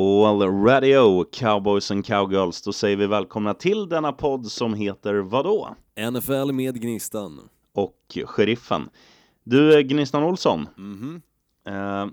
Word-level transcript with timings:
All 0.00 0.42
radio, 0.42 1.24
cowboys 1.32 1.90
and 1.90 2.06
cowgirls, 2.06 2.62
då 2.62 2.72
säger 2.72 2.96
vi 2.96 3.06
välkomna 3.06 3.54
till 3.54 3.88
denna 3.88 4.12
podd 4.12 4.46
som 4.46 4.74
heter 4.74 5.14
vadå? 5.14 5.68
NFL 6.12 6.52
med 6.52 6.80
Gnistan. 6.82 7.40
Och 7.74 8.18
Sheriffen. 8.24 8.88
Du, 9.44 9.82
Gnistan 9.82 10.22
Olsson. 10.22 10.68
Mhm. 10.76 11.22
Eh, 11.66 12.06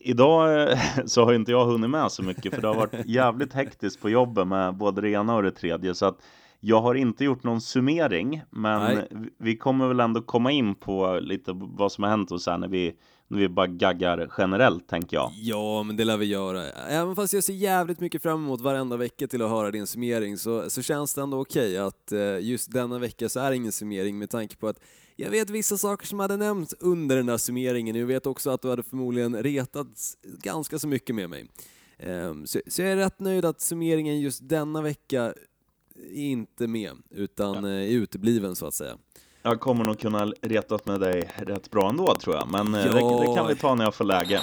idag 0.00 0.62
eh, 0.72 0.78
så 1.06 1.24
har 1.24 1.32
inte 1.32 1.50
jag 1.50 1.64
hunnit 1.66 1.90
med 1.90 2.12
så 2.12 2.22
mycket 2.22 2.54
för 2.54 2.62
det 2.62 2.68
har 2.68 2.74
varit 2.74 2.94
jävligt 3.06 3.52
hektiskt 3.52 4.02
på 4.02 4.10
jobbet 4.10 4.46
med 4.46 4.74
både 4.76 5.00
det 5.00 5.10
ena 5.10 5.36
och 5.36 5.42
det 5.42 5.50
tredje 5.50 5.94
så 5.94 6.06
att 6.06 6.18
jag 6.60 6.80
har 6.80 6.94
inte 6.94 7.24
gjort 7.24 7.44
någon 7.44 7.60
summering 7.60 8.42
men 8.50 8.94
Nej. 8.94 9.08
vi- 9.38 9.56
kommer 9.56 9.88
väl 9.88 10.00
ändå 10.00 10.20
komma 10.22 10.52
in 10.52 10.74
på 10.74 11.18
lite 11.22 11.52
vad 11.54 11.92
som 11.92 12.04
har 12.04 12.10
hänt 12.10 12.30
och 12.32 12.40
så 12.40 12.50
här 12.50 12.58
när 12.58 12.68
vi, 12.68 12.94
vi 13.28 13.48
bara 13.48 13.66
gaggar 13.66 14.32
generellt 14.38 14.88
tänker 14.88 15.16
jag. 15.16 15.32
Ja, 15.34 15.82
men 15.82 15.96
det 15.96 16.04
lär 16.04 16.16
vi 16.16 16.26
göra. 16.26 16.70
Även 16.70 17.16
fast 17.16 17.32
jag 17.32 17.44
ser 17.44 17.52
jävligt 17.52 18.00
mycket 18.00 18.22
fram 18.22 18.44
emot 18.44 18.60
varenda 18.60 18.96
vecka 18.96 19.26
till 19.26 19.42
att 19.42 19.50
höra 19.50 19.70
din 19.70 19.86
summering 19.86 20.38
så, 20.38 20.70
så 20.70 20.82
känns 20.82 21.14
det 21.14 21.22
ändå 21.22 21.40
okej 21.40 21.78
att 21.78 22.12
eh, 22.12 22.38
just 22.40 22.72
denna 22.72 22.98
vecka 22.98 23.28
så 23.28 23.40
är 23.40 23.50
det 23.50 23.56
ingen 23.56 23.72
summering 23.72 24.18
med 24.18 24.30
tanke 24.30 24.56
på 24.56 24.68
att 24.68 24.80
jag 25.16 25.30
vet 25.30 25.50
vissa 25.50 25.76
saker 25.76 26.06
som 26.06 26.20
hade 26.20 26.36
nämnts 26.36 26.74
under 26.80 27.16
den 27.16 27.26
där 27.26 27.36
summeringen. 27.36 27.96
Jag 27.96 28.06
vet 28.06 28.26
också 28.26 28.50
att 28.50 28.62
du 28.62 28.68
hade 28.68 28.82
förmodligen 28.82 29.42
retats 29.42 30.18
ganska 30.42 30.78
så 30.78 30.88
mycket 30.88 31.14
med 31.14 31.30
mig. 31.30 31.46
Ehm, 31.98 32.46
Så, 32.46 32.60
så 32.66 32.82
jag 32.82 32.90
är 32.92 32.96
rätt 32.96 33.20
nöjd 33.20 33.44
att 33.44 33.60
summeringen 33.60 34.20
just 34.20 34.48
denna 34.48 34.82
vecka 34.82 35.34
är 36.10 36.22
inte 36.22 36.66
med, 36.66 36.92
utan 37.10 37.64
eh, 37.64 37.70
är 37.70 37.88
utebliven 37.88 38.56
så 38.56 38.66
att 38.66 38.74
säga. 38.74 38.98
Jag 39.48 39.60
kommer 39.60 39.84
nog 39.84 39.98
kunna 39.98 40.26
retat 40.26 40.86
med 40.86 41.00
dig 41.00 41.30
rätt 41.36 41.70
bra 41.70 41.88
ändå 41.88 42.14
tror 42.14 42.36
jag 42.36 42.50
men 42.50 42.74
eh, 42.74 42.84
det, 42.84 43.26
det 43.26 43.34
kan 43.34 43.46
vi 43.46 43.56
ta 43.56 43.74
när 43.74 43.84
jag 43.84 43.94
får 43.94 44.04
läge. 44.04 44.40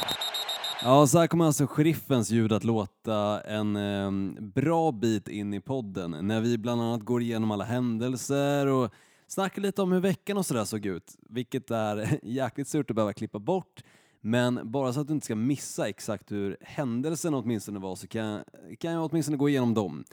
Ja, 0.83 1.07
så 1.07 1.19
här 1.19 1.27
kommer 1.27 1.45
alltså 1.45 1.67
sheriffens 1.67 2.29
ljud 2.31 2.53
att 2.53 2.63
låta 2.63 3.41
en 3.41 3.75
eh, 3.75 4.41
bra 4.41 4.91
bit 4.91 5.27
in 5.27 5.53
i 5.53 5.61
podden 5.61 6.17
när 6.21 6.41
vi 6.41 6.57
bland 6.57 6.81
annat 6.81 7.01
går 7.01 7.21
igenom 7.21 7.51
alla 7.51 7.63
händelser 7.63 8.67
och 8.67 8.91
snackar 9.27 9.61
lite 9.61 9.81
om 9.81 9.91
hur 9.91 9.99
veckan 9.99 10.37
och 10.37 10.45
sådär 10.45 10.65
såg 10.65 10.85
ut, 10.85 11.15
vilket 11.29 11.71
är 11.71 12.19
jäkligt 12.23 12.67
surt 12.67 12.89
att 12.89 12.95
behöva 12.95 13.13
klippa 13.13 13.39
bort. 13.39 13.83
Men 14.21 14.71
bara 14.71 14.93
så 14.93 15.01
att 15.01 15.07
du 15.07 15.13
inte 15.13 15.25
ska 15.25 15.35
missa 15.35 15.89
exakt 15.89 16.31
hur 16.31 16.57
händelsen 16.61 17.33
åtminstone 17.33 17.79
var 17.79 17.95
så 17.95 18.07
kan, 18.07 18.43
kan 18.79 18.91
jag 18.91 19.05
åtminstone 19.11 19.37
gå 19.37 19.49
igenom 19.49 19.73
dem. 19.73 20.03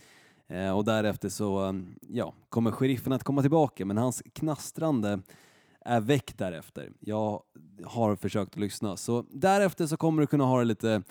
Eh, 0.49 0.77
och 0.77 0.85
därefter 0.85 1.29
så 1.29 1.61
um, 1.61 1.95
ja, 2.01 2.35
kommer 2.49 2.71
sheriffen 2.71 3.13
att 3.13 3.25
komma 3.25 3.41
tillbaka 3.41 3.85
men 3.85 3.99
hans 3.99 4.23
knastrande 4.33 5.21
är 5.85 6.01
väck 6.01 6.39
därefter. 6.39 6.93
Jag 7.01 7.43
har 7.85 8.17
försökt 8.17 8.53
att 8.53 8.61
lyssna. 8.61 8.97
Så 8.97 9.25
därefter 9.31 9.87
så 9.87 9.97
kommer 9.97 10.21
du 10.21 10.27
kunna 10.27 10.45
ha 10.45 10.59
det 10.59 10.65
lite 10.65 11.03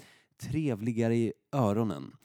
trevligare 0.42 1.16
i 1.16 1.34
öronen. 1.52 2.16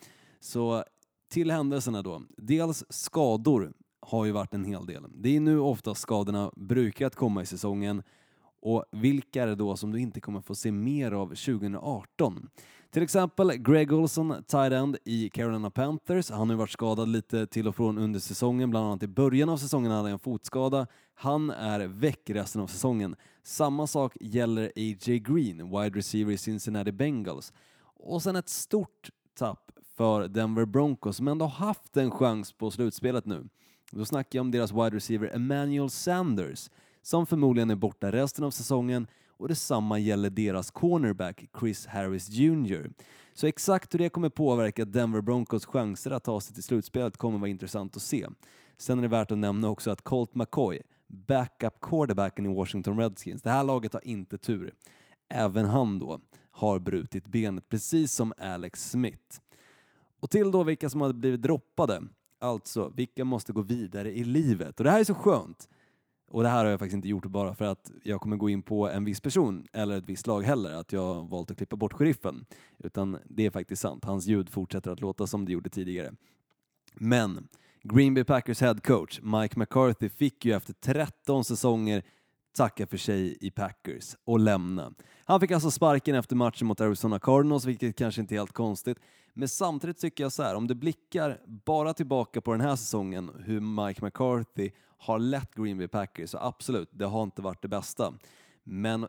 Så 0.41 0.85
till 1.29 1.51
händelserna 1.51 2.03
då. 2.03 2.23
Dels 2.37 2.85
skador 2.89 3.73
har 4.01 4.25
ju 4.25 4.33
varit 4.33 4.55
en 4.55 4.65
hel 4.65 4.87
del. 4.87 5.05
Det 5.15 5.37
är 5.37 5.41
nu 5.41 5.59
ofta 5.59 5.95
skadorna 5.95 6.53
brukar 6.57 7.07
att 7.07 7.15
komma 7.15 7.43
i 7.43 7.47
säsongen 7.47 8.03
och 8.67 8.85
vilka 8.91 9.43
är 9.43 9.47
det 9.47 9.55
då 9.55 9.77
som 9.77 9.93
du 9.93 10.01
inte 10.01 10.21
kommer 10.21 10.41
få 10.41 10.55
se 10.55 10.73
mer 10.73 11.13
av 11.13 11.27
2018? 11.27 12.49
Till 12.91 13.03
exempel 13.03 13.53
Greg 13.53 13.93
Olson, 13.93 14.45
tight 14.47 14.73
end 14.73 14.97
i 15.05 15.29
Carolina 15.29 15.71
Panthers. 15.71 16.31
Han 16.31 16.49
har 16.49 16.55
ju 16.55 16.59
varit 16.59 16.71
skadad 16.71 17.09
lite 17.09 17.47
till 17.47 17.69
och 17.69 17.77
från 17.77 17.99
under 17.99 18.21
säsongen, 18.21 18.71
bland 18.71 18.87
annat 18.87 19.03
i 19.03 19.07
början 19.07 19.49
av 19.49 19.57
säsongen 19.57 19.91
hade 19.91 20.03
han 20.03 20.13
en 20.13 20.19
fotskada. 20.19 20.87
Han 21.15 21.51
är 21.51 21.81
väck 21.81 22.31
resten 22.31 22.63
av 22.63 22.67
säsongen. 22.67 23.17
Samma 23.43 23.87
sak 23.87 24.17
gäller 24.21 24.67
A.J. 24.67 25.19
Green, 25.19 25.71
wide 25.71 25.99
receiver 25.99 26.33
i 26.33 26.39
Cincinnati 26.39 26.93
Bengals. 26.93 27.53
Och 27.83 28.23
sen 28.23 28.37
ett 28.37 28.49
stort 28.49 29.11
tapp 29.39 29.71
för 29.97 30.29
Denver 30.29 30.65
Broncos 30.65 31.17
som 31.17 31.29
ändå 31.29 31.47
haft 31.47 31.97
en 31.97 32.11
chans 32.11 32.53
på 32.53 32.71
slutspelet 32.71 33.27
nu. 33.27 33.49
Då 33.93 34.05
snackar 34.05 34.39
jag 34.39 34.45
om 34.45 34.51
deras 34.51 34.73
wide 34.73 34.97
receiver 34.97 35.35
Emmanuel 35.35 35.91
Sanders 35.91 36.71
som 37.07 37.27
förmodligen 37.27 37.71
är 37.71 37.77
borta 37.77 38.13
resten 38.13 38.45
av 38.45 38.51
säsongen 38.51 39.07
och 39.29 39.49
detsamma 39.49 39.99
gäller 39.99 40.31
deras 40.31 40.71
cornerback 40.71 41.45
Chris 41.61 41.87
Harris 41.87 42.29
Jr. 42.29 42.91
Så 43.35 43.47
exakt 43.47 43.95
hur 43.95 43.99
det 43.99 44.09
kommer 44.09 44.29
påverka 44.29 44.85
Denver 44.85 45.21
Broncos 45.21 45.67
chanser 45.67 46.11
att 46.11 46.25
ta 46.25 46.41
sig 46.41 46.55
till 46.55 46.63
slutspelet 46.63 47.17
kommer 47.17 47.39
vara 47.39 47.51
intressant 47.51 47.97
att 47.97 48.03
se. 48.03 48.27
Sen 48.77 48.99
är 48.99 49.03
det 49.03 49.09
värt 49.09 49.31
att 49.31 49.39
nämna 49.39 49.69
också 49.69 49.91
att 49.91 50.03
Colt 50.03 50.35
McCoy, 50.35 50.83
backup 51.07 51.81
quarterbacken 51.81 52.47
i 52.47 52.55
Washington 52.55 52.99
Redskins, 52.99 53.43
det 53.43 53.51
här 53.51 53.65
laget 53.65 53.93
har 53.93 54.07
inte 54.07 54.39
tur. 54.39 54.75
Även 55.29 55.65
han 55.65 55.99
då 55.99 56.21
har 56.51 56.79
brutit 56.79 57.27
benet, 57.27 57.69
precis 57.69 58.13
som 58.13 58.33
Alex 58.39 58.91
Smith. 58.91 59.41
Och 60.21 60.31
till 60.31 60.51
då 60.51 60.63
vilka 60.63 60.91
som 60.91 61.01
har 61.01 61.13
blivit 61.13 61.43
droppade, 61.43 62.03
alltså 62.41 62.93
vilka 62.95 63.25
måste 63.25 63.53
gå 63.53 63.63
vidare 63.63 64.13
i 64.13 64.25
livet. 64.25 64.81
Och 64.81 64.85
det 64.85 64.91
här 64.91 65.01
är 65.01 65.05
så 65.05 65.15
skönt. 65.15 65.69
Och 66.29 66.43
det 66.43 66.49
här 66.49 66.65
har 66.65 66.71
jag 66.71 66.79
faktiskt 66.79 66.95
inte 66.95 67.09
gjort 67.09 67.27
bara 67.27 67.55
för 67.55 67.65
att 67.65 67.91
jag 68.03 68.21
kommer 68.21 68.37
gå 68.37 68.51
in 68.51 68.63
på 68.63 68.89
en 68.89 69.05
viss 69.05 69.21
person 69.21 69.67
eller 69.73 69.99
ett 69.99 70.09
visst 70.09 70.27
lag 70.27 70.43
heller, 70.43 70.73
att 70.73 70.93
jag 70.93 71.15
har 71.15 71.23
valt 71.23 71.51
att 71.51 71.57
klippa 71.57 71.77
bort 71.77 71.93
sheriffen. 71.93 72.47
Utan 72.79 73.19
det 73.25 73.47
är 73.47 73.51
faktiskt 73.51 73.83
sant, 73.83 74.05
hans 74.05 74.27
ljud 74.27 74.49
fortsätter 74.51 74.91
att 74.91 75.01
låta 75.01 75.27
som 75.27 75.45
det 75.45 75.53
gjorde 75.53 75.71
tidigare. 75.71 76.13
Men 76.95 77.49
Green 77.83 78.15
Bay 78.15 78.25
Packers 78.25 78.61
head 78.61 78.75
coach 78.75 79.21
Mike 79.23 79.59
McCarthy 79.59 80.09
fick 80.09 80.45
ju 80.45 80.53
efter 80.53 80.73
13 80.73 81.45
säsonger 81.45 82.03
tacka 82.57 82.87
för 82.87 82.97
sig 82.97 83.37
i 83.41 83.51
Packers 83.51 84.17
och 84.25 84.41
lämna. 84.41 84.93
Han 85.25 85.41
fick 85.41 85.51
alltså 85.51 85.71
sparken 85.71 86.15
efter 86.15 86.37
matchen 86.37 86.67
mot 86.67 86.81
Arizona 86.81 87.19
Cardinals, 87.19 87.65
vilket 87.65 87.97
kanske 87.97 88.21
inte 88.21 88.35
är 88.35 88.39
helt 88.39 88.53
konstigt. 88.53 88.99
Men 89.35 89.49
samtidigt 89.49 89.99
tycker 89.99 90.25
jag 90.25 90.33
så 90.33 90.43
här, 90.43 90.55
om 90.55 90.67
du 90.67 90.75
blickar 90.75 91.41
bara 91.47 91.95
tillbaka 91.95 92.41
på 92.41 92.53
den 92.53 92.61
här 92.61 92.77
säsongen, 92.77 93.31
hur 93.45 93.61
Mike 93.61 94.05
McCarthy 94.05 94.71
har 94.99 95.19
lett 95.19 95.55
Green 95.55 95.79
Bay 95.79 95.89
Packers, 95.89 96.31
så 96.31 96.39
absolut, 96.39 96.91
det 96.93 97.05
har 97.05 97.23
inte 97.23 97.43
varit 97.43 97.63
det 97.63 97.69
bästa. 97.69 98.15
Men 98.65 99.07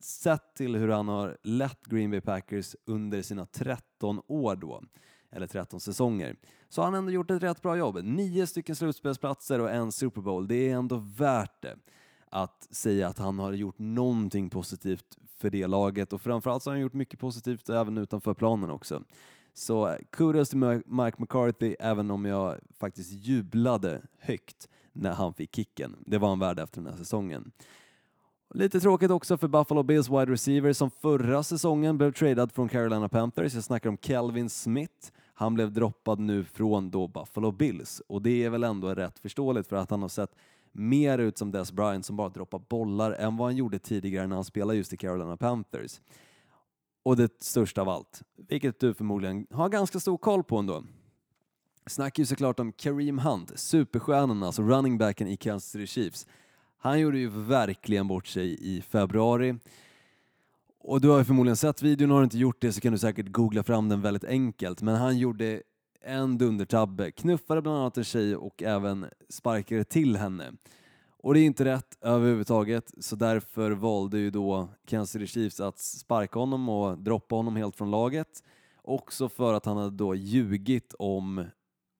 sett 0.00 0.54
till 0.54 0.76
hur 0.76 0.88
han 0.88 1.08
har 1.08 1.36
lett 1.42 1.86
Green 1.86 2.10
Bay 2.10 2.20
Packers 2.20 2.76
under 2.84 3.22
sina 3.22 3.46
13 3.46 4.20
år 4.26 4.56
då, 4.56 4.82
eller 5.30 5.46
13 5.46 5.80
säsonger, 5.80 6.36
så 6.68 6.80
har 6.80 6.86
han 6.86 6.94
ändå 6.94 7.12
gjort 7.12 7.30
ett 7.30 7.42
rätt 7.42 7.62
bra 7.62 7.76
jobb. 7.76 8.04
Nio 8.04 8.46
stycken 8.46 8.76
slutspelsplatser 8.76 9.60
och 9.60 9.70
en 9.70 9.92
Super 9.92 10.20
Bowl, 10.20 10.48
det 10.48 10.70
är 10.70 10.74
ändå 10.74 10.96
värt 10.96 11.62
det 11.62 11.76
att 12.30 12.68
säga 12.70 13.08
att 13.08 13.18
han 13.18 13.38
har 13.38 13.52
gjort 13.52 13.78
någonting 13.78 14.50
positivt 14.50 15.18
för 15.38 15.50
det 15.50 15.66
laget 15.66 16.12
och 16.12 16.20
framförallt 16.20 16.62
så 16.62 16.70
har 16.70 16.74
han 16.74 16.82
gjort 16.82 16.92
mycket 16.92 17.20
positivt 17.20 17.68
även 17.68 17.98
utanför 17.98 18.34
planen 18.34 18.70
också. 18.70 19.02
Så 19.54 19.96
kudos 20.10 20.48
till 20.48 20.58
Mike 20.86 21.16
McCarthy, 21.18 21.76
även 21.80 22.10
om 22.10 22.24
jag 22.24 22.56
faktiskt 22.78 23.12
jublade 23.12 24.02
högt 24.18 24.68
när 24.92 25.12
han 25.12 25.34
fick 25.34 25.56
kicken. 25.56 25.96
Det 26.06 26.18
var 26.18 26.28
han 26.28 26.38
värd 26.38 26.58
efter 26.58 26.80
den 26.80 26.90
här 26.92 26.98
säsongen. 26.98 27.52
Lite 28.54 28.80
tråkigt 28.80 29.10
också 29.10 29.38
för 29.38 29.48
Buffalo 29.48 29.82
Bills 29.82 30.08
wide 30.10 30.32
receiver 30.32 30.72
som 30.72 30.90
förra 30.90 31.42
säsongen 31.42 31.98
blev 31.98 32.12
tradad 32.12 32.52
från 32.52 32.68
Carolina 32.68 33.08
Panthers. 33.08 33.54
Jag 33.54 33.64
snackar 33.64 33.88
om 33.88 33.98
Kelvin 34.02 34.50
Smith. 34.50 35.12
Han 35.34 35.54
blev 35.54 35.72
droppad 35.72 36.18
nu 36.18 36.44
från 36.44 36.90
då 36.90 37.08
Buffalo 37.08 37.52
Bills 37.52 38.02
och 38.06 38.22
det 38.22 38.44
är 38.44 38.50
väl 38.50 38.64
ändå 38.64 38.94
rätt 38.94 39.18
förståeligt 39.18 39.68
för 39.68 39.76
att 39.76 39.90
han 39.90 40.02
har 40.02 40.08
sett 40.08 40.34
mer 40.78 41.18
ut 41.18 41.38
som 41.38 41.50
Des 41.50 41.72
Bryant 41.72 42.06
som 42.06 42.16
bara 42.16 42.28
droppar 42.28 42.58
bollar 42.68 43.12
än 43.12 43.36
vad 43.36 43.48
han 43.48 43.56
gjorde 43.56 43.78
tidigare 43.78 44.26
när 44.26 44.36
han 44.36 44.44
spelade 44.44 44.78
just 44.78 44.92
i 44.92 44.96
Carolina 44.96 45.36
Panthers. 45.36 46.00
Och 47.02 47.16
det 47.16 47.42
största 47.42 47.80
av 47.80 47.88
allt, 47.88 48.22
vilket 48.36 48.80
du 48.80 48.94
förmodligen 48.94 49.46
har 49.50 49.68
ganska 49.68 50.00
stor 50.00 50.18
koll 50.18 50.44
på 50.44 50.56
ändå. 50.56 50.84
Snackar 51.86 52.20
ju 52.22 52.26
såklart 52.26 52.60
om 52.60 52.72
Kareem 52.72 53.18
Hunt, 53.18 53.58
superstjärnan, 53.58 54.42
alltså 54.42 54.62
running 54.62 54.98
backen 54.98 55.28
i 55.28 55.36
Kansas 55.36 55.70
City 55.70 55.86
Chiefs. 55.86 56.26
Han 56.78 57.00
gjorde 57.00 57.18
ju 57.18 57.28
verkligen 57.28 58.08
bort 58.08 58.26
sig 58.26 58.76
i 58.76 58.82
februari. 58.82 59.58
Och 60.78 61.00
du 61.00 61.08
har 61.08 61.18
ju 61.18 61.24
förmodligen 61.24 61.56
sett 61.56 61.82
videon, 61.82 62.10
har 62.10 62.18
du 62.18 62.24
inte 62.24 62.38
gjort 62.38 62.60
det 62.60 62.72
så 62.72 62.80
kan 62.80 62.92
du 62.92 62.98
säkert 62.98 63.28
googla 63.28 63.62
fram 63.62 63.88
den 63.88 64.00
väldigt 64.00 64.24
enkelt. 64.24 64.82
Men 64.82 64.96
han 64.96 65.18
gjorde 65.18 65.62
en 66.04 66.38
dundertabbe, 66.38 67.10
knuffade 67.10 67.62
bland 67.62 67.78
annat 67.78 67.98
en 67.98 68.04
tjej 68.04 68.36
och 68.36 68.62
även 68.62 69.06
sparkade 69.28 69.84
till 69.84 70.16
henne. 70.16 70.52
Och 71.22 71.34
det 71.34 71.40
är 71.40 71.44
inte 71.44 71.64
rätt 71.64 71.98
överhuvudtaget, 72.00 72.92
så 72.98 73.16
därför 73.16 73.70
valde 73.70 74.18
ju 74.18 74.30
då 74.30 74.68
Kansas 74.86 75.10
City 75.10 75.26
Chiefs 75.26 75.60
att 75.60 75.78
sparka 75.78 76.38
honom 76.38 76.68
och 76.68 76.98
droppa 76.98 77.34
honom 77.34 77.56
helt 77.56 77.76
från 77.76 77.90
laget. 77.90 78.42
Också 78.82 79.28
för 79.28 79.54
att 79.54 79.66
han 79.66 79.76
hade 79.76 79.96
då 79.96 80.14
ljugit 80.14 80.94
om 80.98 81.44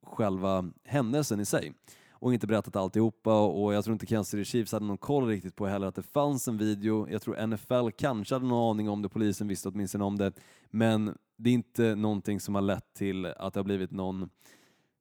själva 0.06 0.70
händelsen 0.84 1.40
i 1.40 1.44
sig 1.44 1.72
och 2.20 2.34
inte 2.34 2.46
berättat 2.46 2.76
alltihopa 2.76 3.40
och 3.40 3.74
jag 3.74 3.84
tror 3.84 3.92
inte 3.92 4.06
Kansas 4.06 4.30
City 4.30 4.44
Chiefs 4.44 4.72
hade 4.72 4.86
någon 4.86 4.98
koll 4.98 5.26
riktigt 5.26 5.56
på 5.56 5.66
heller 5.66 5.86
att 5.86 5.94
det 5.94 6.02
fanns 6.02 6.48
en 6.48 6.58
video. 6.58 7.08
Jag 7.10 7.22
tror 7.22 7.46
NFL 7.46 7.90
kanske 7.98 8.34
hade 8.34 8.46
någon 8.46 8.70
aning 8.70 8.88
om 8.88 9.02
det, 9.02 9.08
polisen 9.08 9.48
visste 9.48 9.68
åtminstone 9.68 10.04
om 10.04 10.18
det, 10.18 10.32
men 10.70 11.14
det 11.38 11.50
är 11.50 11.54
inte 11.54 11.94
någonting 11.94 12.40
som 12.40 12.54
har 12.54 12.62
lett 12.62 12.94
till 12.94 13.26
att 13.26 13.54
det 13.54 13.60
har 13.60 13.64
blivit 13.64 13.90
någon 13.90 14.30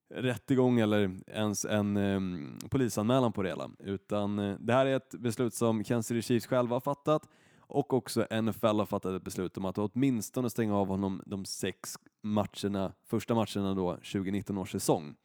rättegång 0.10 0.80
eller 0.80 1.12
ens 1.28 1.66
en 1.66 1.98
um, 1.98 2.60
polisanmälan 2.70 3.34
på 3.34 3.44
det 3.44 3.50
hela, 3.50 3.70
utan 3.80 4.40
uh, 4.40 4.58
det 4.60 4.74
här 4.74 4.86
är 4.86 4.96
ett 4.96 5.16
beslut 5.20 5.54
som 5.54 5.84
Kansas 5.84 6.08
City 6.08 6.22
Chiefs 6.22 6.48
själva 6.48 6.76
har 6.76 6.82
fattat 6.82 7.30
och 7.60 7.94
också 7.94 8.28
NFL 8.42 8.66
har 8.66 8.86
fattat 8.86 9.14
ett 9.14 9.24
beslut 9.24 9.58
om 9.58 9.66
att 9.66 9.78
åtminstone 9.78 10.50
stänga 10.50 10.76
av 10.76 10.88
honom 10.88 11.22
de 11.26 11.46
sex 11.46 11.94
matcherna, 12.22 12.94
första 13.06 13.36
matcherna 13.36 13.74
då 13.74 13.94
2019 13.94 14.58
års 14.58 14.72
säsong. 14.72 15.16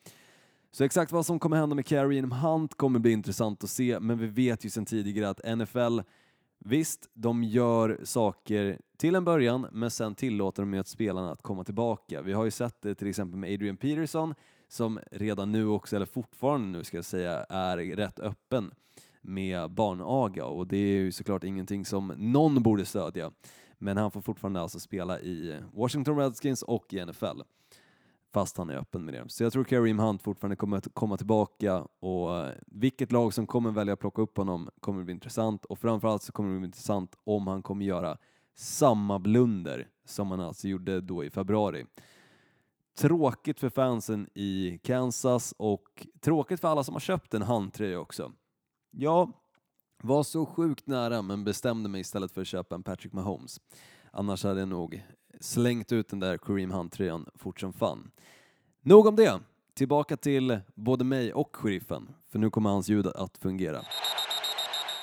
Så 0.71 0.85
exakt 0.85 1.13
vad 1.13 1.27
som 1.27 1.39
kommer 1.39 1.57
hända 1.57 1.75
med 1.75 1.87
Kareem 1.87 2.33
Hunt 2.33 2.75
kommer 2.75 2.99
bli 2.99 3.13
intressant 3.13 3.65
att 3.65 3.71
se, 3.71 4.01
men 4.01 4.19
vi 4.19 4.27
vet 4.27 4.65
ju 4.65 4.71
sedan 4.71 4.85
tidigare 4.85 5.29
att 5.29 5.59
NFL 5.59 6.01
Visst, 6.65 7.11
de 7.15 7.45
gör 7.45 8.01
saker 8.05 8.79
till 8.97 9.15
en 9.15 9.25
början, 9.25 9.67
men 9.73 9.91
sen 9.91 10.15
tillåter 10.15 10.63
de 10.63 10.75
ju 10.75 10.81
att 10.81 10.89
spelarna 10.89 11.33
att 11.33 11.43
komma 11.43 11.65
tillbaka. 11.65 12.23
Vi 12.23 12.33
har 12.33 12.45
ju 12.45 12.51
sett 12.51 12.83
det 12.83 12.95
till 12.95 13.09
exempel 13.09 13.39
med 13.39 13.55
Adrian 13.55 13.77
Peterson, 13.77 14.35
som 14.69 15.01
redan 15.11 15.53
nu 15.53 15.67
också, 15.67 15.97
eller 15.97 16.07
fortfarande 16.07 16.79
nu 16.79 16.85
ska 16.85 16.97
jag 16.97 17.05
säga, 17.05 17.45
är 17.49 17.77
rätt 17.77 18.21
öppen 18.21 18.71
med 19.21 19.71
barnaga 19.71 20.45
och 20.45 20.67
det 20.67 20.77
är 20.77 21.01
ju 21.01 21.13
såklart 21.13 21.45
ingenting 21.45 21.85
som 21.85 22.13
någon 22.17 22.63
borde 22.63 22.85
stödja. 22.85 23.33
Men 23.79 23.97
han 23.97 24.11
får 24.11 24.21
fortfarande 24.21 24.61
alltså 24.61 24.81
spela 24.81 25.21
i 25.21 25.61
Washington 25.73 26.19
Redskins 26.19 26.63
och 26.63 26.93
i 26.93 27.05
NFL 27.05 27.41
fast 28.33 28.57
han 28.57 28.71
är 28.71 28.77
öppen 28.77 29.05
med 29.05 29.15
det. 29.15 29.25
Så 29.29 29.43
jag 29.43 29.53
tror 29.53 29.65
Kareem 29.65 29.99
Hunt 29.99 30.23
fortfarande 30.23 30.57
kommer 30.57 30.77
att 30.77 30.95
komma 30.95 31.17
tillbaka 31.17 31.87
och 32.01 32.39
eh, 32.39 32.53
vilket 32.67 33.13
lag 33.13 33.35
som 33.35 33.47
kommer 33.47 33.71
välja 33.71 33.93
att 33.95 34.01
plocka 34.01 34.23
upp 34.23 34.37
honom 34.37 34.71
kommer 34.81 35.01
att 35.01 35.05
bli 35.05 35.15
intressant 35.15 35.65
och 35.65 35.79
framförallt 35.79 36.23
så 36.23 36.33
kommer 36.33 36.53
det 36.53 36.59
bli 36.59 36.67
intressant 36.67 37.17
om 37.25 37.47
han 37.47 37.63
kommer 37.63 37.85
göra 37.85 38.19
samma 38.55 39.19
blunder 39.19 39.89
som 40.05 40.31
han 40.31 40.41
alltså 40.41 40.69
gjorde 40.69 41.01
då 41.01 41.25
i 41.25 41.31
februari. 41.31 41.87
Tråkigt 42.99 43.61
för 43.61 43.71
fansen 43.71 44.29
i 44.35 44.79
Kansas 44.83 45.55
och 45.57 46.07
tråkigt 46.21 46.61
för 46.61 46.69
alla 46.69 46.85
som 46.85 46.95
har 46.95 47.01
köpt 47.01 47.35
en 47.35 47.43
handtröja 47.43 48.01
också. 48.01 48.33
Jag 48.91 49.33
var 50.03 50.23
så 50.23 50.47
sjukt 50.47 50.87
nära 50.87 51.23
men 51.23 51.45
bestämde 51.45 51.89
mig 51.89 52.01
istället 52.01 52.33
för 52.33 52.41
att 52.41 52.47
köpa 52.47 52.75
en 52.75 52.83
Patrick 52.83 53.13
Mahomes. 53.13 53.61
Annars 54.11 54.45
hade 54.45 54.61
jag 54.61 54.69
nog 54.69 55.05
slängt 55.43 55.93
ut 55.93 56.09
den 56.09 56.21
där 56.21 56.39
Kareem 56.39 56.71
Hunt-tröjan 56.71 57.27
fort 57.35 57.61
som 57.61 57.73
fan. 57.73 58.11
Nog 58.83 59.07
om 59.07 59.17
det. 59.17 59.41
Tillbaka 59.75 60.17
till 60.17 60.61
både 60.75 61.05
mig 61.05 61.33
och 61.33 61.57
sheriffen, 61.57 62.09
för 62.33 62.39
nu 62.39 62.51
kommer 62.51 62.71
hans 62.71 62.89
ljud 62.89 63.07
att 63.07 63.39
fungera. 63.39 63.83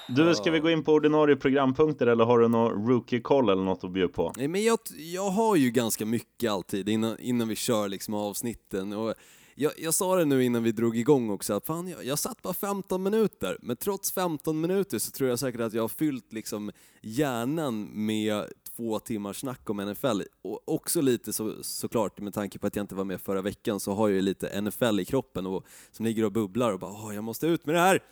Du, 0.07 0.35
ska 0.35 0.51
vi 0.51 0.59
gå 0.59 0.69
in 0.69 0.83
på 0.83 0.93
ordinarie 0.93 1.35
programpunkter 1.35 2.07
eller 2.07 2.25
har 2.25 2.39
du 2.39 2.47
någon 2.47 2.87
rookie-koll 2.87 3.49
eller 3.49 3.63
något 3.63 3.83
att 3.83 3.91
bjuda 3.91 4.13
på? 4.13 4.33
Nej, 4.37 4.47
men 4.47 4.63
jag, 4.63 4.79
jag 4.97 5.29
har 5.29 5.55
ju 5.55 5.71
ganska 5.71 6.05
mycket 6.05 6.51
alltid 6.51 6.89
innan, 6.89 7.19
innan 7.19 7.47
vi 7.47 7.55
kör 7.55 7.87
liksom 7.87 8.13
avsnitten. 8.13 8.93
Och 8.93 9.13
jag, 9.55 9.71
jag 9.77 9.93
sa 9.93 10.15
det 10.15 10.25
nu 10.25 10.43
innan 10.43 10.63
vi 10.63 10.71
drog 10.71 10.97
igång 10.97 11.29
också, 11.29 11.53
att 11.53 11.65
fan, 11.65 11.87
jag, 11.87 12.05
jag 12.05 12.19
satt 12.19 12.41
bara 12.41 12.53
15 12.53 13.03
minuter, 13.03 13.57
men 13.61 13.77
trots 13.77 14.11
15 14.11 14.61
minuter 14.61 14.99
så 14.99 15.11
tror 15.11 15.29
jag 15.29 15.39
säkert 15.39 15.61
att 15.61 15.73
jag 15.73 15.83
har 15.83 15.87
fyllt 15.87 16.33
liksom 16.33 16.71
hjärnan 17.01 17.89
med 18.05 18.45
två 18.79 18.99
timmars 18.99 19.39
snack 19.39 19.69
om 19.69 19.77
NFL. 19.77 20.21
Och 20.41 20.69
också 20.69 21.01
lite 21.01 21.33
så, 21.33 21.63
såklart, 21.63 22.19
med 22.19 22.33
tanke 22.33 22.59
på 22.59 22.67
att 22.67 22.75
jag 22.75 22.83
inte 22.83 22.95
var 22.95 23.03
med 23.03 23.21
förra 23.21 23.41
veckan, 23.41 23.79
så 23.79 23.93
har 23.93 24.07
jag 24.07 24.15
ju 24.15 24.21
lite 24.21 24.61
NFL 24.61 24.99
i 24.99 25.05
kroppen 25.05 25.45
och 25.45 25.65
som 25.91 26.05
ligger 26.05 26.25
och 26.25 26.31
bubblar 26.31 26.73
och 26.73 26.79
bara 26.79 26.91
Åh, 26.91 27.15
jag 27.15 27.23
måste 27.23 27.47
ut 27.47 27.65
med 27.65 27.75
det 27.75 27.81
här! 27.81 28.03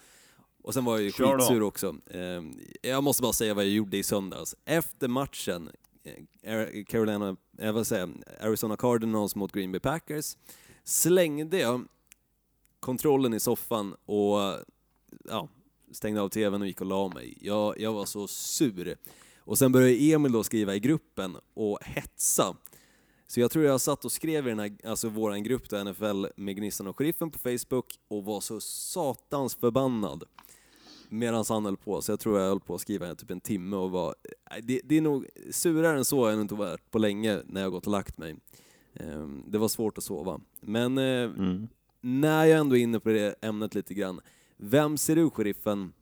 Och 0.64 0.74
sen 0.74 0.86
var 0.86 0.94
jag 0.94 1.04
ju 1.04 1.12
Kör 1.12 1.38
då. 1.38 1.40
skitsur 1.40 1.64
också. 1.64 1.96
Eh, 2.06 2.42
jag 2.82 3.04
måste 3.04 3.22
bara 3.22 3.34
säga 3.34 3.54
vad 3.54 3.64
jag 3.64 3.72
gjorde 3.72 3.98
i 3.98 4.04
söndags. 4.04 4.56
Efter 4.66 5.08
matchen, 5.08 5.70
eh, 6.42 6.84
Carolina, 6.88 7.36
jag 7.58 7.74
vill 7.74 7.86
säga, 7.86 8.10
Arizona 8.42 8.78
Cardinals 8.78 9.36
mot 9.36 9.52
Green 9.52 9.72
Bay 9.72 9.80
Packers, 9.80 10.38
slängde 10.84 11.60
jag 11.60 11.88
kontrollen 12.80 13.34
i 13.34 13.40
soffan 13.40 13.96
och 14.06 14.40
ja, 15.30 15.50
stängde 15.92 16.22
av 16.22 16.30
tvn 16.30 16.62
och 16.62 16.68
gick 16.68 16.82
och 16.82 16.88
la 16.88 17.08
mig. 17.08 17.38
Jag, 17.42 17.80
jag 17.80 17.94
var 17.94 18.06
så 18.06 18.28
sur. 18.28 18.98
Och 19.48 19.58
sen 19.58 19.72
började 19.72 19.94
Emil 20.14 20.32
då 20.32 20.44
skriva 20.44 20.76
i 20.76 20.80
gruppen 20.80 21.38
och 21.54 21.80
hetsa. 21.84 22.56
Så 23.28 23.40
jag 23.40 23.52
tror 23.52 23.66
jag 23.66 23.82
satt 23.82 24.06
och 24.06 24.12
skrev 24.12 24.48
i 24.48 24.50
den 24.50 24.60
här, 24.60 24.78
alltså 24.84 25.10
våran 25.10 25.44
grupp 25.44 25.70
då, 25.70 25.84
NFL 25.84 26.26
med 26.36 26.56
Gnistan 26.56 26.88
och 26.88 26.98
Sheriffen 26.98 27.32
på 27.32 27.40
Facebook 27.40 27.86
och 28.08 28.24
var 28.26 28.42
så 28.42 28.60
satans 28.62 29.56
förbannad 29.56 30.24
medan 31.10 31.46
han 31.50 31.66
höll 31.66 31.78
på. 31.78 32.02
Så 32.02 32.12
jag 32.12 32.20
tror 32.20 32.40
jag 32.40 32.48
höll 32.48 32.60
på 32.60 32.76
att 32.76 32.82
skriva 32.82 33.16
typ 33.16 33.32
en 33.32 33.42
timme 33.42 33.76
och 33.76 33.92
var, 33.92 34.16
nej, 34.52 34.62
det, 34.64 34.82
det 34.84 34.98
är 34.98 35.02
nog 35.02 35.26
surare 35.52 35.98
än 35.98 36.06
så 36.06 36.24
har 36.24 36.32
jag 36.32 36.42
inte 36.42 36.56
varit 36.56 36.92
på 36.92 36.98
länge 37.00 37.42
när 37.46 37.62
jag 37.62 37.72
gått 37.72 37.86
och 37.86 37.92
lagt 37.92 38.18
mig. 38.18 38.36
Ehm, 38.94 39.44
Det 39.48 39.58
var 39.58 39.68
svårt 39.68 39.98
att 39.98 40.04
sova. 40.04 40.42
Men 40.62 40.98
eh, 40.98 41.04
Mm. 41.24 41.68
när 42.02 42.46
jag 42.46 42.60
ändå 42.60 42.78
är 42.78 42.82
inne 42.82 43.00
på 43.00 43.10
det 43.10 43.36
ämnet 43.42 43.76
lite 43.76 43.94
grann, 43.94 44.22
vem 44.58 44.98
ser 44.98 45.16
du, 45.16 45.30
sheriffen, 45.30 45.94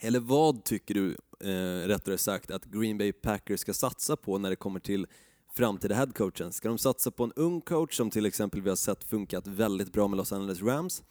eller 0.00 0.20
vad 0.20 0.64
tycker 0.64 0.94
du, 0.94 1.16
eh, 1.42 1.88
rättare 1.88 2.18
sagt, 2.18 2.50
att 2.50 2.64
Green 2.64 2.98
Bay 2.98 3.12
Packers 3.12 3.60
ska 3.60 3.74
satsa 3.74 4.16
på 4.16 4.38
när 4.38 4.50
det 4.50 4.56
kommer 4.56 4.80
till 4.80 5.06
framtida 5.54 5.94
headcoachen? 5.94 6.52
Ska 6.52 6.68
de 6.68 6.78
satsa 6.78 7.10
på 7.10 7.24
en 7.24 7.32
ung 7.36 7.60
coach 7.60 7.96
som 7.96 8.10
till 8.10 8.26
exempel 8.26 8.62
vi 8.62 8.68
har 8.68 8.76
sett 8.76 9.04
funkat 9.04 9.46
väldigt 9.46 9.92
bra 9.92 10.08
med 10.08 10.16
Los 10.16 10.32
Angeles 10.32 10.62
Rams? 10.62 11.02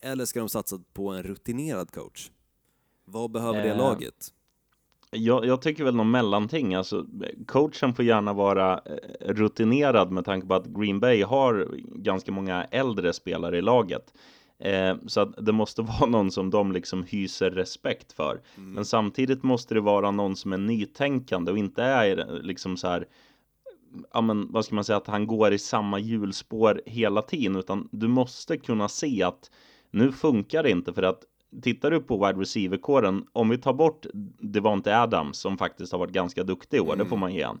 Eller 0.00 0.24
ska 0.24 0.40
de 0.40 0.48
satsa 0.48 0.80
på 0.92 1.08
en 1.08 1.22
rutinerad 1.22 1.90
coach? 1.90 2.30
Vad 3.04 3.30
behöver 3.30 3.62
det 3.62 3.70
Eh, 3.70 3.76
laget? 3.76 4.32
Jag, 5.10 5.46
jag 5.46 5.62
tycker 5.62 5.84
väl 5.84 5.94
någon 5.94 6.10
mellanting. 6.10 6.74
Alltså, 6.74 7.06
coachen 7.46 7.94
får 7.94 8.04
gärna 8.04 8.32
vara 8.32 8.78
eh, 8.78 9.34
rutinerad 9.34 10.10
med 10.10 10.24
tanke 10.24 10.46
på 10.46 10.54
att 10.54 10.66
Green 10.66 11.00
Bay 11.00 11.22
har 11.22 11.68
ganska 11.78 12.32
många 12.32 12.64
äldre 12.64 13.12
spelare 13.12 13.58
i 13.58 13.62
laget. 13.62 14.14
Eh, 14.58 14.96
så 15.06 15.20
att 15.20 15.46
det 15.46 15.52
måste 15.52 15.82
vara 16.00 16.06
någon 16.06 16.30
som 16.30 16.50
de 16.50 16.72
liksom 16.72 17.02
hyser 17.02 17.50
respekt 17.50 18.12
för. 18.12 18.40
Men 18.56 18.84
samtidigt 18.84 19.42
måste 19.42 19.74
det 19.74 19.80
vara 19.80 20.10
någon 20.10 20.36
som 20.36 20.52
är 20.52 20.58
nytänkande 20.58 21.52
och 21.52 21.58
inte 21.58 21.82
är 21.82 22.42
liksom 22.42 22.76
så 22.76 22.88
här 22.88 23.06
ja 24.12 24.20
men 24.20 24.52
vad 24.52 24.64
ska 24.64 24.74
man 24.74 24.84
säga 24.84 24.96
att 24.96 25.06
han 25.06 25.26
går 25.26 25.52
i 25.52 25.58
samma 25.58 25.98
hjulspår 25.98 26.82
hela 26.86 27.22
tiden 27.22 27.56
utan 27.56 27.88
du 27.92 28.08
måste 28.08 28.56
kunna 28.56 28.88
se 28.88 29.22
att 29.22 29.50
nu 29.90 30.12
funkar 30.12 30.62
det 30.62 30.70
inte 30.70 30.92
för 30.92 31.02
att 31.02 31.24
tittar 31.62 31.90
du 31.90 32.00
på 32.00 32.26
wide 32.26 32.40
receiver-kåren 32.40 33.26
om 33.32 33.48
vi 33.48 33.58
tar 33.58 33.72
bort 33.72 34.06
Devonte 34.40 34.98
Adams 34.98 35.38
som 35.38 35.58
faktiskt 35.58 35.92
har 35.92 35.98
varit 35.98 36.12
ganska 36.12 36.44
duktig 36.44 36.76
i 36.76 36.80
år, 36.80 36.96
det 36.96 37.06
får 37.06 37.16
man 37.16 37.34
ge 37.34 37.42
han. 37.42 37.60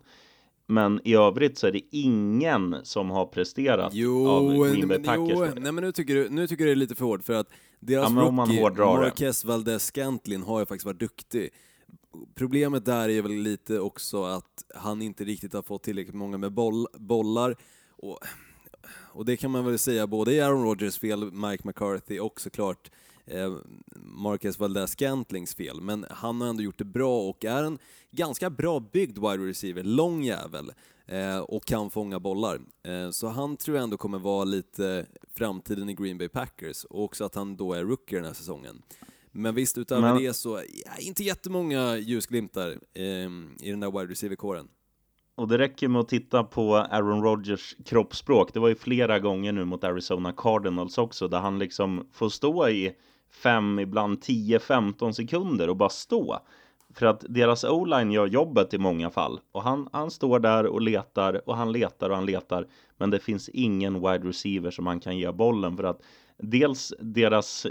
Men 0.70 1.00
i 1.04 1.14
övrigt 1.14 1.58
så 1.58 1.66
är 1.66 1.72
det 1.72 1.80
ingen 1.90 2.76
som 2.82 3.10
har 3.10 3.26
presterat 3.26 3.94
Jo, 3.94 4.28
av 4.28 4.52
Green 4.66 4.88
Bay 4.88 4.98
Packers. 5.02 5.28
jo 5.30 5.46
nej, 5.60 5.72
men 5.72 5.84
nu 5.84 5.92
tycker, 5.92 6.14
du, 6.14 6.28
nu 6.28 6.46
tycker 6.46 6.64
du 6.64 6.70
det 6.70 6.74
är 6.74 6.76
lite 6.76 6.94
för 6.94 7.04
hårt 7.04 7.24
för 7.24 7.32
att 7.34 7.48
deras 7.80 8.12
Ja, 8.12 8.20
rookie. 8.20 8.60
Marquez 8.84 9.44
Valdez 9.44 9.84
Scantlin 9.86 10.42
har 10.42 10.60
ju 10.60 10.66
faktiskt 10.66 10.86
varit 10.86 11.00
duktig. 11.00 11.50
Problemet 12.34 12.84
där 12.84 13.08
är 13.08 13.22
väl 13.22 13.32
lite 13.32 13.80
också 13.80 14.24
att 14.24 14.64
han 14.74 15.02
inte 15.02 15.24
riktigt 15.24 15.52
har 15.52 15.62
fått 15.62 15.82
tillräckligt 15.82 16.14
många 16.14 16.38
med 16.38 16.52
boll, 16.52 16.86
bollar. 16.94 17.56
Och, 17.96 18.18
och 19.12 19.24
det 19.24 19.36
kan 19.36 19.50
man 19.50 19.64
väl 19.64 19.78
säga 19.78 20.06
både 20.06 20.32
i 20.32 20.40
Aaron 20.40 20.64
Rodgers 20.64 20.98
fel, 20.98 21.32
Mike 21.32 21.62
McCarthy 21.68 22.18
och 22.20 22.40
såklart 22.40 22.90
eh, 23.30 23.56
Marquez 23.96 24.58
Valdez 24.58 24.90
Scantlings 24.90 25.54
fel. 25.54 25.80
Men 25.80 26.06
han 26.10 26.40
har 26.40 26.48
ändå 26.48 26.62
gjort 26.62 26.78
det 26.78 26.84
bra 26.84 27.20
och 27.28 27.44
är 27.44 27.64
en 27.64 27.78
ganska 28.10 28.50
bra 28.50 28.80
byggd 28.80 29.18
wide 29.18 29.46
receiver, 29.48 29.82
lång 29.82 30.22
jävel 30.22 30.72
eh, 31.06 31.38
och 31.38 31.64
kan 31.64 31.90
fånga 31.90 32.20
bollar. 32.20 32.60
Eh, 32.82 33.10
så 33.10 33.28
han 33.28 33.56
tror 33.56 33.76
jag 33.76 33.84
ändå 33.84 33.96
kommer 33.96 34.18
vara 34.18 34.44
lite 34.44 35.06
framtiden 35.34 35.88
i 35.88 35.94
Green 35.94 36.18
Bay 36.18 36.28
Packers 36.28 36.84
och 36.84 37.04
också 37.04 37.24
att 37.24 37.34
han 37.34 37.56
då 37.56 37.72
är 37.72 37.84
rookie 37.84 38.18
den 38.18 38.26
här 38.26 38.34
säsongen. 38.34 38.82
Men 39.32 39.54
visst, 39.54 39.78
utöver 39.78 40.02
Men- 40.14 40.22
det 40.22 40.32
så, 40.32 40.62
ja, 40.84 40.90
inte 40.98 41.24
jättemånga 41.24 41.96
ljusglimtar 41.96 42.68
eh, 42.94 43.04
i 43.60 43.70
den 43.70 43.80
där 43.80 43.90
wide 43.90 44.12
receiver-kåren. 44.12 44.68
Och 45.34 45.48
det 45.48 45.58
räcker 45.58 45.88
med 45.88 46.00
att 46.00 46.08
titta 46.08 46.44
på 46.44 46.76
Aaron 46.76 47.22
Rodgers 47.22 47.76
kroppsspråk. 47.84 48.54
Det 48.54 48.60
var 48.60 48.68
ju 48.68 48.74
flera 48.74 49.18
gånger 49.18 49.52
nu 49.52 49.64
mot 49.64 49.84
Arizona 49.84 50.32
Cardinals 50.32 50.98
också 50.98 51.28
där 51.28 51.38
han 51.38 51.58
liksom 51.58 52.08
får 52.12 52.28
stå 52.28 52.68
i 52.68 52.92
fem, 53.30 53.78
ibland 53.78 54.18
10-15 54.18 55.12
sekunder 55.12 55.68
och 55.68 55.76
bara 55.76 55.88
stå. 55.88 56.38
För 56.94 57.06
att 57.06 57.24
deras 57.28 57.64
o-line 57.64 58.12
gör 58.12 58.26
jobbet 58.26 58.74
i 58.74 58.78
många 58.78 59.10
fall. 59.10 59.40
Och 59.52 59.62
han, 59.62 59.88
han 59.92 60.10
står 60.10 60.40
där 60.40 60.66
och 60.66 60.80
letar 60.80 61.48
och 61.48 61.56
han 61.56 61.72
letar 61.72 62.10
och 62.10 62.16
han 62.16 62.26
letar. 62.26 62.66
Men 62.96 63.10
det 63.10 63.18
finns 63.18 63.48
ingen 63.48 63.94
wide 63.94 64.28
receiver 64.28 64.70
som 64.70 64.86
han 64.86 65.00
kan 65.00 65.18
ge 65.18 65.32
bollen 65.32 65.76
för 65.76 65.84
att 65.84 66.00
dels 66.42 66.94
deras, 67.00 67.66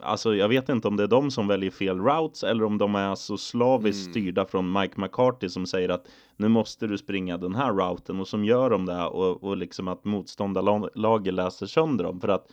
alltså 0.00 0.34
jag 0.34 0.48
vet 0.48 0.68
inte 0.68 0.88
om 0.88 0.96
det 0.96 1.02
är 1.02 1.08
de 1.08 1.30
som 1.30 1.48
väljer 1.48 1.70
fel 1.70 1.98
routes 1.98 2.42
eller 2.44 2.64
om 2.64 2.78
de 2.78 2.94
är 2.94 3.14
så 3.14 3.36
slaviskt 3.36 4.10
styrda 4.10 4.46
från 4.46 4.72
Mike 4.72 5.00
McCarthy 5.00 5.48
som 5.48 5.66
säger 5.66 5.88
att 5.88 6.06
nu 6.36 6.48
måste 6.48 6.86
du 6.86 6.98
springa 6.98 7.36
den 7.36 7.54
här 7.54 7.72
routen 7.72 8.20
och 8.20 8.28
som 8.28 8.44
gör 8.44 8.70
de 8.70 8.86
det 8.86 9.04
och, 9.06 9.44
och 9.44 9.56
liksom 9.56 9.88
att 9.88 10.04
motståndarlaget 10.04 11.34
läser 11.34 11.66
sönder 11.66 12.04
dem 12.04 12.20
för 12.20 12.28
att 12.28 12.46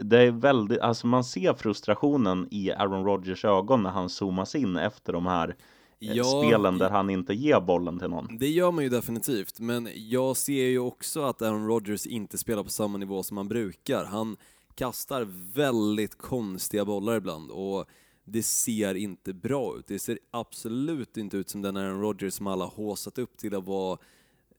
det 0.00 0.18
är 0.18 0.30
väldigt, 0.30 0.80
alltså 0.80 1.06
man 1.06 1.24
ser 1.24 1.54
frustrationen 1.54 2.48
i 2.50 2.72
Aaron 2.72 3.04
Rodgers 3.04 3.44
ögon 3.44 3.82
när 3.82 3.90
han 3.90 4.08
zoomas 4.08 4.54
in 4.54 4.76
efter 4.76 5.12
de 5.12 5.26
här 5.26 5.48
eh, 5.48 6.12
Ja, 6.12 6.24
spelen 6.24 6.78
där 6.78 6.90
han 6.90 7.10
inte 7.10 7.34
ger 7.34 7.60
bollen 7.60 7.98
till 7.98 8.08
någon. 8.08 8.38
Det 8.38 8.48
gör 8.48 8.70
man 8.70 8.84
ju 8.84 8.90
definitivt, 8.90 9.60
men 9.60 9.88
jag 9.94 10.36
ser 10.36 10.64
ju 10.64 10.78
också 10.78 11.22
att 11.22 11.42
Aaron 11.42 11.66
Rodgers 11.66 12.06
inte 12.06 12.38
spelar 12.38 12.62
på 12.62 12.70
samma 12.70 12.98
nivå 12.98 13.22
som 13.22 13.36
han 13.36 13.48
brukar. 13.48 14.04
Han 14.04 14.36
kastar 14.74 15.26
väldigt 15.54 16.18
konstiga 16.18 16.84
bollar 16.84 17.16
ibland 17.16 17.50
och 17.50 17.86
det 18.24 18.42
ser 18.42 18.94
inte 18.94 19.32
bra 19.32 19.76
ut. 19.78 19.86
Det 19.86 19.98
ser 19.98 20.18
absolut 20.30 21.16
inte 21.16 21.36
ut 21.36 21.50
som 21.50 21.62
den 21.62 21.76
Aaron 21.76 22.00
Rodgers 22.00 22.34
som 22.34 22.46
alla 22.46 22.64
håsat 22.64 23.18
upp 23.18 23.36
till 23.36 23.54
att 23.54 23.64
vara 23.64 23.98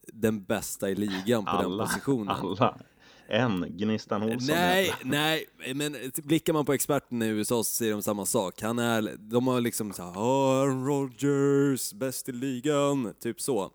den 0.08 0.44
bästa 0.44 0.90
i 0.90 0.96
ligan 0.96 1.46
på 1.46 1.52
alla, 1.52 1.78
den 1.78 1.88
positionen. 1.88 2.30
Alla. 2.30 2.78
En, 3.34 3.78
Gnistan 3.78 4.24
Olsson. 4.24 4.56
Nej, 4.56 4.94
nej, 5.04 5.46
men 5.76 5.96
blickar 6.16 6.54
man 6.54 6.66
på 6.66 6.74
experterna 6.74 7.26
i 7.26 7.30
USA 7.30 7.64
så 7.64 7.72
säger 7.72 7.92
de 7.92 8.02
samma 8.02 8.26
sak. 8.26 8.62
Han 8.62 8.80
är, 8.80 9.16
de 9.18 9.48
har 9.48 9.62
liksom 9.62 9.94
såhär, 9.94 10.12
Aaron 10.12 10.86
Rodgers, 10.86 11.94
bäst 11.94 12.30
i 12.30 12.32
ligan, 12.32 13.14
typ 13.20 13.42
så. 13.42 13.72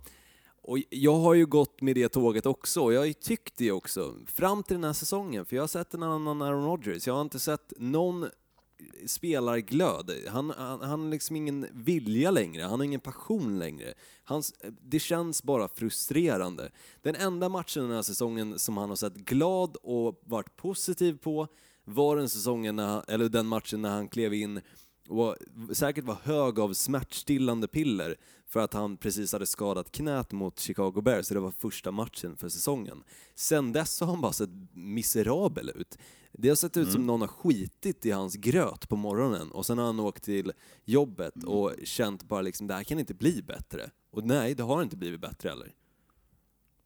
Och 0.63 0.79
jag 0.91 1.15
har 1.15 1.35
ju 1.35 1.47
gått 1.47 1.81
med 1.81 1.95
det 1.95 2.09
tåget 2.09 2.47
också, 2.47 2.81
och 2.81 2.93
jag 2.93 3.01
har 3.01 3.07
ju 3.07 3.13
tyckt 3.13 3.57
det 3.57 3.73
också, 3.73 4.15
fram 4.27 4.63
till 4.63 4.77
den 4.77 4.85
här 4.85 4.93
säsongen, 4.93 5.45
för 5.45 5.57
jag 5.57 5.63
har 5.63 5.69
sett 5.69 5.95
en 5.95 6.03
annan 6.03 6.43
Aaron 6.43 6.65
Rodgers, 6.65 7.07
jag 7.07 7.15
har 7.15 7.23
inte 7.23 7.39
sett 7.39 7.73
någon 7.77 8.27
spelarglöd. 9.07 10.11
Han, 10.29 10.51
han, 10.51 10.81
han 10.81 11.01
har 11.01 11.11
liksom 11.11 11.37
ingen 11.37 11.67
vilja 11.73 12.31
längre, 12.31 12.63
han 12.63 12.81
har 12.81 12.85
ingen 12.85 13.01
passion 13.01 13.59
längre. 13.59 13.95
Hans, 14.25 14.55
det 14.83 14.99
känns 14.99 15.43
bara 15.43 15.69
frustrerande. 15.69 16.71
Den 17.03 17.15
enda 17.15 17.49
matchen 17.49 17.83
den 17.83 17.93
här 17.93 18.03
säsongen 18.03 18.59
som 18.59 18.77
han 18.77 18.89
har 18.89 18.97
sett 18.97 19.15
glad 19.15 19.77
och 19.77 20.21
varit 20.25 20.57
positiv 20.57 21.19
på 21.19 21.49
var 21.85 22.17
den 22.17 22.29
säsongen, 22.29 22.77
när, 22.77 23.11
eller 23.11 23.29
den 23.29 23.47
matchen 23.47 23.83
när 23.83 23.91
han 23.91 24.09
klev 24.09 24.35
in 24.35 24.61
och 25.09 25.37
säkert 25.73 26.05
var 26.05 26.19
hög 26.23 26.59
av 26.59 26.73
smärtstillande 26.73 27.69
piller 27.69 28.17
för 28.47 28.61
att 28.61 28.73
han 28.73 28.97
precis 28.97 29.33
hade 29.33 29.47
skadat 29.47 29.93
knät 29.93 30.33
mot 30.33 30.61
Chicago 30.61 31.01
Bears, 31.03 31.27
så 31.27 31.35
det 31.35 31.41
var 31.41 31.51
första 31.51 31.91
matchen 31.91 32.37
för 32.37 32.49
säsongen. 32.49 33.05
Sen 33.35 33.73
dess 33.73 34.01
har 34.01 34.07
han 34.07 34.21
bara 34.21 34.33
sett 34.33 34.51
miserabel 34.73 35.71
ut. 35.75 35.99
Det 36.39 36.49
har 36.49 36.57
sett 36.57 36.77
ut 36.77 36.93
som 36.93 37.07
någon 37.07 37.21
har 37.21 37.29
skitit 37.29 38.07
i 38.07 38.11
hans 38.11 38.37
gröt 38.37 38.89
på 38.89 38.97
morgonen 38.97 39.51
och 39.51 39.67
sen 39.67 39.79
har 39.79 39.87
han 39.87 40.01
åkt 40.01 40.25
till 40.25 40.53
jobbet 40.85 41.45
och 41.45 41.73
känt 41.85 42.23
bara 42.23 42.43
liksom, 42.43 42.67
det 42.67 42.75
här 42.75 42.85
kan 42.85 42.99
inte 42.99 43.15
bli 43.15 43.43
bättre. 43.43 43.91
Och 44.11 44.25
nej, 44.25 44.55
det 44.55 44.63
har 44.63 44.83
inte 44.83 44.97
blivit 44.97 45.21
bättre 45.21 45.49
heller. 45.49 45.73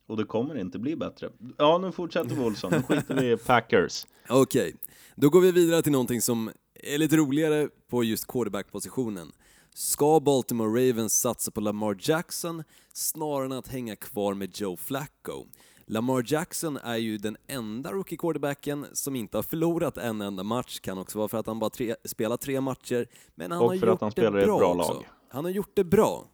Och 0.07 0.17
det 0.17 0.25
kommer 0.25 0.59
inte 0.59 0.79
bli 0.79 0.97
bättre. 0.97 1.31
Ja, 1.59 1.79
nu 1.79 1.93
fortsätter 1.93 2.35
vi 2.35 2.41
Olsson. 2.45 2.73
Nu 2.73 2.83
skiter 2.83 3.15
vi 3.15 3.33
i 3.33 3.37
Packers. 3.47 4.07
Okej, 4.29 4.75
då 5.15 5.31
går 5.31 5.41
vi 5.41 5.53
vidare 5.53 5.83
till 5.83 5.93
någonting 5.93 6.21
som 6.21 6.51
är 6.75 6.99
lite 6.99 7.17
roligare 7.17 7.69
på 7.89 8.05
just 8.05 8.27
quarterback-positionen. 8.27 9.33
Ska 9.75 10.21
Baltimore 10.21 10.91
Ravens 10.91 11.21
satsa 11.21 11.51
på 11.51 11.61
Lamar 11.61 11.97
Jackson 12.01 12.63
snarare 12.93 13.45
än 13.45 13.53
att 13.53 13.69
hänga 13.69 13.97
kvar 13.97 14.35
med 14.35 14.59
Joe 14.61 14.77
Flacco? 14.77 15.47
Lamar 15.91 16.25
Jackson 16.27 16.77
är 16.77 16.97
ju 16.97 17.19
den 17.19 17.37
enda 17.47 17.93
rookie 17.93 18.19
quarterbacken 18.19 18.87
som 18.93 19.17
inte 19.17 19.39
har 19.39 19.43
förlorat 19.43 19.99
en 19.99 20.21
enda 20.21 20.43
match, 20.43 20.81
kan 20.81 20.99
också 20.99 21.19
vara 21.19 21.29
för 21.29 21.39
att 21.39 21.47
han 21.47 21.59
bara 21.59 21.71
tre, 21.71 21.95
spelat 22.05 22.41
tre 22.41 22.61
matcher, 22.61 23.07
men 23.35 23.51
han 23.51 23.61
Och 23.61 23.69
har 23.69 23.77
för 23.77 23.87
gjort 23.87 23.95
att 23.95 24.01
han 24.01 24.09
det 24.11 24.13
spelar 24.13 24.39
i 24.39 24.43
ett 24.43 24.47
bra, 24.47 24.75
också. 24.75 24.93
lag. 24.93 25.09
Han 25.29 25.45
har 25.45 25.51
gjort 25.53 25.71
det 25.75 25.85
bra. 25.85 26.25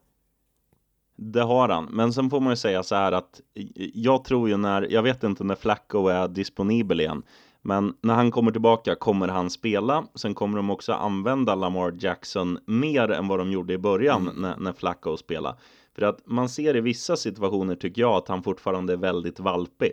Det 1.16 1.40
har 1.42 1.68
han, 1.68 1.84
men 1.84 2.12
sen 2.12 2.30
får 2.30 2.40
man 2.40 2.52
ju 2.52 2.56
säga 2.56 2.82
så 2.82 2.94
här 2.94 3.12
att 3.12 3.40
jag 3.94 4.24
tror 4.24 4.48
ju 4.48 4.56
när, 4.56 4.92
jag 4.92 5.02
vet 5.02 5.22
inte 5.24 5.44
när 5.44 5.54
Flacco 5.54 6.08
är 6.08 6.28
disponibel 6.28 7.00
igen, 7.00 7.22
men 7.62 7.94
när 8.00 8.14
han 8.14 8.30
kommer 8.30 8.50
tillbaka 8.50 8.94
kommer 8.94 9.28
han 9.28 9.50
spela. 9.50 10.06
Sen 10.14 10.34
kommer 10.34 10.56
de 10.56 10.70
också 10.70 10.92
använda 10.92 11.54
Lamar 11.54 11.94
Jackson 11.98 12.58
mer 12.66 13.10
än 13.10 13.28
vad 13.28 13.38
de 13.38 13.52
gjorde 13.52 13.72
i 13.72 13.78
början 13.78 14.30
när, 14.36 14.56
när 14.56 14.72
Flacco 14.72 15.16
spelade. 15.16 15.58
För 15.96 16.02
att 16.02 16.26
man 16.26 16.48
ser 16.48 16.76
i 16.76 16.80
vissa 16.80 17.16
situationer 17.16 17.74
tycker 17.74 18.02
jag 18.02 18.12
att 18.12 18.28
han 18.28 18.42
fortfarande 18.42 18.92
är 18.92 18.96
väldigt 18.96 19.40
valpig. 19.40 19.92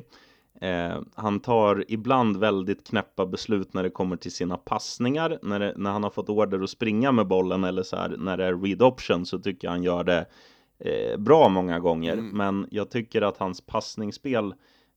Eh, 0.62 1.01
han 1.15 1.39
tar 1.39 1.86
ibland 1.88 2.38
väldigt 2.38 2.88
knäppa 2.88 3.25
beslut 3.25 3.74
när 3.74 3.83
det 3.83 3.89
kommer 3.89 4.15
till 4.15 4.31
sina 4.31 4.57
passningar. 4.57 5.39
När, 5.41 5.60
det, 5.60 5.74
när 5.77 5.91
han 5.91 6.03
har 6.03 6.10
fått 6.10 6.29
order 6.29 6.63
att 6.63 6.69
springa 6.69 7.12
med 7.12 7.27
bollen 7.27 7.63
eller 7.63 7.83
så 7.83 7.95
här, 7.95 8.10
när 8.10 8.38
det 8.38 8.45
är 8.45 8.57
read 8.57 8.81
option 8.81 9.25
så 9.25 9.39
tycker 9.39 9.67
jag 9.67 9.72
han 9.72 9.83
gör 9.83 10.03
det 10.03 10.25
eh, 10.79 11.17
bra 11.17 11.50
många 11.50 11.79
gånger. 11.79 12.15
Men 12.15 12.67
jag 12.72 12.91
tycker 12.91 13.22
att 13.22 13.38
hans 13.38 13.62
passningsspel 13.62 14.53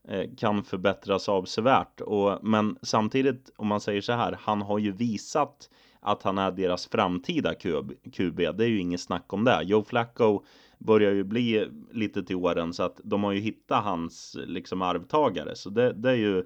eh, 0.08 0.30
kan 0.38 0.64
förbättras 0.64 1.28
avsevärt. 1.28 2.00
Och, 2.00 2.38
men 2.42 2.78
samtidigt, 2.82 3.50
om 3.56 3.66
man 3.66 3.80
säger 3.80 4.00
så 4.00 4.12
här, 4.12 4.38
han 4.40 4.62
har 4.62 4.78
ju 4.78 4.92
visat 4.92 5.70
att 6.00 6.22
han 6.22 6.38
är 6.38 6.50
deras 6.50 6.86
framtida 6.86 7.54
QB. 7.54 7.92
QB. 8.12 8.36
Det 8.36 8.64
är 8.64 8.68
ju 8.68 8.80
inget 8.80 9.00
snack 9.00 9.32
om 9.32 9.44
det. 9.44 9.62
Joe 9.62 9.84
Flacco 9.84 10.42
börjar 10.78 11.12
ju 11.12 11.24
bli 11.24 11.68
lite 11.92 12.22
till 12.22 12.36
åren 12.36 12.72
så 12.72 12.82
att 12.82 13.00
de 13.04 13.24
har 13.24 13.32
ju 13.32 13.40
hittat 13.40 13.84
hans 13.84 14.36
liksom 14.46 14.82
arvtagare. 14.82 15.56
Så 15.56 15.70
det, 15.70 15.92
det 15.92 16.10
är 16.10 16.14
ju 16.14 16.44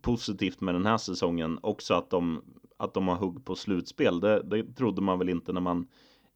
positivt 0.00 0.60
med 0.60 0.74
den 0.74 0.86
här 0.86 0.98
säsongen 0.98 1.58
också 1.62 1.94
att 1.94 2.10
de, 2.10 2.42
att 2.76 2.94
de 2.94 3.08
har 3.08 3.16
hugg 3.16 3.44
på 3.44 3.54
slutspel. 3.54 4.20
Det, 4.20 4.42
det 4.42 4.74
trodde 4.76 5.02
man 5.02 5.18
väl 5.18 5.28
inte 5.28 5.52
när 5.52 5.60
man 5.60 5.86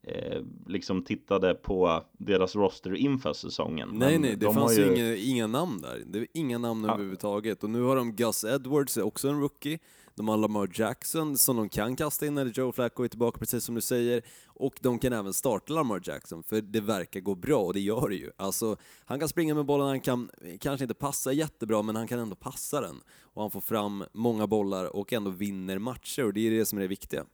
eh, 0.02 0.42
liksom 0.66 1.02
tittade 1.02 1.54
på 1.54 2.02
deras 2.12 2.56
roster 2.56 2.94
inför 2.94 3.32
säsongen. 3.32 3.88
Nej, 3.92 4.12
Men 4.12 4.22
nej, 4.22 4.36
det 4.36 4.46
de 4.46 4.54
fanns 4.54 4.78
ju 4.78 4.96
inga, 4.96 5.14
inga 5.16 5.46
namn 5.46 5.80
där. 5.80 6.02
Det 6.06 6.18
var 6.18 6.28
inga 6.34 6.58
namn 6.58 6.84
Ja. 6.84 6.92
överhuvudtaget. 6.94 7.64
Och 7.64 7.70
nu 7.70 7.82
har 7.82 7.96
de 7.96 8.12
Gus 8.16 8.44
Edwards, 8.44 8.96
också 8.96 9.28
en 9.28 9.40
rookie. 9.40 9.78
De 10.18 10.28
har 10.28 10.36
Lamar 10.36 10.68
Jackson 10.74 11.38
som 11.38 11.56
de 11.56 11.68
kan 11.68 11.96
kasta 11.96 12.26
in 12.26 12.34
när 12.34 12.46
Joe 12.46 12.72
Flacco 12.72 13.04
är 13.04 13.08
tillbaka, 13.08 13.38
precis 13.38 13.64
som 13.64 13.74
du 13.74 13.80
säger. 13.80 14.22
Och 14.46 14.78
de 14.80 14.98
kan 14.98 15.12
även 15.12 15.32
starta 15.32 15.72
Lamar 15.72 16.00
Jackson, 16.04 16.42
för 16.42 16.60
det 16.60 16.80
verkar 16.80 17.20
gå 17.20 17.34
bra, 17.34 17.58
och 17.58 17.74
det 17.74 17.80
gör 17.80 18.08
det 18.08 18.14
ju. 18.14 18.30
Alltså, 18.36 18.76
han 19.04 19.18
kan 19.18 19.28
springa 19.28 19.54
med 19.54 19.64
bollen, 19.66 19.86
han 19.86 20.00
kan 20.00 20.30
kanske 20.60 20.84
inte 20.84 20.94
passa 20.94 21.32
jättebra, 21.32 21.82
men 21.82 21.96
han 21.96 22.06
kan 22.06 22.18
ändå 22.18 22.36
passa 22.36 22.80
den. 22.80 22.96
Och 23.20 23.42
han 23.42 23.50
får 23.50 23.60
fram 23.60 24.04
många 24.12 24.46
bollar 24.46 24.96
och 24.96 25.12
ändå 25.12 25.30
vinner 25.30 25.78
matcher, 25.78 26.24
och 26.24 26.32
det 26.32 26.46
är 26.46 26.50
det 26.50 26.66
som 26.66 26.78
är 26.78 26.82
det 26.82 26.88
viktiga. 26.88 27.24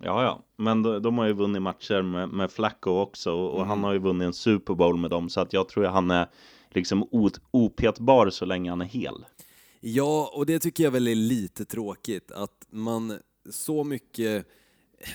Ja, 0.00 0.22
ja, 0.22 0.42
men 0.56 0.82
de, 0.82 1.02
de 1.02 1.18
har 1.18 1.26
ju 1.26 1.32
vunnit 1.32 1.62
matcher 1.62 2.02
med, 2.02 2.28
med 2.28 2.52
Flacco 2.52 2.90
också 2.90 3.32
och 3.32 3.56
Mm. 3.56 3.68
han 3.68 3.84
har 3.84 3.92
ju 3.92 3.98
vunnit 3.98 4.26
en 4.26 4.32
Super 4.32 4.74
Bowl 4.74 4.96
med 4.96 5.10
dem 5.10 5.28
så 5.28 5.40
att 5.40 5.52
jag 5.52 5.68
tror 5.68 5.86
att 5.86 5.92
han 5.92 6.10
är 6.10 6.26
liksom 6.70 7.08
opetbar 7.50 8.30
så 8.30 8.44
länge 8.44 8.70
han 8.70 8.80
är 8.80 8.86
hel. 8.86 9.24
Ja, 9.86 10.30
och 10.34 10.46
det 10.46 10.58
tycker 10.58 10.84
jag 10.84 10.90
väl 10.90 11.08
är 11.08 11.14
lite 11.14 11.64
tråkigt 11.64 12.30
att 12.30 12.66
man 12.70 13.18
så 13.50 13.84
mycket... 13.84 14.46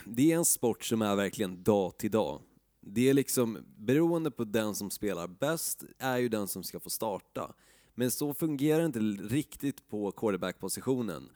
Det 0.05 0.31
är 0.31 0.35
en 0.35 0.45
sport 0.45 0.83
som 0.83 1.01
är 1.01 1.15
verkligen 1.15 1.63
dag 1.63 1.97
till 1.97 2.11
dag. 2.11 2.41
Det 2.81 3.09
är 3.09 3.13
liksom 3.13 3.57
beroende 3.77 4.31
på 4.31 4.43
den 4.43 4.75
som 4.75 4.91
spelar 4.91 5.27
bäst 5.27 5.83
är 5.99 6.17
ju 6.17 6.29
den 6.29 6.47
som 6.47 6.63
ska 6.63 6.79
få 6.79 6.89
starta. 6.89 7.53
Men 7.95 8.11
så 8.11 8.33
fungerar 8.33 8.79
det 8.79 8.85
inte 8.85 8.99
riktigt 9.35 9.89
på 9.89 10.11
quarterback-positionen. 10.11 11.29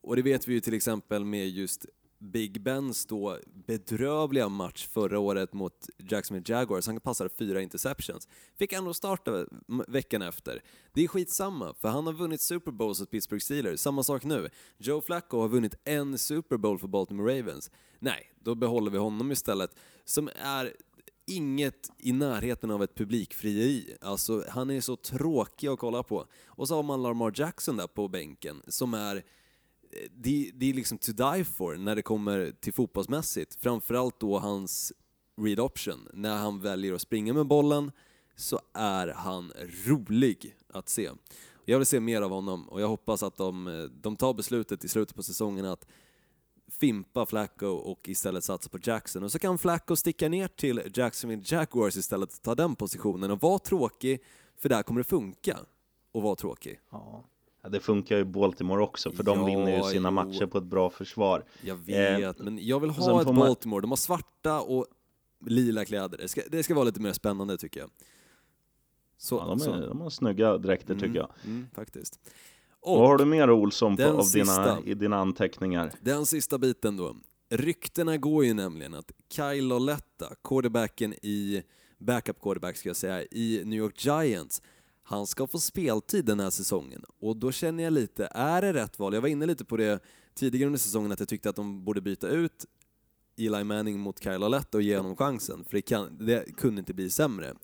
Och 0.00 0.16
det 0.16 0.22
vet 0.22 0.48
vi 0.48 0.52
ju 0.54 0.60
till 0.60 0.74
exempel 0.74 1.24
med 1.24 1.48
just 1.48 1.86
Big 2.22 2.62
Bens 2.62 3.06
då 3.06 3.38
bedrövliga 3.66 4.48
match 4.48 4.86
förra 4.86 5.18
året 5.18 5.52
mot 5.52 5.88
Jacksonville 5.98 6.54
Jaguars. 6.54 6.86
Han 6.86 7.00
passade 7.00 7.30
fyra 7.38 7.62
interceptions. 7.62 8.28
Fick 8.58 8.72
ändå 8.72 8.94
starta 8.94 9.46
veckan 9.88 10.22
efter. 10.22 10.62
Det 10.92 11.04
är 11.04 11.08
skitsamma, 11.08 11.74
för 11.80 11.88
han 11.88 12.06
har 12.06 12.12
vunnit 12.12 12.40
Super 12.40 12.72
Bowls 12.72 13.00
åt 13.00 13.10
Pittsburgh 13.10 13.42
Steelers. 13.42 13.80
Samma 13.80 14.02
sak 14.02 14.24
nu. 14.24 14.48
Joe 14.78 15.00
Flacco 15.00 15.40
har 15.40 15.48
vunnit 15.48 15.74
en 15.84 16.18
Super 16.18 16.56
Bowl 16.56 16.78
för 16.78 16.88
Baltimore 16.88 17.38
Ravens. 17.38 17.70
Nej, 17.98 18.32
då 18.40 18.54
behåller 18.54 18.90
vi 18.90 18.98
honom 18.98 19.32
istället, 19.32 19.76
som 20.04 20.30
är 20.42 20.72
inget 21.26 21.90
i 21.98 22.12
närheten 22.12 22.70
av 22.70 22.82
ett 22.82 22.94
publikfrieri. 22.94 23.96
Alltså, 24.00 24.44
han 24.48 24.70
är 24.70 24.80
så 24.80 24.96
tråkig 24.96 25.68
att 25.68 25.78
kolla 25.78 26.02
på. 26.02 26.26
Och 26.46 26.68
så 26.68 26.74
har 26.74 26.82
man 26.82 27.02
Lamar 27.02 27.32
Jackson 27.34 27.76
där 27.76 27.86
på 27.86 28.08
bänken, 28.08 28.62
som 28.66 28.94
är 28.94 29.22
det, 30.10 30.50
det 30.54 30.70
är 30.70 30.74
liksom 30.74 30.98
to 30.98 31.12
die 31.12 31.44
for 31.44 31.76
när 31.76 31.96
det 31.96 32.02
kommer 32.02 32.52
till 32.60 32.72
fotbollsmässigt. 32.72 33.54
Framförallt 33.60 34.20
då 34.20 34.38
hans 34.38 34.92
read 35.40 35.60
option. 35.60 36.08
När 36.12 36.36
han 36.36 36.60
väljer 36.60 36.92
att 36.92 37.00
springa 37.00 37.32
med 37.32 37.46
bollen 37.46 37.92
så 38.36 38.60
är 38.74 39.08
han 39.08 39.52
rolig 39.86 40.56
att 40.68 40.88
se. 40.88 41.10
Jag 41.64 41.78
vill 41.78 41.86
se 41.86 42.00
mer 42.00 42.22
av 42.22 42.30
honom 42.30 42.68
och 42.68 42.80
jag 42.80 42.88
hoppas 42.88 43.22
att 43.22 43.36
de, 43.36 43.88
de 44.02 44.16
tar 44.16 44.34
beslutet 44.34 44.84
i 44.84 44.88
slutet 44.88 45.16
på 45.16 45.22
säsongen 45.22 45.64
att 45.64 45.86
fimpa 46.68 47.26
Flacco 47.26 47.66
och 47.66 48.08
istället 48.08 48.44
satsa 48.44 48.68
på 48.68 48.78
Jackson. 48.82 49.22
Och 49.22 49.32
så 49.32 49.38
kan 49.38 49.58
Flacco 49.58 49.96
sticka 49.96 50.28
ner 50.28 50.48
till 50.48 50.82
Jacksonville 50.94 51.42
Jaguars 51.46 51.96
istället 51.96 52.32
och 52.32 52.42
ta 52.42 52.54
den 52.54 52.76
positionen 52.76 53.30
och 53.30 53.42
vara 53.42 53.58
tråkig, 53.58 54.22
för 54.56 54.68
där 54.68 54.82
kommer 54.82 55.00
det 55.00 55.04
funka 55.04 55.58
att 56.14 56.22
vara 56.22 56.36
tråkig. 56.36 56.80
Ja 56.90 57.24
det 57.68 57.80
funkar 57.80 58.16
ju 58.16 58.24
Baltimore 58.24 58.82
också 58.82 59.10
för 59.10 59.22
de 59.22 59.38
Ja, 59.38 59.44
vinner 59.44 59.76
ju 59.76 59.82
sina 59.82 60.08
jo. 60.08 60.12
matcher 60.12 60.46
på 60.46 60.58
ett 60.58 60.64
bra 60.64 60.90
försvar. 60.90 61.44
Jag 61.62 61.76
vet, 61.76 62.38
Eh, 62.40 62.44
men 62.44 62.66
jag 62.66 62.80
vill 62.80 62.90
ha 62.90 63.20
ett 63.20 63.26
Baltimore. 63.26 63.80
De 63.80 63.90
har 63.90 63.96
svarta 63.96 64.60
och 64.60 64.86
lila 65.46 65.84
kläder. 65.84 66.18
Det 66.18 66.28
ska, 66.28 66.40
det 66.50 66.62
ska 66.62 66.74
vara 66.74 66.84
lite 66.84 67.00
mer 67.00 67.12
spännande 67.12 67.56
tycker 67.58 67.80
jag. 67.80 67.90
Så, 69.16 69.36
Ja, 69.36 69.44
de, 69.46 69.60
så. 69.60 69.72
är, 69.72 69.88
de 69.88 70.00
har 70.00 70.10
snygga 70.10 70.58
dräkter 70.58 70.94
tycker 70.94 71.14
jag. 71.16 71.30
Mm, 71.44 71.66
faktiskt. 71.74 72.20
Vad 72.80 72.94
Och 73.00 73.06
har 73.08 73.18
du 73.18 73.24
mer 73.24 73.50
Olsson 73.50 73.96
på, 73.96 74.02
av 74.02 74.10
dina, 74.10 74.24
sista. 74.24 74.78
i 74.84 74.94
dina 74.94 75.16
anteckningar? 75.16 75.92
den 76.00 76.26
sista 76.26 76.58
biten 76.58 76.96
då. 76.96 77.16
Ryktena 77.50 78.16
går 78.16 78.44
ju 78.44 78.54
nämligen 78.54 78.94
att 78.94 79.12
Kyle 79.28 79.64
Loletta, 79.68 80.34
quarterbacken 80.44 81.14
i, 81.22 81.62
backup 81.98 82.40
quarterback 82.40 82.76
ska 82.76 82.88
jag 82.88 82.96
säga, 82.96 83.22
i 83.22 83.62
New 83.64 83.78
York 83.78 84.04
Giants, 84.04 84.62
han 85.02 85.26
ska 85.26 85.46
få 85.46 85.58
speltid 85.60 86.24
den 86.24 86.40
här 86.40 86.50
säsongen. 86.50 87.04
Och 87.20 87.36
då 87.36 87.52
känner 87.52 87.84
jag 87.84 87.92
lite, 87.92 88.26
är 88.26 88.62
det 88.62 88.72
rätt 88.72 88.98
val? 88.98 89.14
Jag 89.14 89.20
var 89.20 89.28
inne 89.28 89.46
lite 89.46 89.64
på 89.64 89.76
det 89.76 90.02
tidigare 90.34 90.66
under 90.66 90.78
säsongen 90.78 91.12
att 91.12 91.18
jag 91.18 91.28
tyckte 91.28 91.50
att 91.50 91.56
de 91.56 91.84
borde 91.84 92.00
byta 92.00 92.28
ut 92.28 92.66
Eli 93.36 93.64
Manning 93.64 94.00
mot 94.00 94.22
Kyle 94.22 94.38
Lauletta 94.38 94.78
och 94.78 94.82
ge 94.82 94.96
honom 94.96 95.16
chansen, 95.16 95.64
för 95.64 95.76
det, 95.76 95.82
kan, 95.82 96.26
det 96.26 96.56
kunde 96.56 96.78
inte 96.78 96.94
bli 96.94 97.10
sämre. 97.10 97.54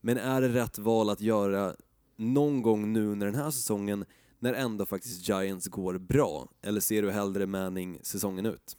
Men 0.00 0.18
är 0.18 0.40
det 0.40 0.48
rätt 0.48 0.78
val 0.78 1.10
att 1.10 1.20
göra 1.20 1.74
någon 2.16 2.62
gång 2.62 2.92
nu 2.92 3.06
under 3.06 3.26
den 3.26 3.34
här 3.34 3.50
säsongen 3.50 4.04
när 4.38 4.52
ändå 4.52 4.86
faktiskt 4.86 5.28
Giants 5.28 5.68
går 5.68 5.98
bra? 5.98 6.48
Eller 6.62 6.80
ser 6.80 7.02
du 7.02 7.10
hellre 7.10 7.46
Manning 7.46 7.98
säsongen 8.02 8.46
ut? 8.46 8.76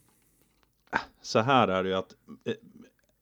Ah, 0.90 1.00
så 1.22 1.40
här 1.40 1.68
är 1.68 1.84
det 1.84 1.90
ju 1.90 1.96
att 1.96 2.16
eh, 2.46 2.54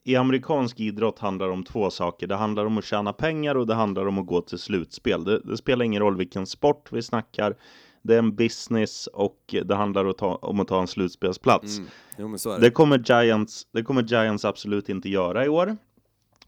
i 0.07 0.15
amerikansk 0.15 0.79
idrott 0.79 1.19
handlar 1.19 1.47
det 1.47 1.53
om 1.53 1.63
två 1.63 1.89
saker. 1.89 2.27
Det 2.27 2.35
handlar 2.35 2.65
om 2.65 2.77
att 2.77 2.85
tjäna 2.85 3.13
pengar 3.13 3.55
och 3.55 3.67
det 3.67 3.73
handlar 3.73 4.05
om 4.05 4.17
att 4.17 4.25
gå 4.25 4.41
till 4.41 4.57
slutspel. 4.57 5.23
Det, 5.23 5.39
det 5.39 5.57
spelar 5.57 5.85
ingen 5.85 6.01
roll 6.01 6.17
vilken 6.17 6.45
sport 6.45 6.91
vi 6.91 7.01
snackar. 7.01 7.55
Det 8.01 8.15
är 8.15 8.19
en 8.19 8.35
business 8.35 9.07
och 9.07 9.55
det 9.65 9.75
handlar 9.75 10.05
om 10.05 10.11
att 10.11 10.17
ta, 10.17 10.35
om 10.35 10.59
att 10.59 10.67
ta 10.67 10.81
en 10.81 10.87
slutspelsplats. 10.87 11.77
Mm. 11.77 11.89
Jo, 12.17 12.35
det. 12.51 12.59
Det 12.59 12.71
kommer, 12.71 12.97
Giants, 12.99 13.67
det 13.71 13.83
kommer 13.83 14.03
Giants 14.03 14.45
absolut 14.45 14.89
inte 14.89 15.09
göra 15.09 15.45
i 15.45 15.49
år. 15.49 15.77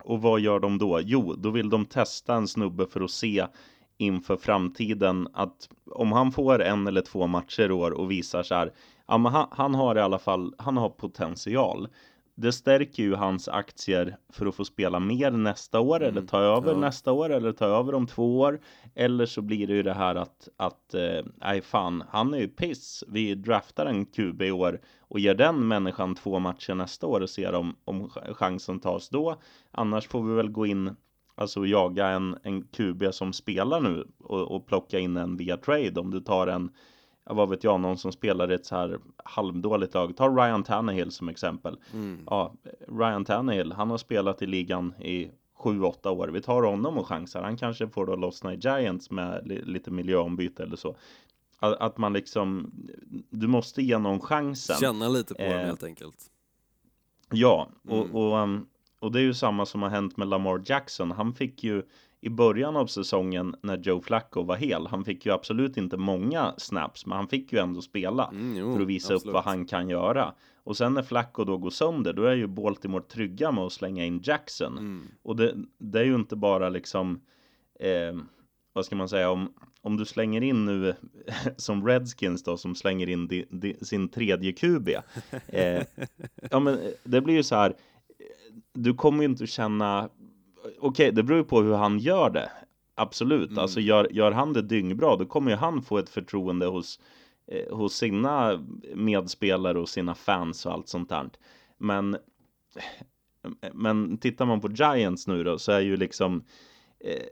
Och 0.04 0.22
vad 0.22 0.40
gör 0.40 0.60
de 0.60 0.78
då? 0.78 1.00
Jo, 1.04 1.36
då 1.38 1.50
vill 1.50 1.70
de 1.70 1.86
testa 1.86 2.36
en 2.36 2.48
snubbe 2.48 2.88
för 2.88 3.02
att 3.02 3.12
se 3.12 3.46
inför 3.98 4.38
framtiden 4.38 5.28
att 5.34 5.70
om 5.92 6.12
han 6.12 6.32
får 6.32 6.62
en 6.62 6.88
eller 6.88 7.02
två 7.02 7.28
matcher 7.28 7.70
i 7.70 7.72
år 7.72 7.92
och 7.92 8.12
visar 8.12 8.44
så 8.44 8.56
här, 8.56 8.74
ja 9.08 9.18
men 9.18 9.32
han, 9.32 9.48
han 9.52 9.76
har 9.76 9.96
i 9.96 10.02
alla 10.02 10.20
fall, 10.20 10.54
han 10.58 10.78
har 10.78 10.90
potential. 10.90 11.88
Det 12.42 12.52
stärker 12.52 13.04
ju 13.04 13.16
hans 13.16 13.48
aktier 13.48 14.18
för 14.34 14.46
att 14.46 14.56
få 14.56 14.66
spela 14.66 15.00
mer 15.00 15.32
nästa 15.32 15.80
år 15.80 16.04
eller 16.04 16.22
ta 16.22 16.40
över 16.40 16.72
ja. 16.72 16.78
nästa 16.78 17.12
år 17.12 17.30
eller 17.30 17.52
ta 17.52 17.66
över 17.66 17.96
om 17.96 18.08
två 18.08 18.40
år. 18.40 18.60
Eller 18.96 19.26
så 19.26 19.42
blir 19.42 19.68
det 19.68 19.74
ju 19.74 19.84
det 19.84 19.94
här 19.94 20.16
att, 20.16 20.50
att 20.58 20.94
eh, 20.94 21.26
nej 21.36 21.62
fan, 21.62 22.04
han 22.10 22.34
är 22.34 22.38
ju 22.38 22.48
piss. 22.48 23.04
Vi 23.08 23.36
draftar 23.36 23.86
en 23.86 24.06
QB 24.06 24.42
i 24.42 24.52
år 24.52 24.82
och 25.00 25.20
ger 25.20 25.36
den 25.36 25.68
människan 25.68 26.16
två 26.16 26.40
matcher 26.40 26.74
nästa 26.74 27.08
år 27.08 27.22
och 27.22 27.30
ser 27.30 27.54
om, 27.54 27.76
om 27.86 28.10
chansen 28.10 28.80
tas 28.80 29.10
då. 29.10 29.42
Annars 29.72 30.08
får 30.08 30.24
vi 30.24 30.36
väl 30.36 30.52
gå 30.52 30.66
in 30.66 30.96
Alltså 31.36 31.66
jaga 31.66 32.08
en, 32.08 32.38
en 32.44 32.64
QB 32.64 33.14
som 33.14 33.34
spelar 33.34 33.82
nu 33.82 34.08
och, 34.20 34.56
och 34.56 34.68
plocka 34.68 35.00
in 35.00 35.18
en 35.18 35.38
via 35.38 35.58
trade 35.58 36.00
om 36.00 36.12
du 36.12 36.20
tar 36.20 36.48
en 36.48 36.72
vad 37.34 37.50
vet 37.50 37.64
jag, 37.64 37.80
någon 37.80 37.98
som 37.98 38.12
spelar 38.12 38.52
i 38.52 38.56
ett 38.56 38.66
så 38.66 38.76
här 38.76 39.00
halvdåligt 39.24 39.94
lag. 39.94 40.18
Ta 40.18 40.28
Ryan 40.30 40.64
Tannehill 40.64 41.12
som 41.12 41.30
exempel. 41.30 41.78
Mm. 41.94 42.24
Ja, 42.26 42.54
Ryan 42.88 43.26
Tannehill, 43.26 43.72
han 43.72 43.90
har 43.90 43.98
spelat 43.98 44.42
i 44.42 44.46
ligan 44.48 44.94
i 45.02 45.32
7-8 45.64 46.08
år. 46.10 46.28
Vi 46.28 46.42
tar 46.42 46.64
honom 46.64 46.98
och 46.98 47.08
chansar. 47.08 47.42
Han 47.44 47.58
kanske 47.58 47.88
får 47.88 48.06
då 48.06 48.16
lossna 48.16 48.54
i 48.54 48.58
Giants 48.58 49.12
med 49.12 49.48
li 49.48 49.62
lite 49.62 49.92
miljöombyte 49.92 50.64
eller 50.64 50.76
så. 50.76 50.96
Att, 51.60 51.98
man 51.98 52.14
liksom, 52.14 52.72
du 53.30 53.48
måste 53.48 53.82
ge 53.82 53.98
någon 53.98 54.20
chansen. 54.20 54.76
Känna 54.80 55.08
lite 55.10 55.34
på 55.34 55.42
Eh, 55.42 55.58
helt 55.58 55.84
enkelt. 55.84 56.16
Ja, 57.32 57.70
och, 57.88 57.98
Mm. 58.06 58.16
och, 58.16 58.38
um, 58.38 58.68
och 59.00 59.12
det 59.12 59.20
är 59.20 59.24
ju 59.24 59.34
samma 59.34 59.66
som 59.66 59.82
har 59.82 59.90
hänt 59.90 60.18
med 60.18 60.28
Lamar 60.28 60.62
Jackson. 60.66 61.12
Han 61.12 61.34
fick 61.34 61.64
ju 61.64 61.84
i 62.22 62.30
början 62.30 62.76
av 62.76 62.88
säsongen 62.88 63.56
när 63.62 63.78
Joe 63.78 64.02
Flacco 64.02 64.44
var 64.44 64.56
hel, 64.56 64.88
han 64.88 65.06
fick 65.06 65.26
ju 65.26 65.32
absolut 65.32 65.78
inte 65.78 65.98
många 65.98 66.54
snaps, 66.58 67.06
men 67.06 67.18
han 67.18 67.28
fick 67.28 67.54
ju 67.54 67.60
ändå 67.60 67.82
spela 67.82 68.26
Mm, 68.28 68.58
jo, 68.58 68.74
för 68.74 68.82
att 68.82 68.88
visa 68.88 69.14
upp 69.14 69.18
absolut. 69.18 69.34
vad 69.34 69.44
han 69.44 69.66
kan 69.66 69.90
göra. 69.90 70.34
Och 70.64 70.78
sen 70.78 70.94
när 70.94 71.04
Flacco 71.04 71.44
då 71.44 71.58
går 71.58 71.70
sönder, 71.70 72.14
då 72.14 72.24
är 72.24 72.36
ju 72.36 72.48
Baltimore 72.48 73.04
trygga 73.04 73.52
med 73.52 73.64
att 73.64 73.72
slänga 73.74 74.06
in 74.06 74.22
Jackson. 74.24 74.78
Mm. 74.78 75.08
Och 75.24 75.36
det, 75.36 75.56
det 75.78 76.00
är 76.00 76.04
ju 76.04 76.16
inte 76.16 76.36
bara 76.36 76.70
liksom, 76.70 77.22
eh, 77.80 78.22
vad 78.74 78.86
ska 78.86 78.96
man 78.96 79.10
säga, 79.10 79.30
om, 79.30 79.54
om 79.82 79.98
du 79.98 80.06
slänger 80.06 80.42
in 80.42 80.66
nu 80.66 80.96
som 81.58 81.88
Redskins 81.88 82.44
då, 82.44 82.58
som 82.58 82.76
slänger 82.76 83.10
in 83.10 83.28
di, 83.28 83.46
di, 83.50 83.76
sin 83.82 84.10
tredje 84.10 84.52
QB. 84.54 84.90
Eh, 85.48 85.84
ja 86.52 86.60
men 86.60 86.80
det 87.04 87.22
blir 87.22 87.36
ju 87.36 87.44
så 87.44 87.56
här, 87.56 87.74
du 88.74 88.94
kommer 88.94 89.20
ju 89.24 89.30
inte 89.30 89.48
känna, 89.48 90.10
okej 90.80 91.12
det 91.12 91.24
beror 91.24 91.38
ju 91.40 91.44
på 91.46 91.62
hur 91.62 91.74
han 91.74 92.00
gör 92.00 92.30
det. 92.30 92.52
Absolut, 92.96 93.50
Mm. 93.50 93.60
alltså 93.62 93.80
gör, 93.80 94.08
gör 94.12 94.32
han 94.32 94.54
det 94.54 94.62
dyngbra 94.62 95.16
då 95.16 95.26
kommer 95.26 95.52
ju 95.52 95.58
han 95.58 95.82
få 95.82 95.98
ett 95.98 96.10
förtroende 96.10 96.66
hos, 96.66 97.00
eh, 97.48 97.76
hos 97.78 97.94
sina 97.96 98.66
medspelare 98.96 99.80
och 99.80 99.90
sina 99.90 100.16
fans 100.16 100.66
och 100.66 100.74
allt 100.74 100.88
sånt 100.88 101.10
där. 101.10 101.30
Men, 101.78 102.18
men 103.74 104.18
tittar 104.18 104.46
man 104.46 104.62
på 104.62 104.70
Giants 104.72 105.28
nu 105.28 105.44
då 105.44 105.58
så 105.58 105.72
är 105.72 105.80
ju 105.80 105.98
liksom 105.98 106.44
eh, 107.00 107.24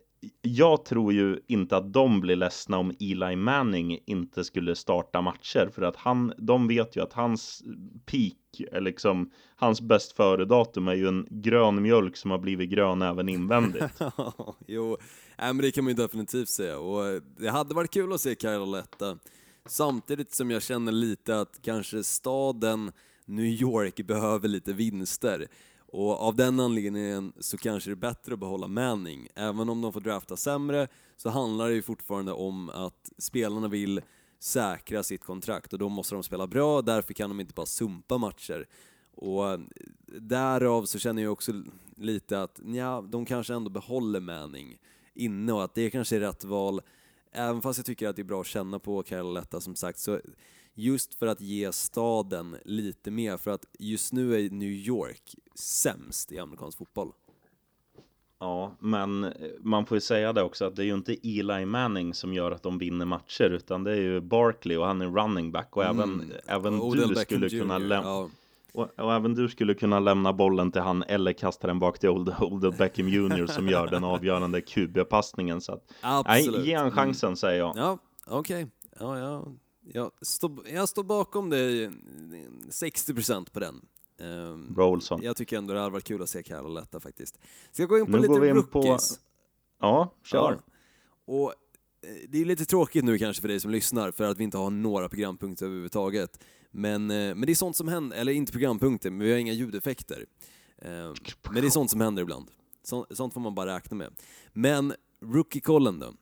jag 0.42 0.86
tror 0.86 1.14
ju 1.14 1.40
inte 1.48 1.78
att 1.78 1.94
de 1.94 2.22
blir 2.22 2.36
ledsna 2.36 2.78
om 2.78 2.94
Eli 3.00 3.36
Manning 3.36 4.00
inte 4.06 4.44
skulle 4.44 4.76
starta 4.76 5.22
matcher 5.22 5.70
för 5.76 5.82
att 5.82 5.96
han, 5.96 6.34
de 6.38 6.68
vet 6.68 6.96
ju 6.96 7.04
att 7.04 7.14
hans 7.14 7.64
peak, 8.06 8.72
eller 8.72 8.82
liksom 8.82 9.32
hans 9.56 9.82
bäst 9.82 10.12
före-datum 10.12 10.88
är 10.88 10.94
ju 10.94 11.08
en 11.08 11.28
grön 11.30 11.82
mjölk 11.82 12.18
som 12.18 12.32
har 12.32 12.38
blivit 12.38 12.70
grön 12.70 13.02
även 13.02 13.30
invändigt. 13.30 13.84
jo, 14.68 14.98
äh, 15.38 15.46
men 15.46 15.58
det 15.58 15.72
kan 15.72 15.84
man 15.84 15.94
ju 15.94 15.98
definitivt 15.98 16.50
säga. 16.50 16.80
Och 16.80 17.08
eh, 17.08 17.22
det 17.38 17.50
hade 17.50 17.76
varit 17.76 17.92
kul 17.92 18.14
att 18.14 18.22
se 18.22 18.36
Kyle 18.36 18.72
Letta. 18.72 19.18
Samtidigt 19.66 20.34
som 20.34 20.52
jag 20.52 20.64
känner 20.64 20.92
lite 20.92 21.40
att 21.40 21.60
kanske 21.62 22.04
staden 22.04 22.92
New 23.26 23.46
York 23.46 24.08
behöver 24.08 24.48
lite 24.48 24.74
vinster. 24.74 25.48
Och 25.88 26.22
av 26.22 26.36
den 26.36 26.60
anledningen 26.60 27.34
så 27.40 27.58
kanske 27.58 27.90
det 27.90 27.94
är 27.94 27.96
bättre 27.96 28.34
att 28.34 28.40
behålla 28.40 28.68
Manning. 28.68 29.28
Även 29.36 29.70
om 29.70 29.82
de 29.82 29.94
får 29.94 30.02
drafta 30.02 30.38
sämre 30.38 30.88
så 31.18 31.30
handlar 31.30 31.68
det 31.68 31.74
ju 31.74 31.82
fortfarande 31.82 32.32
om 32.32 32.70
att 32.70 33.12
spelarna 33.18 33.68
vill 33.68 34.02
säkra 34.40 35.04
sitt 35.04 35.24
kontrakt 35.24 35.74
och 35.74 35.80
då 35.80 35.90
måste 35.90 36.16
de 36.16 36.24
spela 36.24 36.48
bra, 36.48 36.82
därför 36.82 37.14
kan 37.14 37.30
de 37.30 37.40
inte 37.40 37.54
bara 37.54 37.66
sumpa 37.66 38.18
matcher. 38.18 38.68
Och 39.16 39.60
därav 40.22 40.86
så 40.86 41.00
känner 41.00 41.24
jag 41.24 41.32
också 41.32 41.64
lite 41.96 42.42
att 42.42 42.62
ja, 42.66 43.06
de 43.10 43.26
kanske 43.26 43.54
ändå 43.54 43.70
behåller 43.70 44.20
Manning 44.20 44.78
inne 45.14 45.54
och 45.54 45.64
att 45.64 45.76
det 45.76 45.90
kanske 45.90 46.16
är 46.16 46.20
rätt 46.20 46.44
val. 46.44 46.82
Även 47.32 47.62
fast 47.62 47.80
jag 47.80 47.86
tycker 47.86 48.08
att 48.08 48.16
det 48.16 48.22
är 48.22 48.24
bra 48.24 48.42
att 48.42 48.48
känna 48.48 48.80
på 48.80 49.04
Kyle 49.04 49.34
Letta 49.34 49.62
som 49.62 49.76
sagt, 49.76 50.00
så 50.00 50.20
just 50.74 51.14
för 51.14 51.28
att 51.28 51.42
ge 51.42 51.72
staden 51.72 52.58
lite 52.66 53.12
mer, 53.12 53.38
för 53.38 53.52
att 53.52 53.66
just 53.80 54.14
nu 54.14 54.36
är 54.36 54.50
New 54.50 54.72
York 54.72 55.36
sämst 55.58 56.32
i 56.32 56.40
amerikansk 56.40 56.78
fotboll. 56.78 57.12
Ja, 58.40 58.76
men 58.80 59.34
man 59.60 59.86
får 59.86 59.96
ju 59.96 60.02
säga 60.02 60.34
det 60.34 60.44
också 60.44 60.66
att 60.66 60.76
det 60.76 60.82
är 60.82 60.86
ju 60.86 60.94
inte 60.94 61.18
Eli 61.24 61.66
Manning 61.66 62.14
som 62.14 62.34
gör 62.34 62.52
att 62.52 62.64
de 62.64 62.78
vinner 62.78 63.06
matcher 63.06 63.50
utan 63.50 63.84
det 63.84 63.92
är 63.92 64.02
ju 64.02 64.22
Barkley 64.22 64.78
och 64.78 64.86
han 64.86 65.02
är 65.02 65.06
running 65.06 65.52
back 65.52 65.78
och 65.78 65.84
även, 65.84 66.34
även 66.46 66.74
Mm. 66.74 66.82
Odell 66.82 67.08
du 67.08 67.16
Beckham 67.16 67.24
skulle 67.26 67.50
kunna 67.50 67.78
lämna 67.78 68.10
ja. 68.10 68.30
och, 68.72 69.00
och 69.00 69.14
även 69.14 69.36
du 69.36 69.50
skulle 69.50 69.74
kunna 69.74 70.00
lämna 70.00 70.34
bollen 70.34 70.72
till 70.72 70.82
han 70.82 71.04
eller 71.04 71.34
kasta 71.34 71.68
den 71.68 71.80
bak 71.80 72.00
till 72.00 72.10
Old, 72.10 72.34
Old 72.40 72.78
Beckham 72.78 73.08
Jr 73.08 73.46
som 73.46 73.70
gör 73.70 73.88
den 73.88 74.04
avgörande 74.04 74.62
QB-passningen 74.62 75.62
så 75.62 75.74
att 75.74 75.94
Absolut. 76.02 76.56
nej, 76.60 76.70
ge 76.70 76.76
han 76.76 76.92
chansen 76.92 77.38
säger 77.38 77.60
jag. 77.60 77.78
Ja, 77.78 77.98
okej. 78.26 78.68
Ja, 79.00 79.20
ja. 79.20 79.48
Jag, 79.94 80.12
står, 80.22 80.52
jag 80.74 80.90
står 80.90 81.04
bakom 81.04 81.50
det 81.50 81.92
60% 82.70 83.52
på 83.52 83.60
den. 83.60 83.82
Ehm, 84.20 84.74
Bra 84.74 84.90
Olsson. 84.90 85.22
jag 85.24 85.36
tycker 85.36 85.58
ändå 85.58 85.74
det 85.74 85.80
hade 85.80 85.92
varit 85.92 86.04
kul 86.04 86.22
att 86.22 86.30
se 86.30 86.44
Carol 86.44 86.74
Letta 86.74 87.00
faktiskt. 87.00 87.40
Ska 87.72 87.82
jag 87.84 87.90
gå 87.90 87.98
in 87.98 88.06
på 88.06 88.12
Nu 88.12 88.18
lite 88.18 88.28
går 88.28 88.40
vi 88.40 88.50
in 88.50 88.64
på- 88.64 88.80
rookies? 88.82 89.20
Ja, 89.80 90.14
kör. 90.24 90.52
Ja. 90.52 90.74
Och 91.34 91.50
eh, 92.02 92.10
det 92.30 92.42
är 92.42 92.46
lite 92.46 92.66
tråkigt 92.66 93.04
nu 93.06 93.18
kanske 93.18 93.42
för 93.42 93.48
dig 93.48 93.60
som 93.60 93.72
lyssnar 93.72 94.12
för 94.12 94.24
att 94.24 94.38
vi 94.38 94.44
inte 94.44 94.58
har 94.58 94.70
några 94.70 95.10
programpunkter 95.10 95.66
överhuvudtaget. 95.66 96.40
Men, 96.72 97.12
eh, 97.12 97.18
men 97.18 97.42
det 97.42 97.52
är 97.52 97.56
sånt 97.56 97.76
som 97.76 97.88
händer, 97.88 98.18
eller 98.18 98.32
inte 98.32 98.52
programpunkter, 98.52 99.10
men 99.10 99.20
vi 99.20 99.32
har 99.32 99.40
inga 99.40 99.54
ljudeffekter. 99.54 100.26
Eh, 100.78 100.90
Men 100.90 101.14
det 101.54 101.60
är 101.68 101.70
sånt 101.70 101.92
som 101.92 102.02
händer 102.02 102.22
ibland. 102.24 102.48
Så, 102.84 103.08
sånt 103.10 103.34
får 103.34 103.42
man 103.42 103.56
bara 103.56 103.76
räkna 103.76 103.98
med. 103.98 104.14
Men 104.54 104.94
rookie-kollen 105.22 106.00
då? 106.00 106.14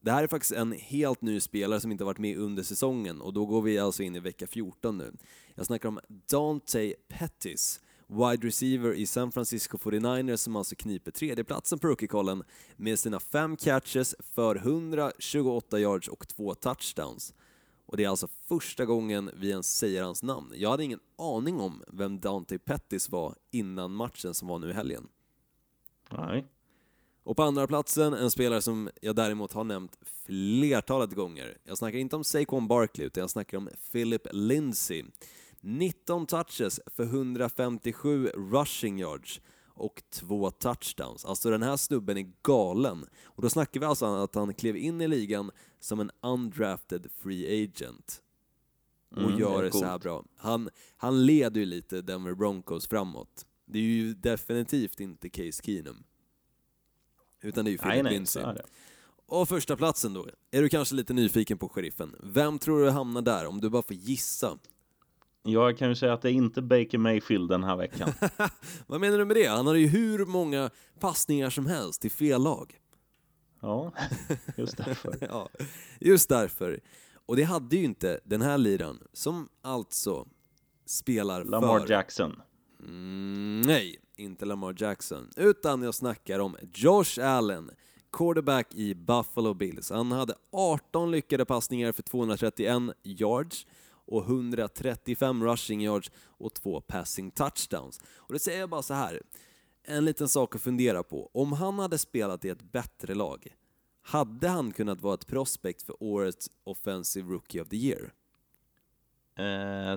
Det 0.00 0.10
här 0.10 0.22
är 0.22 0.26
faktiskt 0.26 0.52
en 0.52 0.72
helt 0.72 1.22
ny 1.22 1.40
spelare 1.40 1.80
som 1.80 1.92
inte 1.92 2.04
varit 2.04 2.18
med 2.18 2.38
under 2.38 2.62
säsongen 2.62 3.20
och 3.20 3.32
då 3.32 3.46
går 3.46 3.62
vi 3.62 3.78
alltså 3.78 4.02
in 4.02 4.16
i 4.16 4.20
vecka 4.20 4.46
14 4.46 4.98
nu. 4.98 5.12
Jag 5.54 5.66
snackar 5.66 5.88
om 5.88 6.00
Dante 6.08 6.94
Pettis, 7.08 7.80
wide 8.06 8.46
receiver 8.46 8.92
i 8.92 9.06
San 9.06 9.32
Francisco 9.32 9.76
49ers 9.76 10.36
som 10.36 10.56
alltså 10.56 10.74
kniper 10.74 11.10
tredjeplatsen 11.10 11.78
på 11.78 11.88
rookie-kollen 11.88 12.44
med 12.76 12.98
sina 12.98 13.20
fem 13.20 13.56
catches 13.56 14.14
för 14.18 14.56
128 14.56 15.78
yards 15.78 16.08
och 16.08 16.28
två 16.28 16.54
touchdowns. 16.54 17.34
Och 17.86 17.96
det 17.96 18.04
är 18.04 18.08
alltså 18.08 18.28
första 18.48 18.84
gången 18.84 19.30
vi 19.34 19.50
ens 19.50 19.76
säger 19.76 20.02
hans 20.02 20.22
namn. 20.22 20.52
Jag 20.54 20.70
hade 20.70 20.84
ingen 20.84 21.00
aning 21.18 21.60
om 21.60 21.82
vem 21.88 22.20
Dante 22.20 22.58
Pettis 22.58 23.10
var 23.10 23.34
innan 23.50 23.94
matchen 23.94 24.34
som 24.34 24.48
var 24.48 24.58
nu 24.58 24.70
i 24.70 24.72
helgen. 24.72 25.08
Nej. 26.10 26.46
Och 27.22 27.36
på 27.36 27.42
andra 27.42 27.66
platsen 27.66 28.14
en 28.14 28.30
spelare 28.30 28.62
som 28.62 28.90
jag 29.02 29.16
däremot 29.16 29.52
har 29.52 29.64
nämnt 29.64 29.98
flertalet 30.26 31.14
gånger. 31.14 31.58
Jag 31.64 31.78
snackar 31.78 31.98
inte 31.98 32.16
om 32.16 32.24
Saquon 32.24 32.68
Barkley, 32.68 33.06
utan 33.06 33.20
jag 33.20 33.30
snackar 33.30 33.58
om 33.58 33.68
Philip 33.92 34.26
Lindsay. 34.32 35.04
19 35.60 36.26
touches 36.26 36.80
för 36.86 37.02
157 37.04 38.26
rushing 38.26 38.98
yards 39.00 39.40
och 39.80 40.02
två 40.10 40.50
touchdowns. 40.50 41.24
Alltså 41.24 41.50
den 41.50 41.62
här 41.62 41.76
snubben 41.76 42.16
är 42.16 42.32
galen. 42.42 43.06
Och 43.24 43.42
då 43.42 43.50
snackar 43.50 43.80
vi 43.80 43.86
alltså 43.86 44.06
att 44.06 44.34
han 44.34 44.54
klev 44.54 44.76
in 44.76 45.00
i 45.00 45.08
ligan 45.08 45.50
som 45.80 46.00
en 46.00 46.10
undrafted 46.22 47.06
free 47.22 47.64
agent. 47.64 48.22
och 49.10 49.18
Mm, 49.18 49.38
gör 49.38 49.62
det 49.62 49.72
så 49.72 49.84
här 49.84 49.98
bra. 49.98 50.24
Han, 50.36 50.70
han 50.96 51.26
leder 51.26 51.60
ju 51.60 51.66
lite 51.66 52.02
Denver 52.02 52.34
Broncos 52.34 52.88
framåt. 52.88 53.46
Det 53.66 53.78
är 53.78 53.82
ju 53.82 54.14
definitivt 54.14 55.00
inte 55.00 55.28
Case 55.28 55.62
Keenum. 55.64 56.04
Utan 57.42 57.64
det 57.64 57.70
är 57.70 57.72
ju 57.72 57.78
Nej, 57.82 57.90
Philip 57.90 58.04
nej, 58.04 58.12
Lindsay. 58.12 58.42
är 58.42 58.54
det. 58.54 58.62
Och 59.26 59.48
första 59.48 59.76
platsen 59.76 60.14
då, 60.14 60.26
är 60.50 60.62
du 60.62 60.68
kanske 60.68 60.94
lite 60.94 61.12
nyfiken 61.12 61.58
på 61.58 61.68
sheriffen? 61.68 62.16
Vem 62.22 62.58
tror 62.58 62.80
du 62.80 62.90
hamnar 62.90 63.22
där, 63.22 63.46
om 63.46 63.60
du 63.60 63.70
bara 63.70 63.82
får 63.82 63.96
gissa? 63.96 64.58
Jag 65.42 65.78
kan 65.78 65.88
ju 65.88 65.94
säga 65.94 66.12
att 66.12 66.22
det 66.22 66.30
är 66.30 66.32
inte 66.32 66.62
Baker 66.62 66.98
Mayfield 66.98 67.48
den 67.48 67.64
här 67.64 67.76
veckan. 67.76 68.12
Vad 68.86 69.00
menar 69.00 69.18
du 69.18 69.24
med 69.24 69.36
det? 69.36 69.46
Han 69.46 69.66
har 69.66 69.74
ju 69.74 69.86
hur 69.86 70.26
många 70.26 70.70
passningar 71.00 71.50
som 71.50 71.66
helst 71.66 72.02
till 72.02 72.10
fel 72.10 72.42
lag. 72.42 72.76
Ja, 73.62 73.92
just 74.56 74.76
därför. 74.76 75.16
Ja, 75.30 75.48
just 76.00 76.28
därför. 76.28 76.80
Och 77.26 77.36
det 77.36 77.42
hade 77.42 77.76
ju 77.76 77.84
inte 77.84 78.20
den 78.24 78.42
här 78.42 78.58
liran, 78.58 78.98
som 79.12 79.48
alltså 79.62 80.26
spelar 80.86 81.44
Lamar 81.44 81.80
för... 81.80 81.90
Jackson. 81.90 82.42
Mm, 82.82 83.60
nej, 83.60 83.98
inte 84.16 84.44
Lamar 84.44 84.74
Jackson, 84.78 85.30
utan 85.36 85.82
jag 85.82 85.94
snackar 85.94 86.38
om 86.38 86.56
Josh 86.74 87.20
Allen, 87.22 87.70
quarterback 88.12 88.74
i 88.74 88.94
Buffalo 88.94 89.54
Bills. 89.54 89.90
Han 89.90 90.12
hade 90.12 90.34
18 90.52 91.10
lyckade 91.10 91.44
passningar 91.44 91.92
för 91.92 92.02
231 92.02 92.82
yards 93.02 93.66
och 94.10 94.24
135 94.24 95.44
rushing 95.44 95.82
yards 95.82 96.10
och 96.16 96.54
två 96.54 96.80
passing 96.80 97.30
touchdowns. 97.30 98.00
Och 98.16 98.32
det 98.32 98.38
säger 98.38 98.60
jag 98.60 98.70
bara 98.70 98.82
så 98.82 98.94
här, 98.94 99.22
en 99.82 100.04
liten 100.04 100.28
sak 100.28 100.54
att 100.54 100.62
fundera 100.62 101.02
på. 101.02 101.30
Om 101.34 101.52
han 101.52 101.78
hade 101.78 101.98
spelat 101.98 102.44
i 102.44 102.48
ett 102.48 102.72
bättre 102.72 103.14
lag, 103.14 103.54
hade 104.02 104.48
han 104.48 104.72
kunnat 104.72 105.00
vara 105.00 105.14
ett 105.14 105.26
prospect 105.26 105.82
för 105.82 106.02
årets 106.02 106.50
Offensive 106.64 107.32
Rookie 107.32 107.62
of 107.62 107.68
the 107.68 107.76
Year? 107.76 108.12
Uh, 109.38 109.96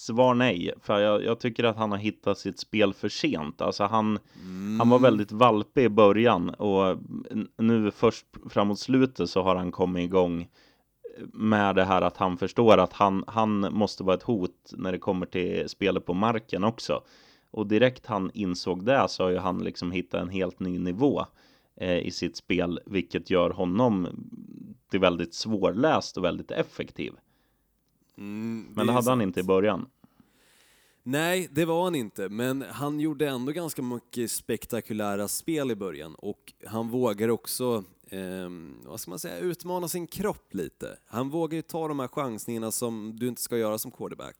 svar 0.00 0.34
nej, 0.34 0.72
för 0.82 1.00
jag, 1.00 1.24
jag 1.24 1.40
tycker 1.40 1.64
att 1.64 1.76
han 1.76 1.90
har 1.90 1.98
hittat 1.98 2.38
sitt 2.38 2.58
spel 2.58 2.94
för 2.94 3.08
sent. 3.08 3.60
Alltså 3.60 3.84
han, 3.84 4.18
han 4.78 4.90
var 4.90 4.98
väldigt 4.98 5.32
valpig 5.32 5.84
i 5.84 5.88
början 5.88 6.50
och 6.50 6.98
nu 7.58 7.90
först 7.90 8.26
framåt 8.50 8.78
slutet 8.78 9.30
så 9.30 9.42
har 9.42 9.56
han 9.56 9.72
kommit 9.72 10.04
igång 10.04 10.48
med 11.32 11.76
det 11.76 11.84
här 11.84 12.02
att 12.02 12.16
han 12.16 12.36
förstår 12.36 12.78
att 12.78 12.92
han, 12.92 13.24
han 13.26 13.60
måste 13.60 14.04
vara 14.04 14.16
ett 14.16 14.22
hot 14.22 14.72
när 14.72 14.92
det 14.92 14.98
kommer 14.98 15.26
till 15.26 15.68
spelet 15.68 16.06
på 16.06 16.14
marken 16.14 16.64
också. 16.64 17.02
Och 17.50 17.66
direkt 17.66 18.06
han 18.06 18.30
insåg 18.34 18.84
det 18.84 19.06
så 19.08 19.22
har 19.22 19.30
ju 19.30 19.38
han 19.38 19.58
liksom 19.58 19.92
hittat 19.92 20.22
en 20.22 20.28
helt 20.28 20.60
ny 20.60 20.78
nivå 20.78 21.24
eh, 21.76 21.98
i 21.98 22.10
sitt 22.10 22.36
spel, 22.36 22.80
vilket 22.86 23.30
gör 23.30 23.50
honom 23.50 24.08
till 24.90 25.00
väldigt 25.00 25.34
svårläst 25.34 26.16
och 26.16 26.24
väldigt 26.24 26.50
effektiv. 26.50 27.12
Mm, 28.20 28.66
Men 28.74 28.86
det 28.86 28.92
hade 28.92 28.92
han 28.92 29.02
sant. 29.02 29.22
inte 29.22 29.40
i 29.40 29.42
början. 29.42 29.86
Nej, 31.02 31.48
det 31.52 31.64
var 31.64 31.84
han 31.84 31.94
inte, 31.94 32.28
men 32.28 32.62
han 32.70 33.00
gjorde 33.00 33.28
ändå 33.28 33.52
ganska 33.52 33.82
mycket 33.82 34.30
spektakulära 34.30 35.28
spel 35.28 35.70
i 35.70 35.76
början 35.76 36.14
och 36.14 36.52
han 36.66 36.88
vågar 36.88 37.28
också, 37.28 37.84
ehm, 38.10 38.74
vad 38.84 39.00
ska 39.00 39.10
man 39.10 39.18
säga, 39.18 39.38
utmana 39.38 39.88
sin 39.88 40.06
kropp 40.06 40.54
lite. 40.54 40.98
Han 41.06 41.30
vågar 41.30 41.56
ju 41.56 41.62
ta 41.62 41.88
de 41.88 41.98
här 42.00 42.08
chansningarna 42.08 42.70
som 42.70 43.16
du 43.16 43.28
inte 43.28 43.42
ska 43.42 43.58
göra 43.58 43.78
som 43.78 43.90
quarterback. 43.90 44.36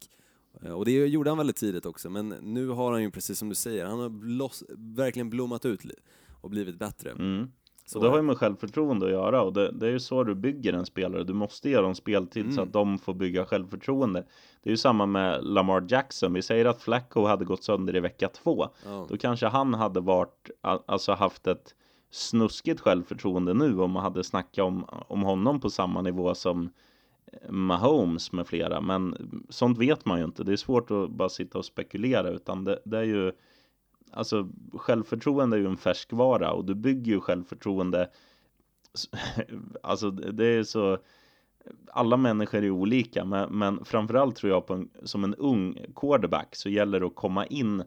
Eh, 0.63 0.73
Och 0.73 0.85
det 0.85 1.07
gjorde 1.07 1.31
han 1.31 1.39
väldigt 1.39 1.57
tidigt 1.57 1.87
också, 1.87 2.11
men 2.11 2.29
nu 2.29 2.69
har 2.69 2.93
han 2.93 3.03
ju 3.03 3.11
precis 3.11 3.39
som 3.39 3.49
du 3.49 3.55
säger, 3.55 3.87
han 3.87 4.01
har 4.01 4.09
bloss, 4.09 4.65
verkligen 4.77 5.31
blommat 5.31 5.65
ut 5.67 5.83
och 6.41 6.51
blivit 6.51 6.79
bättre. 6.79 7.11
Mm. 7.11 7.51
Så 7.91 7.99
och 7.99 8.05
det 8.05 8.11
har 8.11 8.17
ju 8.17 8.23
med 8.23 8.39
självförtroende 8.39 9.07
att 9.07 9.13
göra 9.13 9.43
och 9.43 9.53
det, 9.53 9.71
det 9.73 9.87
är 9.87 9.91
ju 9.91 10.01
så 10.01 10.25
du 10.25 10.35
bygger 10.35 10.73
en 10.73 10.87
spelare. 10.87 11.25
Du 11.25 11.33
måste 11.33 11.71
ge 11.71 11.77
dem 11.81 11.95
speltid 11.95 12.45
så 12.55 12.61
Mm. 12.61 12.69
att 12.69 12.73
de 12.73 12.99
får 12.99 13.15
bygga 13.15 13.45
självförtroende. 13.45 14.25
Det 14.63 14.69
är 14.69 14.71
ju 14.71 14.77
samma 14.77 15.07
med 15.07 15.45
Lamar 15.45 15.85
Jackson. 15.89 16.33
Vi 16.33 16.43
säger 16.43 16.65
att 16.65 16.83
Flacco 16.83 17.27
hade 17.27 17.45
gått 17.45 17.65
sönder 17.65 17.97
i 17.97 18.01
vecka 18.01 18.29
två. 18.29 18.69
Ja. 18.85 19.07
Då 19.09 19.17
kanske 19.17 19.47
han 19.47 19.75
hade 19.75 20.01
varit, 20.01 20.51
alltså 20.87 21.13
haft 21.13 21.47
ett 21.47 21.75
snuskigt 22.11 22.81
självförtroende 22.81 23.55
nu 23.55 23.81
om 23.81 23.91
man 23.91 24.03
hade 24.03 24.25
snackat 24.25 24.65
om, 24.65 24.85
om 25.09 25.23
honom 25.23 25.61
på 25.61 25.71
samma 25.71 26.03
nivå 26.03 26.35
som 26.35 26.71
eh, 27.33 27.51
Mahomes 27.51 28.33
med 28.33 28.47
flera. 28.47 28.81
Men 28.81 29.17
sånt 29.49 29.79
vet 29.79 30.05
man 30.05 30.19
ju 30.19 30.25
inte. 30.25 30.45
Det 30.45 30.53
är 30.53 30.57
svårt 30.57 30.91
att 30.91 31.11
bara 31.11 31.29
sitta 31.29 31.59
och 31.59 31.65
spekulera 31.65 32.29
utan 32.29 32.65
det, 32.65 32.79
det 32.85 32.99
är 32.99 33.03
ju 33.05 33.33
Alltså 34.13 34.49
självförtroende 34.73 35.57
är 35.57 35.61
ju 35.61 35.67
en 35.67 35.77
färskvara 35.77 36.53
och 36.53 36.65
du 36.65 36.75
bygger 36.75 37.13
ju 37.13 37.21
självförtroende 37.21 38.11
Alltså 39.83 40.11
det 40.11 40.47
är 40.47 40.63
så 40.63 40.99
Alla 41.93 42.17
människor 42.17 42.65
är 42.65 42.71
olika 42.71 43.25
men, 43.25 43.59
men 43.59 43.85
framförallt 43.85 44.37
tror 44.37 44.53
jag 44.53 44.67
på 44.67 44.75
en, 44.75 44.89
som 45.03 45.25
en 45.25 45.35
ung 45.35 45.79
quarterback 45.97 46.57
så 46.57 46.69
gäller 46.69 47.01
det 47.01 47.07
att 47.07 47.15
komma 47.15 47.47
in 47.47 47.83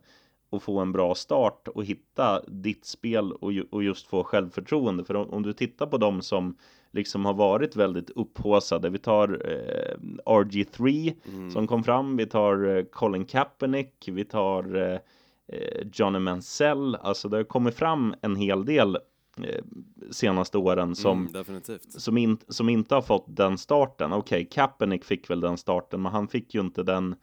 och 0.49 0.63
få 0.63 0.79
en 0.79 0.91
bra 0.91 1.15
start 1.15 1.67
och 1.67 1.83
hitta 1.85 2.41
ditt 2.47 2.85
spel 2.85 3.31
och, 3.31 3.53
ju- 3.53 3.65
och 3.71 3.83
just 3.83 4.07
få 4.07 4.23
självförtroende. 4.23 5.05
För 5.05 5.15
om, 5.15 5.29
om 5.29 5.43
du 5.43 5.53
tittar 5.53 5.85
på 5.85 5.97
dem 5.97 6.21
som 6.21 6.57
liksom 6.91 7.25
har 7.25 7.33
varit 7.33 7.75
väldigt 7.75 8.09
upphaussade. 8.09 8.89
Vi 8.89 8.97
tar 8.99 9.29
eh, 9.51 9.97
RG3 10.25 11.13
som 11.51 11.67
kom 11.67 11.83
fram. 11.83 12.17
Vi 12.17 12.25
tar 12.25 12.77
eh, 12.77 12.83
Colin 12.83 13.25
Kaepernick. 13.25 14.09
Vi 14.11 14.25
tar 14.25 14.75
eh, 14.75 14.99
eh, 15.47 15.87
Johnny 15.93 16.19
Mansell. 16.19 16.95
Alltså 16.95 17.29
det 17.29 17.37
har 17.37 17.43
kommit 17.43 17.75
fram 17.75 18.15
en 18.21 18.35
hel 18.35 18.65
del 18.65 18.95
eh, 19.43 19.63
senaste 20.11 20.57
åren 20.57 20.95
som 20.95 21.19
Mm, 21.19 21.31
definitivt. 21.33 21.91
som, 22.01 22.17
in, 22.17 22.37
som 22.47 22.69
inte 22.69 22.95
har 22.95 23.01
fått 23.01 23.25
den 23.27 23.57
starten. 23.57 24.13
Okej, 24.13 24.47
Kaepernick 24.51 25.05
fick 25.05 25.29
väl 25.29 25.39
den 25.41 25.57
starten, 25.57 26.01
men 26.01 26.11
han 26.11 26.27
fick 26.27 26.53
ju 26.55 26.61
inte 26.61 26.83
den. 26.83 27.15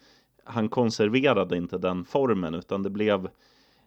Han 0.44 0.68
konserverade 0.68 1.56
inte 1.56 1.78
den 1.78 2.04
formen, 2.04 2.54
utan 2.54 2.82
det 2.82 2.90
blev 2.90 3.28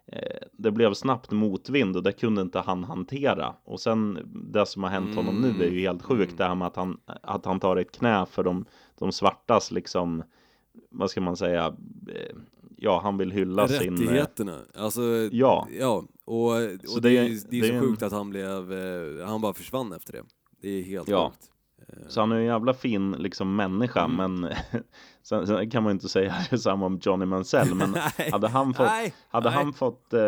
eh, 0.06 0.46
det 0.52 0.70
blev 0.70 0.94
snabbt 0.94 1.30
motvind 1.30 1.96
och 1.96 2.02
det 2.02 2.12
kunde 2.12 2.42
inte 2.42 2.60
han 2.60 2.84
hantera. 2.84 3.54
Och 3.64 3.80
sen 3.80 4.18
det 4.52 4.66
som 4.66 4.82
har 4.82 4.90
hänt 4.90 5.16
honom 5.16 5.40
nu 5.40 5.64
är 5.64 5.70
ju 5.70 5.80
helt 5.80 6.02
sjukt. 6.02 6.38
Det 6.38 6.44
här 6.44 6.54
med 6.54 6.66
att 6.68 6.76
han, 6.76 7.00
att 7.06 7.44
han 7.44 7.60
tar 7.60 7.76
ett 7.76 7.92
knä 7.92 8.26
för 8.26 8.42
de, 8.42 8.64
de 8.98 9.12
svartas 9.12 9.70
liksom, 9.70 10.22
vad 10.90 11.10
ska 11.10 11.20
man 11.20 11.36
säga, 11.36 11.66
eh, 12.08 12.36
ja 12.76 13.00
han 13.02 13.16
vill 13.18 13.30
hylla 13.32 13.68
sin... 13.68 13.94
eh, 13.94 13.98
Rättigheterna, 14.00 14.58
alltså 14.76 15.02
Ja. 15.32 15.68
ja, 15.80 16.04
och, 16.24 16.46
och 16.46 16.52
Så 16.84 17.00
det, 17.00 17.08
det 17.08 17.18
är, 17.18 17.50
det 17.50 17.58
är 17.58 17.62
det 17.62 17.68
så 17.68 17.74
en- 17.74 17.80
sjukt 17.80 18.02
att 18.02 18.12
han 18.12 18.30
blev, 18.30 18.72
eh, 18.72 19.26
han 19.26 19.40
bara 19.40 19.54
försvann 19.54 19.92
efter 19.92 20.12
det. 20.12 20.22
Det 20.62 20.68
är 20.68 20.82
helt 20.82 21.08
Ja. 21.08 21.30
sjukt. 21.30 21.50
Så 22.08 22.20
han 22.20 22.32
är 22.32 22.36
en 22.36 22.44
jävla 22.44 22.74
fin 22.74 23.12
liksom 23.12 23.56
människa, 23.56 24.04
Mm. 24.04 24.16
men 24.40 24.52
sen, 25.22 25.46
sen 25.46 25.70
kan 25.70 25.82
man 25.82 25.90
ju 25.90 25.92
inte 25.94 26.08
säga 26.08 26.34
detsamma 26.50 26.86
om 26.86 26.98
Johnny 27.02 27.24
Mansell, 27.26 27.74
men 27.74 27.94
hade 28.32 28.48
han 28.48 28.74
fått, 28.74 28.86
Nej. 28.86 29.14
hade 29.28 29.50
Nej. 29.50 29.58
han 29.58 29.72
fått, 29.72 30.12
eh, 30.12 30.20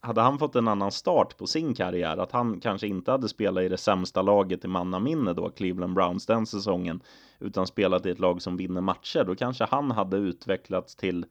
hade 0.00 0.20
han 0.20 0.38
fått 0.38 0.56
en 0.56 0.68
annan 0.68 0.92
start 0.92 1.36
på 1.38 1.46
sin 1.46 1.74
karriär, 1.74 2.16
att 2.16 2.32
han 2.32 2.60
kanske 2.60 2.86
inte 2.86 3.10
hade 3.10 3.28
spelat 3.28 3.62
i 3.64 3.68
det 3.68 3.76
sämsta 3.76 4.22
laget 4.22 4.64
i 4.64 4.68
mannaminne 4.68 5.32
då, 5.32 5.50
Cleveland 5.50 5.94
Browns 5.94 6.26
den 6.26 6.46
säsongen, 6.46 7.00
utan 7.40 7.66
spelat 7.66 8.06
i 8.06 8.10
ett 8.10 8.18
lag 8.20 8.42
som 8.42 8.56
vinner 8.56 8.80
matcher, 8.80 9.24
då 9.24 9.34
kanske 9.34 9.64
han 9.70 9.90
hade 9.90 10.16
utvecklats 10.16 10.96
till 10.96 11.18
eh, 11.24 11.26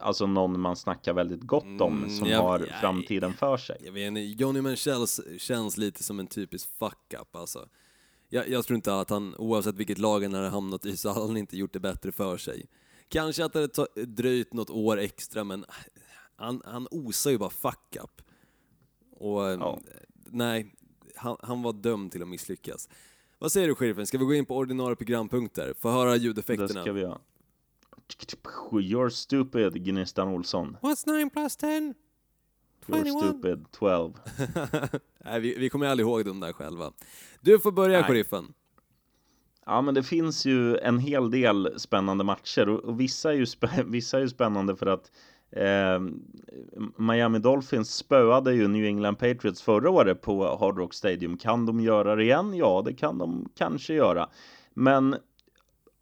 Alltså 0.00 0.26
någon 0.26 0.60
man 0.60 0.76
snackar 0.76 1.12
väldigt 1.14 1.40
gott 1.42 1.64
om 1.80 1.98
Mm, 1.98 2.10
som 2.10 2.28
jag- 2.28 2.42
har 2.42 2.58
jag- 2.60 2.80
framtiden 2.80 3.32
för 3.34 3.56
sig. 3.56 3.76
Jag 3.84 3.92
vet 3.92 4.08
inte, 4.08 4.20
Johnny 4.20 4.60
Manziel 4.60 5.06
känns 5.38 5.76
lite 5.76 6.02
som 6.02 6.20
en 6.20 6.26
typisk 6.26 6.68
fuck-up 6.78 7.36
alltså. 7.36 7.68
Jag, 8.28 8.48
jag 8.48 8.64
tror 8.64 8.74
inte 8.76 8.94
att 9.00 9.10
han, 9.10 9.34
oavsett 9.38 9.74
vilket 9.74 9.98
lag 9.98 10.22
han 10.22 10.34
hade 10.34 10.48
hamnat 10.48 10.86
i, 10.86 10.96
så 10.96 11.08
hade 11.08 11.26
han 11.26 11.36
inte 11.36 11.56
gjort 11.56 11.72
det 11.72 11.80
bättre 11.80 12.12
för 12.12 12.36
sig. 12.36 12.66
Kanske 13.08 13.44
att 13.44 13.52
det 13.52 13.76
hade 13.76 14.06
dröjt 14.06 14.52
något 14.52 14.70
år 14.70 14.98
extra, 14.98 15.44
men 15.44 15.64
han, 16.36 16.62
han 16.64 16.88
osar 16.90 17.30
ju 17.30 17.38
bara 17.38 17.50
fuck-up. 17.50 18.22
Och 19.10 19.40
Ja. 19.42 19.78
nej, 20.30 20.74
han, 21.16 21.36
han 21.42 21.62
var 21.62 21.72
dömd 21.72 22.12
till 22.12 22.22
att 22.22 22.28
misslyckas. 22.28 22.88
Vad 23.38 23.52
säger 23.52 23.68
du 23.68 23.74
sheriffen, 23.74 24.06
ska 24.06 24.18
vi 24.18 24.24
gå 24.24 24.34
in 24.34 24.44
på 24.46 24.56
ordinarie 24.56 24.96
programpunkter? 24.96 25.74
Få 25.78 25.90
höra 25.90 26.10
Det 26.10 26.16
ljudeffekterna. 26.16 26.82
ska 26.82 26.92
vi 26.92 27.00
göra. 27.00 27.18
You're 28.72 29.10
stupid, 29.10 29.84
Gnistan 29.84 30.28
Olsson. 30.28 30.76
What's 30.80 31.06
9 31.06 31.30
plus 31.30 31.56
10? 31.56 31.94
You're 32.86 33.18
stupid, 33.18 33.66
12. 33.72 34.14
Nej, 35.24 35.40
vi, 35.40 35.58
vi 35.58 35.70
kommer 35.70 35.86
aldrig 35.86 36.06
ihåg 36.06 36.24
dem 36.24 36.40
där 36.40 36.52
själva. 36.52 36.92
Du 37.40 37.58
får 37.58 37.72
börja, 37.72 38.04
sheriffen. 38.04 38.54
Ja, 39.66 39.82
men 39.82 39.94
det 39.94 40.02
finns 40.02 40.46
ju 40.46 40.76
en 40.76 40.98
hel 40.98 41.30
del 41.30 41.80
spännande 41.80 42.24
matcher 42.24 42.68
och, 42.68 42.80
och 42.84 43.00
vissa, 43.00 43.32
är 43.32 43.36
ju 43.36 43.46
vissa 43.86 44.16
är 44.16 44.22
ju 44.22 44.28
spännande 44.28 44.76
för 44.76 44.86
att 44.86 45.10
eh, 45.50 46.00
Miami 46.96 47.38
Dolphins 47.38 47.94
spöade 47.94 48.54
ju 48.54 48.68
New 48.68 48.84
England 48.84 49.16
Patriots 49.16 49.62
förra 49.62 49.90
året 49.90 50.22
på 50.22 50.56
Hard 50.56 50.78
Rock 50.78 50.94
Stadium. 50.94 51.36
Kan 51.36 51.66
de 51.66 51.80
göra 51.80 52.16
det 52.16 52.22
igen? 52.22 52.54
Ja, 52.54 52.82
det 52.84 52.92
kan 52.92 53.18
de 53.18 53.48
kanske 53.54 53.94
göra. 53.94 54.28
Men 54.74 55.16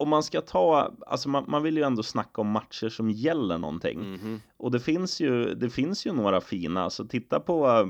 om 0.01 0.09
man 0.09 0.23
ska 0.23 0.41
ta, 0.41 0.91
alltså 1.07 1.29
man, 1.29 1.45
man 1.47 1.63
vill 1.63 1.77
ju 1.77 1.83
ändå 1.83 2.03
snacka 2.03 2.41
om 2.41 2.47
matcher 2.47 2.89
som 2.89 3.11
gäller 3.11 3.57
någonting. 3.57 3.99
Mhm. 3.99 4.41
Och 4.57 4.71
det 4.71 4.79
finns 4.79 5.19
ju, 5.19 5.55
det 5.55 5.69
finns 5.69 6.05
ju 6.05 6.13
några 6.13 6.41
fina, 6.41 6.89
så 6.89 7.05
titta 7.05 7.39
på, 7.39 7.89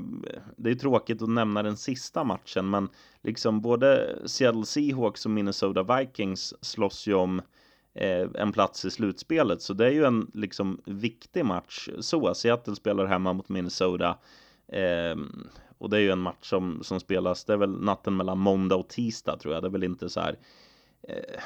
det 0.56 0.70
är 0.70 0.74
tråkigt 0.74 1.22
att 1.22 1.28
nämna 1.28 1.62
den 1.62 1.76
sista 1.76 2.24
matchen, 2.24 2.70
men 2.70 2.88
liksom 3.22 3.60
både 3.60 4.18
Seattle 4.26 4.64
Seahawks 4.64 5.24
och 5.24 5.30
Minnesota 5.30 5.82
Vikings 5.82 6.54
slåss 6.64 7.06
ju 7.06 7.14
om 7.14 7.42
eh, 7.94 8.28
en 8.34 8.52
plats 8.52 8.84
i 8.84 8.90
slutspelet. 8.90 9.62
Så 9.62 9.74
det 9.74 9.86
är 9.86 9.90
ju 9.90 10.04
en 10.04 10.30
liksom 10.34 10.80
viktig 10.84 11.44
match. 11.44 11.88
Så 12.00 12.34
Seattle 12.34 12.76
spelar 12.76 13.06
hemma 13.06 13.32
mot 13.32 13.48
Minnesota. 13.48 14.18
Eh, 14.68 15.16
och 15.78 15.90
det 15.90 15.96
är 15.96 16.00
ju 16.00 16.10
en 16.10 16.18
match 16.18 16.48
som, 16.48 16.82
som 16.82 17.00
spelas, 17.00 17.44
det 17.44 17.52
är 17.52 17.56
väl 17.56 17.80
natten 17.80 18.16
mellan 18.16 18.38
måndag 18.38 18.76
och 18.76 18.88
tisdag 18.88 19.36
tror 19.36 19.54
jag. 19.54 19.62
Det 19.62 19.68
är 19.68 19.70
väl 19.70 19.84
inte 19.84 20.08
så 20.08 20.20
här. 20.20 20.38
Eh, 21.08 21.40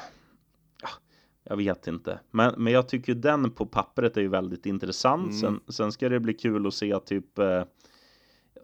jag 1.49 1.57
vet 1.57 1.87
inte. 1.87 2.19
Men, 2.31 2.53
men 2.57 2.73
jag 2.73 2.89
tycker 2.89 3.15
den 3.15 3.51
på 3.51 3.65
pappret 3.65 4.17
är 4.17 4.21
ju 4.21 4.27
väldigt 4.27 4.65
intressant. 4.65 5.31
Mm. 5.31 5.39
Sen, 5.39 5.59
sen 5.67 5.91
ska 5.91 6.09
det 6.09 6.19
bli 6.19 6.33
kul 6.33 6.67
att 6.67 6.73
se 6.73 6.99
typ 6.99 7.39
eh, 7.39 7.63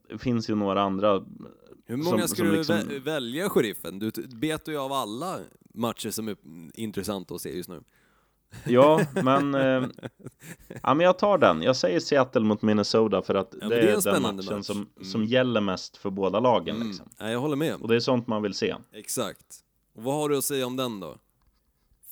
Det 0.09 0.17
finns 0.17 0.49
ju 0.49 0.55
några 0.55 0.81
andra 0.81 1.23
Hur 1.85 1.97
många 1.97 2.19
som, 2.19 2.27
ska 2.27 2.35
som 2.35 2.45
du 2.45 2.57
liksom... 2.57 3.01
välja 3.03 3.49
sheriffen? 3.49 3.99
Du 3.99 4.11
betar 4.27 4.71
ju 4.71 4.77
av 4.77 4.93
alla 4.93 5.39
matcher 5.73 6.09
som 6.09 6.27
är 6.27 6.35
intressanta 6.73 7.35
att 7.35 7.41
se 7.41 7.57
just 7.57 7.69
nu. 7.69 7.83
Ja, 8.65 9.01
men, 9.23 9.55
eh, 9.55 9.83
ja, 10.83 10.93
men 10.93 10.99
jag 10.99 11.17
tar 11.19 11.37
den. 11.37 11.61
Jag 11.61 11.75
säger 11.75 11.99
Seattle 11.99 12.41
mot 12.41 12.61
Minnesota 12.61 13.21
för 13.21 13.35
att 13.35 13.55
ja, 13.61 13.69
det, 13.69 13.75
är, 13.75 13.97
är 13.97 14.13
den 14.13 14.21
matchen 14.21 14.35
match. 14.35 14.65
som, 14.65 14.77
mm. 14.77 15.05
som 15.11 15.25
gäller 15.25 15.61
mest 15.61 15.97
för 15.97 16.09
båda 16.09 16.39
lagen. 16.39 16.75
Mm. 16.75 16.87
Liksom. 16.87 17.09
Ja, 17.17 17.29
jag 17.29 17.39
håller 17.39 17.55
med. 17.55 17.75
Och 17.81 17.87
det 17.87 17.95
är 17.95 17.99
sånt 17.99 18.27
man 18.27 18.41
vill 18.41 18.53
se. 18.53 18.75
Exakt. 18.91 19.45
Och 19.95 20.03
vad 20.03 20.15
har 20.15 20.29
du 20.29 20.37
att 20.37 20.43
säga 20.43 20.65
om 20.65 20.75
den 20.75 20.99
då? 20.99 21.17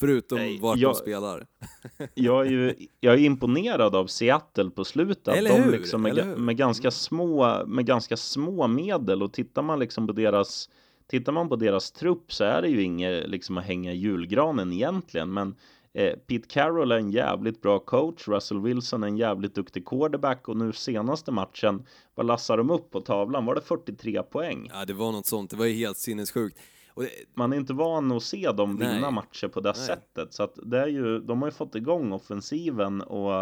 Förutom 0.01 0.37
Nej, 0.37 0.59
vart 0.59 0.77
jag, 0.77 0.93
de 0.93 0.95
spelar. 0.95 1.45
jag, 2.13 2.47
är 2.47 2.51
ju, 2.51 2.75
jag 2.99 3.13
är 3.13 3.17
imponerad 3.17 3.95
av 3.95 4.07
Seattle 4.07 4.69
på 4.69 4.85
slutet. 4.85 5.35
Eller 5.35 5.49
de 5.49 5.61
hur? 5.61 5.71
Liksom 5.71 6.01
med, 6.01 6.37
med, 6.37 6.57
ganska 6.57 6.87
mm. 6.87 6.91
små, 6.91 7.65
med 7.65 7.85
ganska 7.85 8.17
små 8.17 8.67
medel 8.67 9.23
och 9.23 9.33
tittar 9.33 9.61
man 9.61 9.79
liksom 9.79 10.07
på 10.07 10.13
deras 10.13 10.69
Tittar 11.11 11.31
man 11.31 11.49
på 11.49 11.55
deras 11.55 11.91
trupp 11.91 12.33
så 12.33 12.43
är 12.43 12.61
det 12.61 12.69
ju 12.69 12.83
inget 12.83 13.29
liksom 13.29 13.57
att 13.57 13.65
hänga 13.65 13.93
julgranen 13.93 14.73
egentligen, 14.73 15.33
men 15.33 15.55
eh, 15.93 16.13
Pete 16.27 16.47
Carroll 16.47 16.91
är 16.91 16.97
en 16.97 17.11
jävligt 17.11 17.61
bra 17.61 17.79
coach, 17.79 18.27
Russell 18.27 18.61
Wilson 18.61 19.03
är 19.03 19.07
en 19.07 19.17
jävligt 19.17 19.55
duktig 19.55 19.85
quarterback 19.85 20.47
och 20.47 20.57
nu 20.57 20.71
senaste 20.73 21.31
matchen, 21.31 21.85
vad 22.15 22.25
lassar 22.25 22.57
de 22.57 22.71
upp 22.71 22.91
på 22.91 23.01
tavlan? 23.01 23.45
Var 23.45 23.55
det 23.55 23.61
43 23.61 24.23
poäng? 24.23 24.69
Ja, 24.73 24.85
det 24.85 24.93
var 24.93 25.11
något 25.11 25.25
sånt. 25.25 25.49
Det 25.49 25.57
var 25.57 25.65
ju 25.65 25.73
helt 25.73 25.97
sinnessjukt. 25.97 26.59
Det... 26.95 27.09
Man 27.33 27.53
är 27.53 27.57
inte 27.57 27.73
van 27.73 28.11
att 28.11 28.23
se 28.23 28.51
dem 28.51 28.77
vinna 28.77 28.99
Nej. 28.99 29.11
matcher 29.11 29.47
på 29.47 29.59
det 29.59 29.73
Nej. 29.75 29.87
sättet. 29.87 30.33
Så 30.33 30.43
att 30.43 30.59
det 30.63 30.79
är 30.79 30.87
ju, 30.87 31.19
de 31.19 31.41
har 31.41 31.47
ju 31.47 31.51
fått 31.51 31.75
igång 31.75 32.11
offensiven 32.11 33.01
och 33.01 33.33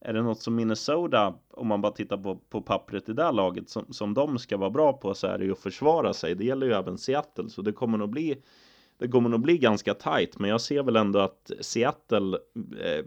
är 0.00 0.12
det 0.12 0.22
något 0.22 0.40
som 0.40 0.54
Minnesota, 0.54 1.34
om 1.50 1.66
man 1.66 1.80
bara 1.80 1.92
tittar 1.92 2.16
på, 2.16 2.36
på 2.36 2.62
pappret 2.62 3.08
i 3.08 3.12
det 3.12 3.32
laget, 3.32 3.68
som, 3.68 3.92
som 3.92 4.14
de 4.14 4.38
ska 4.38 4.56
vara 4.56 4.70
bra 4.70 4.92
på 4.92 5.14
så 5.14 5.26
är 5.26 5.38
det 5.38 5.44
ju 5.44 5.52
att 5.52 5.58
försvara 5.58 6.12
sig. 6.12 6.34
Det 6.34 6.44
gäller 6.44 6.66
ju 6.66 6.72
även 6.72 6.98
Seattle, 6.98 7.48
så 7.48 7.62
det 7.62 7.72
kommer 7.72 7.98
nog 7.98 8.10
bli 8.10 8.42
det 8.98 9.08
kommer 9.08 9.28
nog 9.28 9.40
bli 9.40 9.58
ganska 9.58 9.94
tight, 9.94 10.38
men 10.38 10.50
jag 10.50 10.60
ser 10.60 10.82
väl 10.82 10.96
ändå 10.96 11.18
att 11.18 11.50
Seattle 11.60 12.38
eh, 12.80 13.04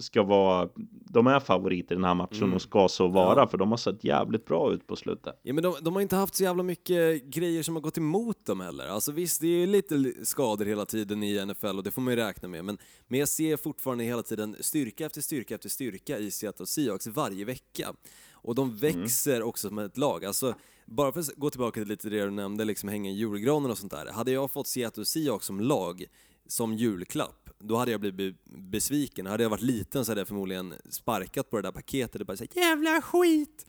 ska 0.00 0.22
vara, 0.22 0.68
de 0.88 1.26
är 1.26 1.40
favoriter 1.40 1.94
i 1.94 1.96
den 1.96 2.04
här 2.04 2.14
matchen 2.14 2.42
mm. 2.42 2.54
och 2.54 2.62
ska 2.62 2.88
så 2.88 3.08
vara, 3.08 3.40
ja. 3.40 3.46
för 3.46 3.58
de 3.58 3.70
har 3.70 3.76
sett 3.76 4.04
jävligt 4.04 4.44
bra 4.44 4.72
ut 4.72 4.86
på 4.86 4.96
slutet. 4.96 5.40
Ja, 5.42 5.54
men 5.54 5.62
de, 5.62 5.74
de, 5.80 5.94
har 5.94 6.02
inte 6.02 6.16
haft 6.16 6.34
så 6.34 6.42
jävla 6.42 6.62
mycket 6.62 7.24
grejer 7.24 7.62
som 7.62 7.74
har 7.74 7.82
gått 7.82 7.98
emot 7.98 8.46
dem 8.46 8.60
heller. 8.60 8.86
Alltså 8.86 9.12
visst, 9.12 9.40
det 9.40 9.46
är 9.46 9.66
lite 9.66 10.26
skador 10.26 10.64
hela 10.64 10.84
tiden 10.84 11.22
i 11.22 11.46
NFL 11.46 11.76
och 11.76 11.82
det 11.82 11.90
får 11.90 12.02
man 12.02 12.14
ju 12.14 12.20
räkna 12.20 12.48
med, 12.48 12.64
men, 12.64 12.78
men 13.08 13.18
jag 13.20 13.28
ser 13.28 13.56
fortfarande 13.56 14.04
hela 14.04 14.22
tiden 14.22 14.56
styrka 14.60 15.06
efter 15.06 15.20
styrka 15.20 15.54
efter 15.54 15.68
styrka 15.68 16.18
i 16.18 16.30
Seattle 16.30 16.66
Seahawks 16.66 17.06
varje 17.06 17.44
vecka. 17.44 17.94
Och 18.32 18.54
de 18.54 18.68
mm. 18.68 18.78
växer 18.78 19.36
mm. 19.36 19.48
också 19.48 19.68
som 19.68 19.78
ett 19.78 19.98
lag. 19.98 20.24
Alltså, 20.24 20.54
bara 20.86 21.12
för 21.12 21.20
att 21.20 21.34
gå 21.36 21.50
tillbaka 21.50 21.80
till 21.80 21.88
lite 21.88 22.08
det 22.08 22.24
du 22.24 22.30
nämnde, 22.30 22.64
liksom 22.64 22.88
hänga 22.88 23.10
i 23.10 23.14
julgranen 23.14 23.70
och 23.70 23.78
sånt 23.78 23.92
där. 23.92 24.12
Hade 24.12 24.32
jag 24.32 24.52
fått 24.52 24.66
Seattle 24.66 25.04
Seahawks 25.04 25.46
som 25.46 25.60
lag 25.60 26.04
som 26.46 26.74
julklapp, 26.74 27.41
då 27.62 27.76
hade 27.76 27.90
jag 27.90 28.00
blivit 28.00 28.44
besviken. 28.44 29.26
Hade 29.26 29.42
jag 29.42 29.50
varit 29.50 29.62
liten 29.62 30.04
så 30.04 30.10
hade 30.10 30.20
jag 30.20 30.28
förmodligen 30.28 30.74
sparkat 30.90 31.50
på 31.50 31.56
det 31.56 31.62
där 31.62 31.72
paketet 31.72 32.20
och 32.20 32.26
bara 32.26 32.36
sagt 32.36 32.56
jävla 32.56 33.02
skit! 33.02 33.66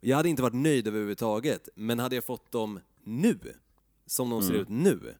Jag 0.00 0.16
hade 0.16 0.28
inte 0.28 0.42
varit 0.42 0.54
nöjd 0.54 0.88
överhuvudtaget, 0.88 1.68
men 1.74 1.98
hade 1.98 2.14
jag 2.14 2.24
fått 2.24 2.52
dem 2.52 2.80
nu, 3.04 3.38
som 4.06 4.30
de 4.30 4.42
ser 4.42 4.50
mm. 4.50 4.62
ut 4.62 4.68
nu, 4.68 5.14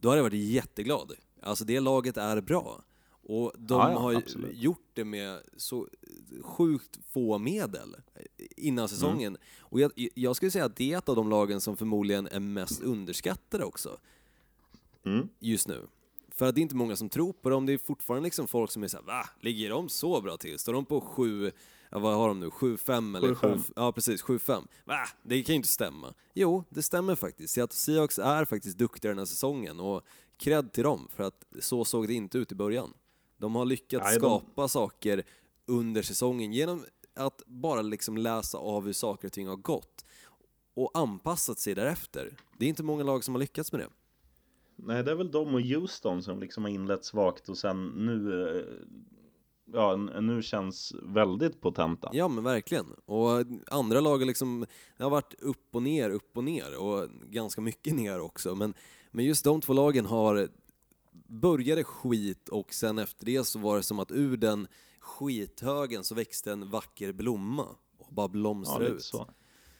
då 0.00 0.08
hade 0.08 0.18
jag 0.18 0.24
varit 0.24 0.44
jätteglad. 0.44 1.12
Alltså 1.42 1.64
det 1.64 1.80
laget 1.80 2.16
är 2.16 2.40
bra. 2.40 2.82
Och 3.28 3.52
de 3.58 3.80
ja, 3.80 3.92
ja, 3.92 3.98
har 3.98 4.14
absolut. 4.14 4.56
gjort 4.56 4.90
det 4.92 5.04
med 5.04 5.40
så 5.56 5.88
sjukt 6.42 6.98
få 7.08 7.38
medel 7.38 7.96
innan 8.56 8.82
mm. 8.82 8.88
säsongen. 8.88 9.32
Mm. 9.32 9.40
Och 9.60 9.80
jag, 9.80 9.92
jag, 10.14 10.36
skulle 10.36 10.50
säga 10.50 10.64
att 10.64 10.76
det 10.76 10.92
är 10.92 10.98
ett 10.98 11.08
av 11.08 11.16
de 11.16 11.30
lagen 11.30 11.60
som 11.60 11.76
förmodligen 11.76 12.26
är 12.26 12.40
mest 12.40 12.82
underskattade 12.82 13.64
också. 13.64 13.98
Mm. 15.04 15.28
Just 15.38 15.68
nu. 15.68 15.86
För 16.38 16.46
att 16.46 16.54
det 16.54 16.60
är 16.60 16.62
inte 16.62 16.76
många 16.76 16.96
som 16.96 17.08
tror 17.08 17.32
på 17.32 17.50
dem, 17.50 17.66
det 17.66 17.72
är 17.72 17.78
fortfarande 17.78 18.24
liksom 18.26 18.48
folk 18.48 18.70
som 18.70 18.82
är 18.82 18.88
såhär 18.88 19.04
va? 19.04 19.28
Ligger 19.40 19.70
de 19.70 19.88
så 19.88 20.20
bra 20.20 20.36
till? 20.36 20.58
Står 20.58 20.72
de 20.72 20.84
på 20.84 21.00
7, 21.00 21.52
ja, 21.90 21.98
vad 21.98 22.16
har 22.16 22.28
de 22.28 22.40
nu, 22.40 22.48
7-5 22.48 23.16
eller 23.16 23.34
7, 23.34 23.58
ja 23.76 23.92
precis, 23.92 24.24
7-5. 24.24 24.66
Va? 24.84 25.08
Det 25.22 25.42
kan 25.42 25.52
ju 25.52 25.56
inte 25.56 25.68
stämma. 25.68 26.14
Jo, 26.34 26.64
det 26.68 26.82
stämmer 26.82 27.14
faktiskt. 27.14 27.54
Seattle 27.54 27.76
Seahawks 27.76 28.18
är 28.18 28.44
faktiskt 28.44 28.78
duktiga 28.78 29.10
den 29.10 29.18
här 29.18 29.24
säsongen 29.24 29.80
och 29.80 30.02
cred 30.36 30.72
till 30.72 30.84
dem 30.84 31.08
för 31.10 31.24
att 31.24 31.44
så 31.60 31.84
såg 31.84 32.08
det 32.08 32.14
inte 32.14 32.38
ut 32.38 32.52
i 32.52 32.54
början. 32.54 32.92
De 33.38 33.54
har 33.54 33.64
lyckats 33.64 34.04
Nej, 34.04 34.18
skapa 34.18 34.62
de... 34.62 34.68
saker 34.68 35.24
under 35.66 36.02
säsongen 36.02 36.52
genom 36.52 36.84
att 37.14 37.42
bara 37.46 37.82
liksom 37.82 38.16
läsa 38.16 38.58
av 38.58 38.86
hur 38.86 38.92
saker 38.92 39.28
och 39.28 39.32
ting 39.32 39.48
har 39.48 39.56
gått 39.56 40.04
och 40.74 40.90
anpassat 40.94 41.58
sig 41.58 41.74
därefter. 41.74 42.36
Det 42.58 42.64
är 42.64 42.68
inte 42.68 42.82
många 42.82 43.02
lag 43.02 43.24
som 43.24 43.34
har 43.34 43.40
lyckats 43.40 43.72
med 43.72 43.80
det. 43.80 43.88
Nej, 44.78 45.04
det 45.04 45.10
är 45.10 45.14
väl 45.14 45.30
de 45.30 45.54
och 45.54 45.62
Houston 45.62 46.22
som 46.22 46.40
liksom 46.40 46.64
har 46.64 46.70
inlett 46.70 47.04
svagt 47.04 47.48
och 47.48 47.58
sen 47.58 47.86
nu 47.86 48.48
eh, 48.58 48.64
Ja, 49.72 49.96
nu 49.96 50.42
känns 50.42 50.94
väldigt 51.02 51.60
potenta. 51.60 52.10
Ja, 52.12 52.28
men 52.28 52.44
verkligen. 52.44 52.86
Och 53.04 53.28
andra 53.70 54.00
lag 54.00 54.26
liksom, 54.26 54.66
det 54.96 55.02
har 55.02 55.10
varit 55.10 55.34
upp 55.34 55.74
och 55.74 55.82
ner, 55.82 56.10
upp 56.10 56.36
och 56.36 56.44
ner 56.44 56.78
och 56.78 57.08
ganska 57.24 57.60
mycket 57.60 57.94
ner 57.94 58.20
också. 58.20 58.54
Men, 58.54 58.74
men 59.10 59.24
just 59.24 59.44
de 59.44 59.60
två 59.60 59.72
lagen 59.72 60.06
har 60.06 60.48
började 61.28 61.84
skit 61.84 62.48
och 62.48 62.74
sen 62.74 62.98
efter 62.98 63.26
det 63.26 63.44
så 63.44 63.58
var 63.58 63.76
det 63.76 63.82
som 63.82 63.98
att 63.98 64.10
ur 64.10 64.36
den 64.36 64.68
skithögen 65.00 66.04
så 66.04 66.14
växte 66.14 66.52
en 66.52 66.70
vacker 66.70 67.12
blomma 67.12 67.66
och 67.98 68.14
bara 68.14 68.28
blomstrade 68.28 68.84
ja, 68.84 68.90
ut. 68.90 69.02
Så. 69.02 69.28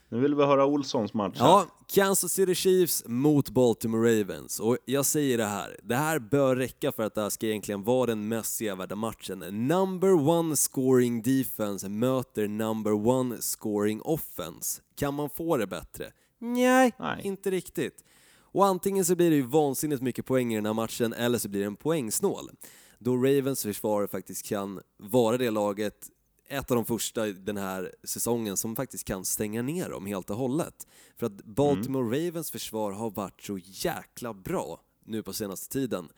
Nu 0.09 0.21
vill 0.21 0.35
vi 0.35 0.45
höra 0.45 0.67
Olssons 0.67 1.15
match. 1.15 1.37
Ja, 1.39 1.67
Kansas 1.87 2.33
City 2.33 2.55
Chiefs 2.55 3.05
mot 3.07 3.51
Baltimore 3.51 4.21
Ravens. 4.21 4.61
Och 4.61 4.79
jag 4.85 5.07
säger 5.07 5.39
det 5.39 5.45
här, 5.45 5.77
det 5.83 5.97
här 5.97 6.19
bör 6.19 6.57
räcka 6.57 6.93
för 6.93 7.03
att 7.03 7.15
det 7.15 7.23
här 7.23 7.31
ska 7.31 7.47
egentligen 7.47 7.83
vara 7.83 8.07
den 8.07 8.29
mest 8.29 8.57
sevärda 8.57 8.97
matchen. 8.97 9.39
Number 9.69 10.29
one 10.29 10.57
scoring 10.57 11.23
defense 11.23 11.89
möter 11.89 12.49
number 12.49 12.93
one 12.93 13.37
scoring 13.41 14.01
offense. 14.03 14.83
Kan 14.97 15.15
man 15.15 15.31
få 15.31 15.57
det 15.57 15.67
bättre? 15.67 16.13
Nej, 16.39 16.93
Nej. 16.99 17.21
inte 17.25 17.51
riktigt. 17.51 18.05
Och 18.41 18.67
antingen 18.67 19.05
så 19.05 19.17
blir 19.17 19.31
det 19.31 19.37
ju 19.37 19.43
vansinnigt 19.43 20.03
mycket 20.03 20.27
poäng 20.27 20.53
i 20.53 20.57
den 20.57 20.67
här 20.67 20.73
matchen, 20.73 21.13
eller 21.13 21.39
så 21.39 21.49
blir 21.49 21.61
det 21.61 21.67
en 21.67 21.77
poängsnål. 21.77 22.51
Då 22.99 23.17
Ravens 23.17 23.63
försvar 23.63 24.07
faktiskt 24.07 24.47
kan 24.49 24.81
vara 24.97 25.39
det 25.39 25.51
laget 25.51 26.09
ett 26.49 26.71
av 26.71 26.75
de 26.75 26.85
första 26.85 27.27
den 27.27 27.57
här 27.57 27.95
säsongen 28.03 28.57
som 28.57 28.77
faktiskt 28.77 29.05
kan 29.05 29.25
stänga 29.25 29.63
ner 29.63 29.91
dem 29.91 30.07
helt 30.07 30.31
och 30.31 30.37
hållet. 30.37 30.87
För 31.17 31.27
att 31.27 31.45
Baltimore 31.45 32.17
mm. 32.17 32.27
Ravens 32.27 32.51
försvar 32.51 32.93
har 32.93 33.11
varit 33.11 33.43
så 33.43 33.59
jäkla 33.59 34.35
bra 34.35 34.81
nu 35.05 35.23
på 35.23 35.33
senaste 35.33 35.73
tiden. 35.73 36.09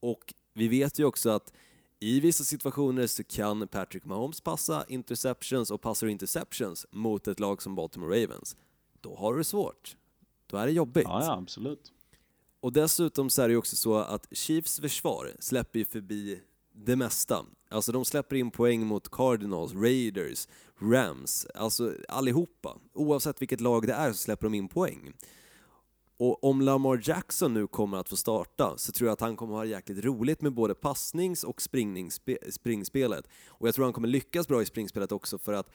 Och 0.00 0.34
vi 0.54 0.68
vet 0.68 0.98
ju 0.98 1.04
också 1.04 1.30
att 1.30 1.52
i 2.00 2.20
vissa 2.20 2.44
situationer 2.44 3.06
så 3.06 3.24
kan 3.24 3.68
Patrick 3.68 4.04
Mahomes 4.04 4.40
passa 4.40 4.84
interceptions 4.88 5.70
och 5.70 5.80
passar 5.80 6.06
interceptions 6.06 6.86
mot 6.90 7.28
ett 7.28 7.40
lag 7.40 7.62
som 7.62 7.74
Baltimore 7.74 8.22
Ravens. 8.22 8.56
Då 9.00 9.16
har 9.16 9.32
du 9.32 9.38
det 9.38 9.44
svårt. 9.44 9.96
Då 10.46 10.56
är 10.56 10.66
det 10.66 10.72
jobbigt. 10.72 11.04
Ja, 11.04 11.24
ja, 11.24 11.36
absolut. 11.36 11.92
Och 12.60 12.72
dessutom 12.72 13.30
så 13.30 13.42
är 13.42 13.48
det 13.48 13.52
ju 13.52 13.58
också 13.58 13.76
så 13.76 13.96
att 13.96 14.26
Chiefs 14.32 14.80
försvar 14.80 15.32
släpper 15.38 15.78
ju 15.78 15.84
förbi 15.84 16.40
det 16.84 16.96
mesta. 16.96 17.46
Alltså 17.68 17.92
de 17.92 18.04
släpper 18.04 18.36
in 18.36 18.50
poäng 18.50 18.86
mot 18.86 19.10
Cardinals, 19.10 19.74
Raiders, 19.74 20.48
Rams, 20.80 21.46
alltså 21.54 21.94
allihopa. 22.08 22.78
Oavsett 22.94 23.42
vilket 23.42 23.60
lag 23.60 23.86
det 23.86 23.92
är 23.92 24.12
så 24.12 24.18
släpper 24.18 24.46
de 24.46 24.54
in 24.54 24.68
poäng. 24.68 25.12
Och 26.16 26.44
om 26.44 26.60
Lamar 26.60 27.00
Jackson 27.04 27.54
nu 27.54 27.66
kommer 27.66 27.98
att 27.98 28.08
få 28.08 28.16
starta 28.16 28.74
så 28.76 28.92
tror 28.92 29.08
jag 29.08 29.12
att 29.12 29.20
han 29.20 29.36
kommer 29.36 29.54
att 29.54 29.58
ha 29.58 29.64
jäkligt 29.64 30.04
roligt 30.04 30.42
med 30.42 30.54
både 30.54 30.74
passnings 30.74 31.44
och 31.44 31.62
springspelet. 32.50 33.28
Och 33.48 33.68
jag 33.68 33.74
tror 33.74 33.84
han 33.84 33.92
kommer 33.92 34.08
lyckas 34.08 34.48
bra 34.48 34.62
i 34.62 34.66
springspelet 34.66 35.12
också 35.12 35.38
för 35.38 35.52
att 35.52 35.70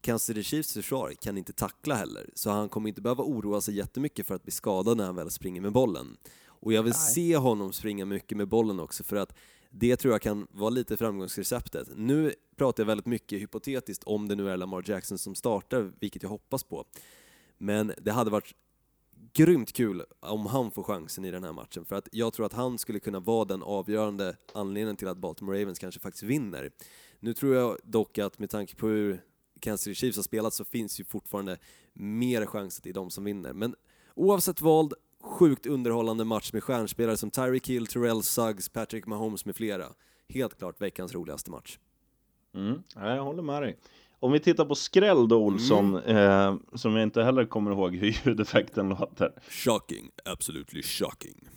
Kansas 0.00 0.26
City 0.26 0.42
Chiefs 0.42 0.72
försvar 0.72 1.12
kan 1.20 1.38
inte 1.38 1.52
tackla 1.52 1.94
heller, 1.94 2.30
så 2.34 2.50
han 2.50 2.68
kommer 2.68 2.88
inte 2.88 3.00
behöva 3.00 3.24
oroa 3.24 3.60
sig 3.60 3.74
jättemycket 3.74 4.26
för 4.26 4.34
att 4.34 4.42
bli 4.42 4.52
skadad 4.52 4.96
när 4.96 5.04
han 5.04 5.16
väl 5.16 5.30
springer 5.30 5.60
med 5.60 5.72
bollen. 5.72 6.16
Och 6.46 6.72
jag 6.72 6.82
vill 6.82 6.92
Nej. 6.92 7.12
se 7.14 7.36
honom 7.36 7.72
springa 7.72 8.04
mycket 8.04 8.38
med 8.38 8.48
bollen 8.48 8.80
också 8.80 9.04
för 9.04 9.16
att 9.16 9.34
det 9.78 9.96
tror 9.96 10.14
jag 10.14 10.22
kan 10.22 10.46
vara 10.50 10.70
lite 10.70 10.96
framgångsreceptet. 10.96 11.88
Nu 11.96 12.34
pratar 12.56 12.82
jag 12.82 12.86
väldigt 12.86 13.06
mycket 13.06 13.40
hypotetiskt 13.40 14.04
om 14.04 14.28
det 14.28 14.34
nu 14.34 14.50
är 14.50 14.56
Lamar 14.56 14.84
Jackson 14.86 15.18
som 15.18 15.34
startar, 15.34 15.92
vilket 16.00 16.22
jag 16.22 16.30
hoppas 16.30 16.64
på. 16.64 16.84
Men 17.58 17.92
det 17.98 18.12
hade 18.12 18.30
varit 18.30 18.54
grymt 19.32 19.72
kul 19.72 20.02
om 20.20 20.46
han 20.46 20.70
får 20.70 20.82
chansen 20.82 21.24
i 21.24 21.30
den 21.30 21.44
här 21.44 21.52
matchen, 21.52 21.84
för 21.84 21.96
att 21.96 22.08
jag 22.12 22.32
tror 22.32 22.46
att 22.46 22.52
han 22.52 22.78
skulle 22.78 23.00
kunna 23.00 23.20
vara 23.20 23.44
den 23.44 23.62
avgörande 23.62 24.36
anledningen 24.54 24.96
till 24.96 25.08
att 25.08 25.18
Baltimore 25.18 25.60
Ravens 25.60 25.78
kanske 25.78 26.00
faktiskt 26.00 26.22
vinner. 26.22 26.70
Nu 27.20 27.34
tror 27.34 27.54
jag 27.54 27.78
dock 27.84 28.18
att 28.18 28.38
med 28.38 28.50
tanke 28.50 28.76
på 28.76 28.88
hur 28.88 29.22
Kansas 29.60 29.84
City 29.84 29.94
Chiefs 29.94 30.16
har 30.16 30.22
spelat 30.22 30.54
så 30.54 30.64
finns 30.64 31.00
ju 31.00 31.04
fortfarande 31.04 31.58
mer 31.92 32.46
chanser 32.46 32.82
till 32.82 32.94
de 32.94 33.10
som 33.10 33.24
vinner. 33.24 33.52
Men 33.52 33.74
oavsett 34.14 34.60
vald, 34.60 34.94
sjukt 35.26 35.66
underhållande 35.66 36.24
match 36.24 36.52
med 36.52 36.62
stjärnspelare 36.62 37.16
som 37.16 37.30
Tyreek 37.30 37.68
Hill, 37.68 37.86
Terrell 37.86 38.22
Suggs, 38.22 38.68
Patrick 38.68 39.06
Mahomes 39.06 39.44
med 39.44 39.56
flera. 39.56 39.84
Helt 40.28 40.58
klart 40.58 40.80
veckans 40.82 41.14
roligaste 41.14 41.50
match. 41.50 41.78
Mm, 42.54 42.82
jag 42.94 43.24
håller 43.24 43.42
med 43.42 43.62
dig. 43.62 43.78
Om 44.20 44.32
vi 44.32 44.40
tittar 44.40 44.64
på 44.64 44.74
skräll 44.74 45.28
då 45.28 45.36
Olsson, 45.36 45.96
mm. 45.96 46.16
eh, 46.16 46.56
som 46.74 46.96
jag 46.96 47.02
inte 47.02 47.22
heller 47.22 47.44
kommer 47.44 47.70
ihåg 47.70 47.94
hur 47.96 48.16
ljudeffekten 48.26 48.88
låter. 48.88 49.32
Shocking, 49.48 50.10
absolutely 50.24 50.82
shocking. 50.82 51.48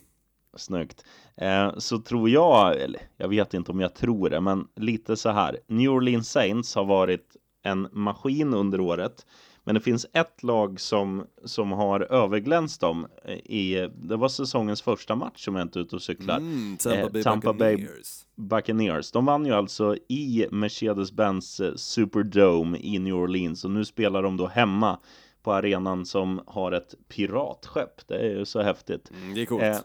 Snyggt. 0.57 1.05
Eh, 1.37 1.77
så 1.77 1.99
tror 1.99 2.29
jag, 2.29 2.81
eller 2.81 3.01
jag 3.17 3.27
vet 3.27 3.53
inte 3.53 3.71
om 3.71 3.79
jag 3.79 3.95
tror 3.95 4.29
det, 4.29 4.41
men 4.41 4.67
lite 4.75 5.15
så 5.15 5.29
här. 5.29 5.59
New 5.67 5.91
Orleans 5.91 6.31
Saints 6.31 6.75
har 6.75 6.85
varit 6.85 7.35
en 7.63 7.87
maskin 7.91 8.53
under 8.53 8.79
året. 8.79 9.25
Men 9.63 9.75
det 9.75 9.81
finns 9.81 10.05
ett 10.13 10.43
lag 10.43 10.79
som, 10.79 11.25
som 11.45 11.71
har 11.71 11.99
överglänst 11.99 12.81
dem 12.81 13.07
i, 13.45 13.75
det 14.01 14.15
var 14.15 14.29
säsongens 14.29 14.81
första 14.81 15.15
match 15.15 15.45
som 15.45 15.55
jag 15.55 15.65
inte 15.65 15.79
ute 15.79 15.95
och 15.95 16.01
cyklar. 16.01 16.37
Mm, 16.37 16.77
Tampa, 16.77 17.09
Bay, 17.09 17.23
Tampa 17.23 17.53
Buccaneers. 17.53 18.25
Bay 18.35 18.47
Buccaneers. 18.59 19.11
De 19.11 19.25
vann 19.25 19.45
ju 19.45 19.53
alltså 19.53 19.95
i 20.07 20.47
Mercedes-Benz 20.51 21.59
eh, 21.59 21.75
Superdome 21.75 22.77
i 22.77 22.99
New 22.99 23.15
Orleans 23.15 23.65
och 23.65 23.71
nu 23.71 23.85
spelar 23.85 24.23
de 24.23 24.37
då 24.37 24.47
hemma 24.47 24.99
på 25.43 25.53
arenan 25.53 26.05
som 26.05 26.41
har 26.47 26.71
ett 26.71 26.95
piratskepp. 27.07 28.07
Det 28.07 28.15
är 28.15 28.37
ju 28.37 28.45
så 28.45 28.61
häftigt. 28.61 29.11
Mm, 29.11 29.33
det 29.33 29.41
är 29.41 29.45
coolt. 29.45 29.63
Eh, 29.63 29.77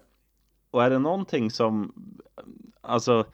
och 0.71 0.85
är 0.85 0.91
det 0.91 0.99
någonting 0.99 1.51
som, 1.51 1.93
alltså 2.81 3.25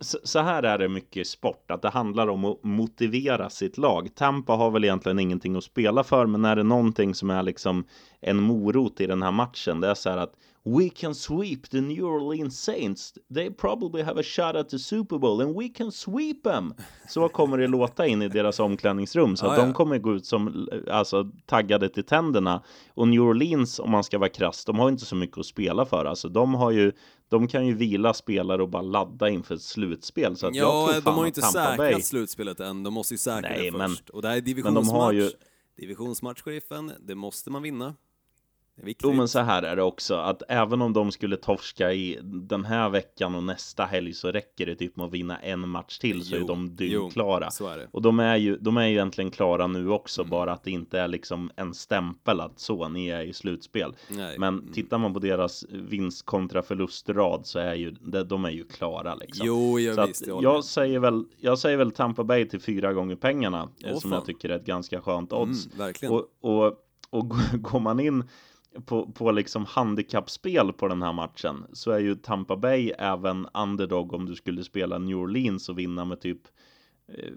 så 0.00 0.38
här 0.38 0.62
är 0.62 0.78
det 0.78 0.88
mycket 0.88 1.16
i 1.16 1.24
sport, 1.24 1.70
att 1.70 1.82
det 1.82 1.90
handlar 1.90 2.28
om 2.28 2.44
att 2.44 2.64
motivera 2.64 3.50
sitt 3.50 3.78
lag. 3.78 4.14
Tampa 4.14 4.52
har 4.52 4.70
väl 4.70 4.84
egentligen 4.84 5.18
ingenting 5.18 5.56
att 5.56 5.64
spela 5.64 6.04
för, 6.04 6.26
men 6.26 6.44
är 6.44 6.56
det 6.56 6.62
någonting 6.62 7.14
som 7.14 7.30
är 7.30 7.42
liksom 7.42 7.84
en 8.20 8.42
morot 8.42 9.00
i 9.00 9.06
den 9.06 9.22
här 9.22 9.32
matchen, 9.32 9.80
det 9.80 9.88
är 9.88 9.94
så 9.94 10.10
här 10.10 10.18
att 10.18 10.34
We 10.68 10.90
can 10.90 11.14
sweep 11.14 11.70
the 11.70 11.80
New 11.80 12.04
Orleans 12.04 12.60
Saints. 12.60 13.14
They 13.34 13.50
probably 13.50 14.02
have 14.02 14.20
a 14.20 14.22
shot 14.22 14.56
at 14.56 14.68
the 14.68 14.78
Super 14.78 15.18
Bowl 15.18 15.40
and 15.40 15.56
we 15.56 15.68
can 15.68 15.92
sweep 15.92 16.42
them. 16.42 16.74
Så 17.08 17.28
kommer 17.28 17.58
det 17.58 17.66
låta 17.66 18.06
in 18.06 18.22
i 18.22 18.28
deras 18.28 18.60
omklädningsrum 18.60 19.36
så 19.36 19.46
ah, 19.46 19.56
de 19.56 19.72
kommer 19.72 19.98
gå 19.98 20.14
ut 20.14 20.26
som 20.26 20.68
alltså, 20.90 21.30
taggade 21.46 21.88
till 21.88 22.04
tänderna. 22.04 22.62
Och 22.94 23.08
New 23.08 23.22
Orleans, 23.22 23.78
om 23.78 23.90
man 23.90 24.04
ska 24.04 24.18
vara 24.18 24.28
krass, 24.28 24.64
de 24.64 24.78
har 24.78 24.88
inte 24.88 25.04
så 25.04 25.16
mycket 25.16 25.38
att 25.38 25.46
spela 25.46 25.86
för. 25.86 26.04
Alltså, 26.04 26.28
de 26.28 26.54
har 26.54 26.70
ju 26.70 26.92
de 27.28 27.48
kan 27.48 27.66
ju 27.66 27.74
vila 27.74 28.14
spelare 28.14 28.62
och 28.62 28.68
bara 28.68 28.82
ladda 28.82 29.28
inför 29.28 29.54
ett 29.54 29.62
slutspel. 29.62 30.36
Så 30.36 30.46
att 30.46 30.54
ja, 30.54 30.92
jag 30.92 31.02
de 31.02 31.14
har 31.14 31.22
ju 31.22 31.28
inte 31.28 31.42
säkrat 31.42 31.76
Bay... 31.76 32.02
slutspelet 32.02 32.60
än. 32.60 32.82
De 32.82 32.94
måste 32.94 33.14
ju 33.14 33.18
säkra 33.18 33.50
Nej, 33.50 33.70
det 33.70 33.78
men, 33.78 33.90
först. 33.90 34.10
Och 34.10 34.22
det 34.22 34.28
här 34.28 34.36
är 34.36 34.40
divisionsmatch. 34.40 35.12
Men 35.12 35.16
ju... 35.16 35.30
Divisionsmatch, 35.76 36.42
sheriffen. 36.42 36.92
Det 37.00 37.14
måste 37.14 37.50
man 37.50 37.62
vinna. 37.62 37.94
Jo 38.84 39.12
men 39.12 39.28
så 39.28 39.38
här 39.38 39.62
är 39.62 39.76
det 39.76 39.82
också 39.82 40.14
att 40.14 40.42
även 40.48 40.82
om 40.82 40.92
de 40.92 41.12
skulle 41.12 41.36
torska 41.36 41.92
i 41.92 42.18
den 42.22 42.64
här 42.64 42.88
veckan 42.88 43.34
och 43.34 43.42
nästa 43.42 43.84
helg 43.84 44.14
så 44.14 44.32
räcker 44.32 44.66
det 44.66 44.74
typ 44.74 44.96
med 44.96 45.06
att 45.06 45.12
vinna 45.12 45.38
en 45.38 45.68
match 45.68 45.98
till 45.98 46.24
så 46.24 46.36
jo, 46.36 46.44
är 46.44 46.48
de 46.48 46.76
dyngklara. 46.76 47.48
Och 47.90 48.02
de 48.02 48.20
är 48.20 48.36
ju, 48.36 48.56
de 48.56 48.76
är 48.76 48.86
ju 48.86 48.92
egentligen 48.92 49.30
klara 49.30 49.66
nu 49.66 49.90
också 49.90 50.22
mm. 50.22 50.30
bara 50.30 50.52
att 50.52 50.64
det 50.64 50.70
inte 50.70 51.00
är 51.00 51.08
liksom 51.08 51.50
en 51.56 51.74
stämpel 51.74 52.40
att 52.40 52.60
så, 52.60 52.88
ni 52.88 53.08
är 53.08 53.22
i 53.22 53.32
slutspel. 53.32 53.96
Nej. 54.08 54.38
Men 54.38 54.58
mm. 54.58 54.72
tittar 54.72 54.98
man 54.98 55.14
på 55.14 55.18
deras 55.18 55.64
vinst 55.70 56.26
kontra 56.26 56.62
förlustrad 56.62 57.46
så 57.46 57.58
är 57.58 57.74
ju 57.74 57.90
de 58.26 58.44
är 58.44 58.50
ju 58.50 58.64
klara 58.64 59.14
liksom. 59.14 59.46
Jo, 59.46 59.80
jag 59.80 59.94
så 59.94 60.06
visst, 60.06 60.26
jag, 60.26 60.42
jag 60.42 60.64
säger 60.64 60.98
väl, 60.98 61.24
jag 61.40 61.58
säger 61.58 61.76
väl 61.76 61.90
Tampa 61.90 62.24
Bay 62.24 62.48
till 62.48 62.60
fyra 62.60 62.92
gånger 62.92 63.16
pengarna 63.16 63.68
oh, 63.84 63.98
som 63.98 64.00
fan. 64.00 64.12
jag 64.12 64.24
tycker 64.24 64.48
är 64.48 64.56
ett 64.56 64.66
ganska 64.66 65.00
skönt 65.00 65.32
odds. 65.32 65.66
Mm, 65.66 65.78
verkligen. 65.78 66.14
Och, 66.14 66.28
och, 66.40 66.66
och 67.10 67.28
går 67.52 67.80
man 67.80 68.00
in 68.00 68.24
på, 68.84 69.12
på 69.12 69.32
liksom 69.32 69.64
handikappspel 69.64 70.72
på 70.72 70.88
den 70.88 71.02
här 71.02 71.12
matchen 71.12 71.66
så 71.72 71.90
är 71.90 71.98
ju 71.98 72.14
Tampa 72.14 72.56
Bay 72.56 72.92
även 72.98 73.48
underdog 73.54 74.12
om 74.12 74.26
du 74.26 74.34
skulle 74.34 74.64
spela 74.64 74.98
New 74.98 75.16
Orleans 75.16 75.68
och 75.68 75.78
vinna 75.78 76.04
med 76.04 76.20
typ 76.20 76.40
eh, 77.08 77.32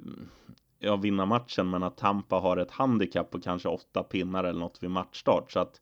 ja, 0.79 0.95
vinna 0.95 1.25
matchen 1.25 1.69
men 1.69 1.83
att 1.83 1.97
Tampa 1.97 2.35
har 2.35 2.57
ett 2.57 2.71
handikapp 2.71 3.31
på 3.31 3.41
kanske 3.41 3.69
åtta 3.69 4.03
pinnar 4.03 4.43
eller 4.43 4.59
något 4.59 4.83
vid 4.83 4.91
matchstart 4.91 5.51
så 5.51 5.59
att 5.59 5.81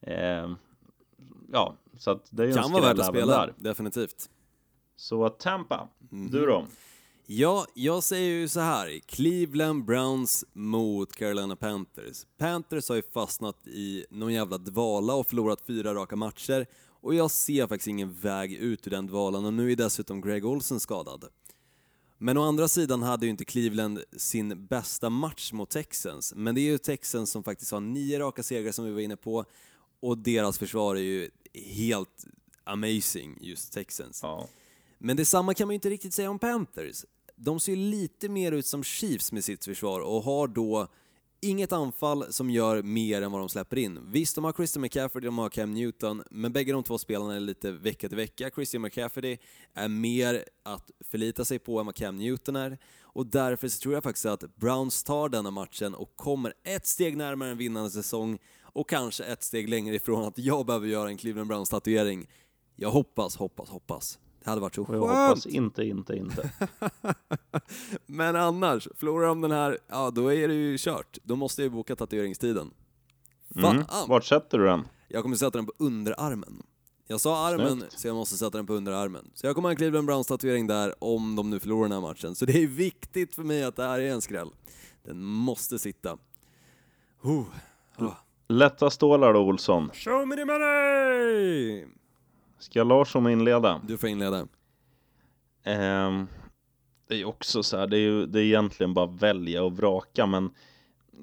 eh, 0.00 0.50
ja, 1.52 1.74
så 1.98 2.10
att 2.10 2.28
det 2.30 2.42
är 2.42 2.46
ju 2.46 2.54
kan 2.54 2.72
vara 2.72 2.82
värt 2.82 2.98
att 2.98 3.06
spela, 3.06 3.46
där. 3.46 3.54
definitivt. 3.56 4.30
Så 4.96 5.28
Tampa, 5.28 5.88
mm. 6.12 6.30
du 6.30 6.46
då? 6.46 6.66
Ja, 7.26 7.66
jag 7.74 8.02
säger 8.02 8.30
ju 8.30 8.48
så 8.48 8.60
här. 8.60 8.98
Cleveland 9.06 9.84
Browns 9.84 10.44
mot 10.52 11.12
Carolina 11.12 11.56
Panthers. 11.56 12.26
Panthers 12.38 12.88
har 12.88 12.96
ju 12.96 13.02
fastnat 13.02 13.66
i 13.66 14.06
någon 14.10 14.32
jävla 14.32 14.58
dvala 14.58 15.14
och 15.14 15.26
förlorat 15.26 15.60
fyra 15.66 15.94
raka 15.94 16.16
matcher 16.16 16.66
och 16.86 17.14
jag 17.14 17.30
ser 17.30 17.66
faktiskt 17.66 17.88
ingen 17.88 18.12
väg 18.12 18.52
ut 18.52 18.86
ur 18.86 18.90
den 18.90 19.06
dvalan 19.06 19.44
och 19.44 19.54
nu 19.54 19.72
är 19.72 19.76
dessutom 19.76 20.20
Greg 20.20 20.44
Olsen 20.44 20.80
skadad. 20.80 21.24
Men 22.18 22.38
å 22.38 22.42
andra 22.42 22.68
sidan 22.68 23.02
hade 23.02 23.26
ju 23.26 23.30
inte 23.30 23.44
Cleveland 23.44 24.02
sin 24.16 24.66
bästa 24.66 25.10
match 25.10 25.52
mot 25.52 25.70
Texans, 25.70 26.32
men 26.36 26.54
det 26.54 26.60
är 26.60 26.70
ju 26.70 26.78
Texans 26.78 27.30
som 27.30 27.44
faktiskt 27.44 27.72
har 27.72 27.80
nio 27.80 28.18
raka 28.18 28.42
segrar 28.42 28.72
som 28.72 28.84
vi 28.84 28.90
var 28.90 29.00
inne 29.00 29.16
på 29.16 29.44
och 30.00 30.18
deras 30.18 30.58
försvar 30.58 30.96
är 30.96 31.00
ju 31.00 31.30
helt 31.54 32.24
amazing, 32.64 33.38
just 33.40 33.72
Texans. 33.72 34.20
Ja. 34.22 34.48
Men 34.98 35.16
detsamma 35.16 35.54
kan 35.54 35.68
man 35.68 35.72
ju 35.72 35.74
inte 35.74 35.90
riktigt 35.90 36.14
säga 36.14 36.30
om 36.30 36.38
Panthers 36.38 37.04
de 37.36 37.60
ser 37.60 37.76
lite 37.76 38.28
mer 38.28 38.52
ut 38.52 38.66
som 38.66 38.84
Chiefs 38.84 39.32
med 39.32 39.44
sitt 39.44 39.64
försvar 39.64 40.00
och 40.00 40.22
har 40.22 40.48
då 40.48 40.88
inget 41.44 41.72
anfall 41.72 42.32
som 42.32 42.50
gör 42.50 42.82
mer 42.82 43.22
än 43.22 43.32
vad 43.32 43.40
de 43.40 43.48
släpper 43.48 43.78
in. 43.78 44.00
Visst, 44.12 44.34
de 44.34 44.44
har 44.44 44.52
Christian 44.52 44.82
McCaffrey, 44.82 45.24
de 45.24 45.38
har 45.38 45.48
Cam 45.48 45.74
Newton, 45.74 46.22
men 46.30 46.52
bägge 46.52 46.72
de 46.72 46.82
två 46.82 46.98
spelarna 46.98 47.36
är 47.36 47.40
lite 47.40 47.70
vecka 47.70 48.08
till 48.08 48.16
vecka. 48.16 48.50
Christian 48.54 48.82
McCaffrey 48.82 49.38
är 49.74 49.88
mer 49.88 50.44
att 50.62 50.90
förlita 51.00 51.44
sig 51.44 51.58
på 51.58 51.80
än 51.80 51.86
vad 51.86 51.94
Cam 51.94 52.16
Newton 52.16 52.56
är, 52.56 52.78
och 53.00 53.26
därför 53.26 53.68
så 53.68 53.80
tror 53.80 53.94
jag 53.94 54.02
faktiskt 54.02 54.26
att 54.26 54.56
Browns 54.56 55.04
tar 55.04 55.28
denna 55.28 55.50
matchen 55.50 55.94
och 55.94 56.16
kommer 56.16 56.54
ett 56.64 56.86
steg 56.86 57.16
närmare 57.16 57.50
en 57.50 57.58
vinnande 57.58 57.90
säsong 57.90 58.38
och 58.62 58.88
kanske 58.88 59.24
ett 59.24 59.42
steg 59.42 59.68
längre 59.68 59.94
ifrån 59.94 60.24
att 60.24 60.38
jag 60.38 60.66
behöver 60.66 60.86
göra 60.86 61.08
en 61.08 61.16
Cleveland 61.16 61.48
Browns-tatuering. 61.48 62.28
Jag 62.76 62.90
hoppas, 62.90 63.36
hoppas, 63.36 63.68
hoppas. 63.68 64.18
Det 64.44 64.50
hade 64.50 64.60
varit 64.60 64.74
så 64.74 64.84
skönt. 64.84 65.04
Jag 65.04 65.26
hoppas 65.26 65.46
inte, 65.46 65.84
inte, 65.84 66.16
inte. 66.16 66.50
Men 68.06 68.36
annars, 68.36 68.88
förlorar 68.94 69.26
de 69.26 69.40
den 69.40 69.50
här, 69.50 69.78
ja 69.88 70.10
då 70.10 70.32
är 70.32 70.48
det 70.48 70.54
ju 70.54 70.78
kört. 70.78 71.18
Då 71.22 71.36
måste 71.36 71.62
jag 71.62 71.72
boka 71.72 71.96
tatueringstiden. 71.96 72.70
Fan! 73.60 73.74
Mm. 73.76 73.86
Vart 74.08 74.24
sätter 74.24 74.58
du 74.58 74.64
den? 74.64 74.88
Jag 75.08 75.22
kommer 75.22 75.36
sätta 75.36 75.58
den 75.58 75.66
på 75.66 75.72
underarmen. 75.78 76.62
Jag 77.06 77.20
sa 77.20 77.46
armen, 77.46 77.78
Snyggt. 77.78 78.00
så 78.00 78.08
jag 78.08 78.16
måste 78.16 78.36
sätta 78.36 78.58
den 78.58 78.66
på 78.66 78.72
underarmen. 78.72 79.30
Så 79.34 79.46
jag 79.46 79.54
kommer 79.54 79.68
ha 79.68 79.70
en 79.70 79.76
Cleveland 79.76 80.06
Browns 80.06 80.26
tatuering 80.26 80.66
där 80.66 80.94
om 80.98 81.36
de 81.36 81.50
nu 81.50 81.60
förlorar 81.60 81.82
den 81.82 81.92
här 81.92 82.00
matchen. 82.00 82.34
Så 82.34 82.44
det 82.44 82.62
är 82.62 82.66
viktigt 82.66 83.34
för 83.34 83.42
mig 83.42 83.64
att 83.64 83.76
det 83.76 83.82
här 83.82 84.00
är 84.00 84.12
en 84.12 84.20
skräll. 84.20 84.50
Den 85.02 85.22
måste 85.22 85.78
sitta. 85.78 86.18
Oh. 87.22 87.44
Oh. 87.98 88.14
Lätta 88.48 88.90
stålar 88.90 89.32
då, 89.32 89.40
Olsson. 89.40 89.90
Show 89.94 90.28
me 90.28 90.36
the 90.36 90.44
money! 90.44 91.86
Ska 92.58 92.84
Larsson 92.84 93.30
inleda? 93.30 93.80
Du 93.86 93.98
får 93.98 94.08
inleda. 94.08 94.40
Um, 95.66 96.28
det 97.08 97.20
är 97.20 97.24
också 97.24 97.62
så 97.62 97.78
här, 97.78 97.86
det 97.86 97.96
är 97.96 98.00
ju 98.00 98.26
det 98.26 98.40
är 98.40 98.44
egentligen 98.44 98.94
bara 98.94 99.06
välja 99.06 99.62
och 99.62 99.76
vraka, 99.76 100.26
men 100.26 100.44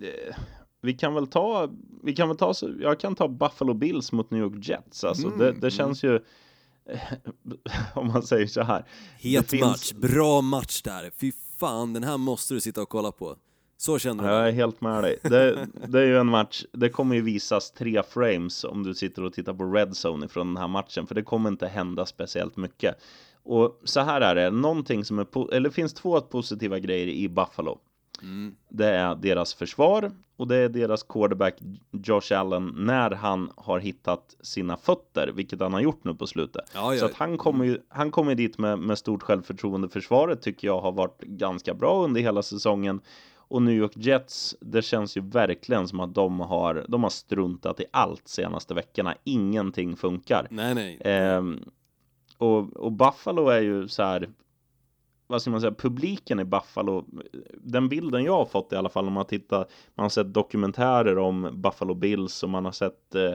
eh, 0.02 0.36
vi 0.82 0.94
kan 0.94 1.14
väl 1.14 1.28
ta, 1.28 1.70
vi 2.04 2.14
kan 2.14 2.28
väl 2.28 2.38
ta, 2.38 2.54
jag 2.80 3.00
kan 3.00 3.16
ta 3.16 3.28
Buffalo 3.28 3.74
Bills 3.74 4.12
mot 4.12 4.32
New 4.32 4.42
York 4.42 4.68
Jets. 4.68 5.04
Alltså 5.04 5.28
mm, 5.28 5.40
det, 5.40 5.46
det 5.46 5.58
mm. 5.58 5.72
känns 5.72 6.04
ju, 6.04 6.20
om 7.94 8.08
man 8.08 8.24
säger 8.24 8.48
så 8.48 8.62
här. 8.62 8.86
Het 9.20 9.50
finns... 9.50 9.62
match, 9.62 9.92
bra 9.94 10.42
match 10.42 10.82
där. 10.82 11.12
Fy 11.18 11.32
fan, 11.58 11.94
den 11.94 12.04
här 12.04 12.18
måste 12.18 12.54
du 12.54 12.62
sitta 12.62 12.82
och 12.82 12.90
kolla 12.90 13.12
på. 13.12 13.36
Så 13.82 14.00
känner 14.00 14.24
du? 14.24 14.30
Jag 14.30 14.48
är 14.48 14.52
helt 14.52 14.82
med 14.82 15.04
dig. 15.04 15.20
Det, 15.24 15.68
det, 15.88 16.00
är 16.00 16.06
ju 16.06 16.18
en 16.18 16.28
match, 16.28 16.64
det 16.72 16.90
kommer 16.90 17.16
ju 17.16 17.22
visas 17.22 17.72
tre 17.72 18.04
frames 18.04 18.64
om 18.64 18.84
du 18.84 18.94
sitter 18.94 19.24
och 19.24 19.34
tittar 19.34 19.54
på 19.54 19.64
Red 19.64 19.94
Zone 20.06 20.26
ifrån 20.26 20.48
den 20.48 20.58
här 20.58 20.68
matchen, 20.68 21.08
för 21.08 21.16
det 21.16 21.24
kommer 21.24 21.50
inte 21.50 21.68
hända 21.68 22.06
speciellt 22.06 22.58
mycket. 22.58 22.96
Och 23.44 23.82
så 23.84 24.00
här 24.00 24.22
är 24.22 24.36
det, 24.36 24.50
någonting 24.52 25.06
som 25.06 25.20
är, 25.20 25.54
eller 25.54 25.70
det 25.70 25.76
finns 25.76 25.94
två 25.94 26.22
positiva 26.22 26.80
grejer 26.80 27.08
i 27.08 27.30
Buffalo. 27.30 27.80
Mm. 28.22 28.56
Det 28.70 28.88
är 28.88 29.16
deras 29.16 29.54
försvar 29.54 30.12
och 30.38 30.48
det 30.48 30.56
är 30.56 30.70
deras 30.70 31.04
quarterback 31.04 31.56
Josh 31.92 32.40
Allen 32.40 32.74
när 32.78 33.12
han 33.12 33.52
har 33.56 33.80
hittat 33.80 34.36
sina 34.42 34.78
fötter, 34.78 35.32
vilket 35.36 35.60
han 35.60 35.74
har 35.74 35.82
gjort 35.82 36.04
nu 36.04 36.14
på 36.14 36.28
slutet. 36.28 36.72
Ja, 36.74 36.94
ja. 36.94 37.00
Så 37.00 37.06
att 37.06 37.14
han 37.14 37.38
kommer 37.38 37.66
ju, 37.66 37.78
han 37.90 38.12
kommer 38.12 38.36
dit 38.36 38.58
med, 38.58 38.80
med 38.80 38.98
stort 38.98 39.24
självförtroende. 39.24 39.90
Försvaret 39.90 40.42
tycker 40.42 40.68
jag 40.68 40.82
har 40.82 40.92
varit 40.92 41.22
ganska 41.22 41.74
bra 41.74 42.04
under 42.04 42.22
hela 42.22 42.44
säsongen 42.44 43.02
Och 43.52 43.62
New 43.62 43.74
York 43.74 43.92
Jets, 43.96 44.56
det 44.60 44.82
känns 44.82 45.18
ju 45.18 45.22
verkligen 45.22 45.88
som 45.88 46.00
att 46.00 46.16
de 46.16 46.40
har, 46.40 46.86
de 46.88 47.04
har 47.04 47.10
struntat 47.10 47.80
i 47.80 47.86
allt 47.92 48.28
senaste 48.28 48.74
veckorna. 48.74 49.16
Ingenting 49.24 49.96
funkar. 49.96 50.48
Nej, 50.50 50.76
nej. 50.76 50.98
Eh, 50.98 51.44
och, 52.38 52.78
och 52.78 52.92
Buffalo 52.92 53.48
är 53.48 53.62
ju 53.62 53.88
så 53.88 54.04
här, 54.04 54.30
vad 55.28 55.42
ska 55.42 55.52
man 55.52 55.62
säga, 55.62 55.74
publiken 55.78 56.40
i 56.40 56.44
Buffalo, 56.44 57.06
den 57.58 57.90
bilden 57.90 58.24
jag 58.24 58.34
har 58.34 58.46
fått 58.46 58.74
i 58.74 58.76
alla 58.76 58.90
fall 58.90 59.08
om 59.08 59.14
man 59.14 59.26
tittar, 59.26 59.66
man 59.96 60.04
har 60.04 60.10
sett 60.10 60.34
dokumentärer 60.34 61.18
om 61.18 61.50
Buffalo 61.54 61.94
Bills 61.94 62.44
och 62.44 62.50
man 62.50 62.66
har 62.66 62.72
sett 62.72 63.16
eh, 63.16 63.32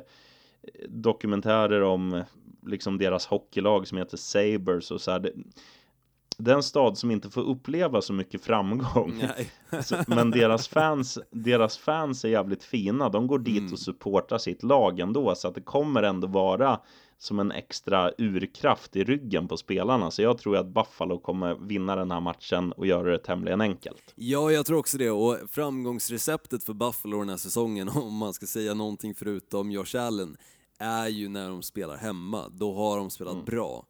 dokumentärer 0.88 1.82
om 1.82 2.22
liksom 2.66 2.98
deras 2.98 3.26
hockeylag 3.26 3.86
som 3.86 3.98
heter 3.98 4.16
Sabres 4.16 4.90
och 4.90 5.00
så 5.00 5.10
här. 5.10 5.18
Det, 5.18 5.32
det 6.38 6.50
är 6.50 6.54
en 6.54 6.62
stad 6.62 6.98
som 6.98 7.10
inte 7.10 7.30
får 7.30 7.42
uppleva 7.42 8.02
så 8.02 8.12
mycket 8.12 8.44
framgång. 8.44 9.22
Så, 9.82 9.96
men 10.06 10.30
deras 10.30 10.68
fans, 10.68 11.18
deras 11.30 11.78
fans 11.78 12.24
är 12.24 12.28
jävligt 12.28 12.64
fina. 12.64 13.08
De 13.08 13.26
går 13.26 13.38
dit 13.38 13.58
Mm. 13.58 13.72
och 13.72 13.78
supportar 13.78 14.38
sitt 14.38 14.62
lag 14.62 15.00
ändå. 15.00 15.34
Så 15.34 15.48
att 15.48 15.54
det 15.54 15.60
kommer 15.60 16.02
ändå 16.02 16.26
vara 16.26 16.80
som 17.18 17.38
en 17.38 17.52
extra 17.52 18.12
urkraft 18.18 18.96
i 18.96 19.04
ryggen 19.04 19.48
på 19.48 19.56
spelarna. 19.56 20.10
Så 20.10 20.22
jag 20.22 20.38
tror 20.38 20.56
att 20.56 20.66
Buffalo 20.66 21.18
kommer 21.18 21.54
vinna 21.54 21.96
den 21.96 22.10
här 22.10 22.20
matchen 22.20 22.72
och 22.72 22.86
göra 22.86 23.10
det 23.10 23.18
tämligen 23.18 23.60
enkelt. 23.60 24.12
Ja, 24.14 24.50
jag 24.52 24.66
tror 24.66 24.78
också 24.78 24.98
det. 24.98 25.10
Och 25.10 25.36
framgångsreceptet 25.50 26.64
för 26.64 26.72
Buffalo 26.74 27.18
den 27.18 27.28
här 27.28 27.36
säsongen, 27.36 27.88
om 27.94 28.16
man 28.16 28.34
ska 28.34 28.46
säga 28.46 28.74
någonting 28.74 29.14
förutom 29.14 29.70
Josh 29.70 29.96
Allen, 29.98 30.36
är 30.78 31.08
ju 31.08 31.28
när 31.28 31.48
de 31.48 31.62
spelar 31.62 31.96
hemma. 31.96 32.48
Då 32.48 32.74
har 32.74 32.96
de 32.96 33.10
spelat 33.10 33.46
bra. 33.46 33.86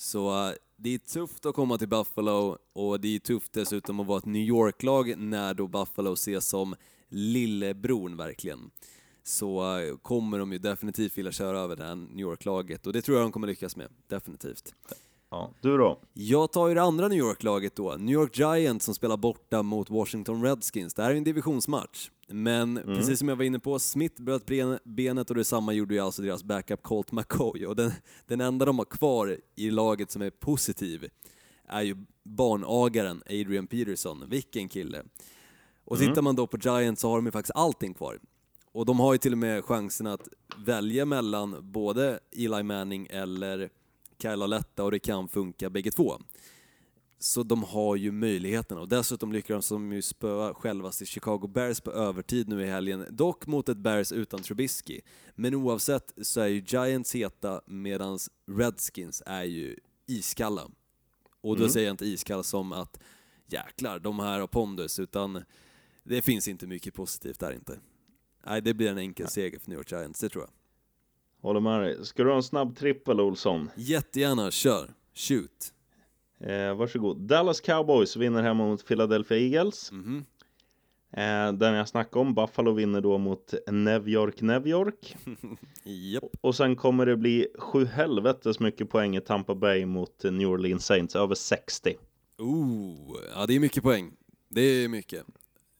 Så 0.00 0.48
eh, 0.48 0.54
det 0.76 0.94
är 0.94 0.98
tufft 0.98 1.46
att 1.46 1.54
komma 1.54 1.78
till 1.78 1.88
Buffalo 1.88 2.58
och 2.72 3.00
det 3.00 3.14
är 3.14 3.18
tufft 3.18 3.52
dessutom 3.52 4.00
att 4.00 4.06
vara 4.06 4.18
ett 4.18 4.26
New 4.26 4.42
York-lag 4.42 5.18
när 5.18 5.54
då 5.54 5.66
Buffalo 5.66 6.12
ses 6.12 6.48
som 6.48 6.74
lillebror 7.08 8.16
verkligen. 8.16 8.70
Så 9.22 9.78
eh, 9.78 9.96
kommer 9.96 10.38
de 10.38 10.52
ju 10.52 10.58
definitivt 10.58 11.18
vilja 11.18 11.32
köra 11.32 11.60
över 11.60 11.76
det 11.76 11.84
här 11.84 11.94
New 11.94 12.20
York-laget 12.20 12.86
och 12.86 12.92
det 12.92 13.02
tror 13.02 13.16
jag 13.16 13.24
de 13.24 13.32
kommer 13.32 13.46
lyckas 13.46 13.76
med, 13.76 13.88
definitivt. 14.06 14.74
Ja, 15.30 15.50
du 15.60 15.76
då? 15.76 16.00
Jag 16.12 16.52
tar 16.52 16.68
ju 16.68 16.74
det 16.74 16.82
andra 16.82 17.08
New 17.08 17.18
York-laget 17.18 17.76
då, 17.76 17.96
New 17.98 18.14
York 18.14 18.38
Giants 18.38 18.84
som 18.84 18.94
spelar 18.94 19.16
borta 19.16 19.62
mot 19.62 19.90
Washington 19.90 20.42
Redskins. 20.42 20.94
Det 20.94 21.02
här 21.02 21.10
är 21.10 21.14
en 21.14 21.24
divisionsmatch. 21.24 22.10
Men 22.32 22.80
precis 22.84 23.18
som 23.18 23.28
jag 23.28 23.36
var 23.36 23.44
inne 23.44 23.58
på, 23.58 23.78
Smith 23.78 24.22
bröt 24.22 24.46
ben- 24.46 24.78
benet 24.84 25.30
och 25.30 25.36
detsamma 25.36 25.72
gjorde 25.72 25.94
ju 25.94 26.00
alltså 26.00 26.22
deras 26.22 26.44
backup 26.44 26.82
Colt 26.82 27.12
McCoy. 27.12 27.66
Och 27.66 27.76
den, 27.76 27.92
den 28.26 28.40
enda 28.40 28.64
de 28.64 28.78
har 28.78 28.84
kvar 28.84 29.38
i 29.56 29.70
laget 29.70 30.10
som 30.10 30.22
är 30.22 30.30
positiv 30.30 31.08
är 31.66 31.82
ju 31.82 31.96
barnagaren 32.22 33.22
Adrian 33.26 33.66
Peterson. 33.66 34.24
Vilken 34.28 34.68
kille! 34.68 35.02
Och 35.84 35.98
tittar 35.98 36.22
man 36.22 36.36
då 36.36 36.46
på 36.46 36.58
Giants 36.58 37.02
så 37.02 37.08
har 37.08 37.16
de 37.16 37.26
ju 37.26 37.32
faktiskt 37.32 37.56
allting 37.56 37.94
kvar. 37.94 38.18
Och 38.72 38.86
de 38.86 39.00
har 39.00 39.12
ju 39.14 39.18
till 39.18 39.32
och 39.32 39.38
med 39.38 39.64
chansen 39.64 40.06
att 40.06 40.28
välja 40.66 41.04
mellan 41.04 41.72
både 41.72 42.20
Eli 42.36 42.62
Manning 42.62 43.06
eller 43.10 43.70
Kyle 44.22 44.42
Aletta 44.42 44.84
och 44.84 44.90
det 44.90 44.98
kan 44.98 45.28
funka 45.28 45.70
bägge 45.70 45.90
två. 45.90 46.18
Så 47.22 47.42
de 47.42 47.62
har 47.62 47.96
ju 47.96 48.12
möjligheten 48.12 48.78
och 48.78 48.88
dessutom 48.88 49.32
lyckas 49.32 49.68
de 49.68 49.92
ju 49.92 50.02
spöa 50.02 50.54
självaste 50.54 51.06
Chicago 51.06 51.46
Bears 51.46 51.80
på 51.80 51.92
övertid 51.92 52.48
nu 52.48 52.62
i 52.62 52.66
helgen, 52.66 53.06
dock 53.10 53.46
mot 53.46 53.68
ett 53.68 53.76
Bears 53.76 54.12
utan 54.12 54.42
Trubisky. 54.42 55.00
Men 55.34 55.54
oavsett 55.54 56.12
så 56.22 56.40
är 56.40 56.46
ju 56.46 56.64
Giants 56.66 57.14
heta 57.14 57.60
medans 57.66 58.30
Redskins 58.46 59.22
är 59.26 59.44
ju 59.44 59.76
iskalla. 60.06 60.70
Och 61.40 61.56
då 61.56 61.68
säger 61.68 61.86
jag 61.86 61.94
inte 61.94 62.06
iskall 62.06 62.44
som 62.44 62.72
att 62.72 63.00
jäklar, 63.46 63.98
de 63.98 64.18
här 64.18 64.40
har 64.40 64.46
pondus, 64.46 64.98
utan 64.98 65.42
det 66.02 66.22
finns 66.22 66.48
inte 66.48 66.66
mycket 66.66 66.94
positivt 66.94 67.38
där 67.40 67.52
inte. 67.52 67.78
Nej, 68.46 68.62
det 68.62 68.74
blir 68.74 68.90
en 68.90 68.98
enkel 68.98 69.28
seger 69.28 69.58
för 69.58 69.70
New 69.70 69.78
York 69.78 69.92
Giants, 69.92 70.20
det 70.20 70.28
tror 70.28 70.44
jag. 70.44 70.50
Håller 71.42 71.60
med 71.60 71.80
dig. 71.80 72.06
Ska 72.06 72.22
du 72.22 72.28
ha 72.30 72.36
en 72.36 72.42
snabb 72.42 72.76
trippel 72.76 73.20
Olsson? 73.20 73.70
Jättegärna, 73.76 74.50
kör! 74.50 74.94
Shoot! 75.14 75.72
Eh, 76.40 76.74
varsågod. 76.74 77.16
Dallas 77.20 77.60
Cowboys 77.60 78.16
vinner 78.16 78.42
hemma 78.42 78.66
mot 78.66 78.86
Philadelphia 78.86 79.38
Eagles. 79.38 79.92
Mhm. 79.92 80.24
Eh, 81.12 81.52
den 81.52 81.74
jag 81.74 81.88
snackade 81.88 82.20
om, 82.20 82.34
Buffalo 82.34 82.72
vinner 82.72 83.00
då 83.00 83.18
mot 83.18 83.54
New 83.70 84.08
York, 84.08 84.40
New 84.40 84.66
York. 84.66 85.16
Japp. 85.84 86.24
Och 86.40 86.54
sen 86.54 86.76
kommer 86.76 87.06
det 87.06 87.16
bli 87.16 87.48
sju 87.58 87.84
helvetes 87.84 88.60
mycket 88.60 88.90
poäng 88.90 89.16
i 89.16 89.20
Tampa 89.20 89.54
Bay 89.54 89.86
mot 89.86 90.24
New 90.24 90.48
Orleans 90.48 90.86
Saints, 90.86 91.16
över 91.16 91.34
60. 91.34 91.94
Oh, 92.38 93.16
ja 93.34 93.46
det 93.46 93.54
är 93.54 93.60
mycket 93.60 93.82
poäng. 93.82 94.12
Det 94.48 94.60
är 94.60 94.88
mycket. 94.88 95.24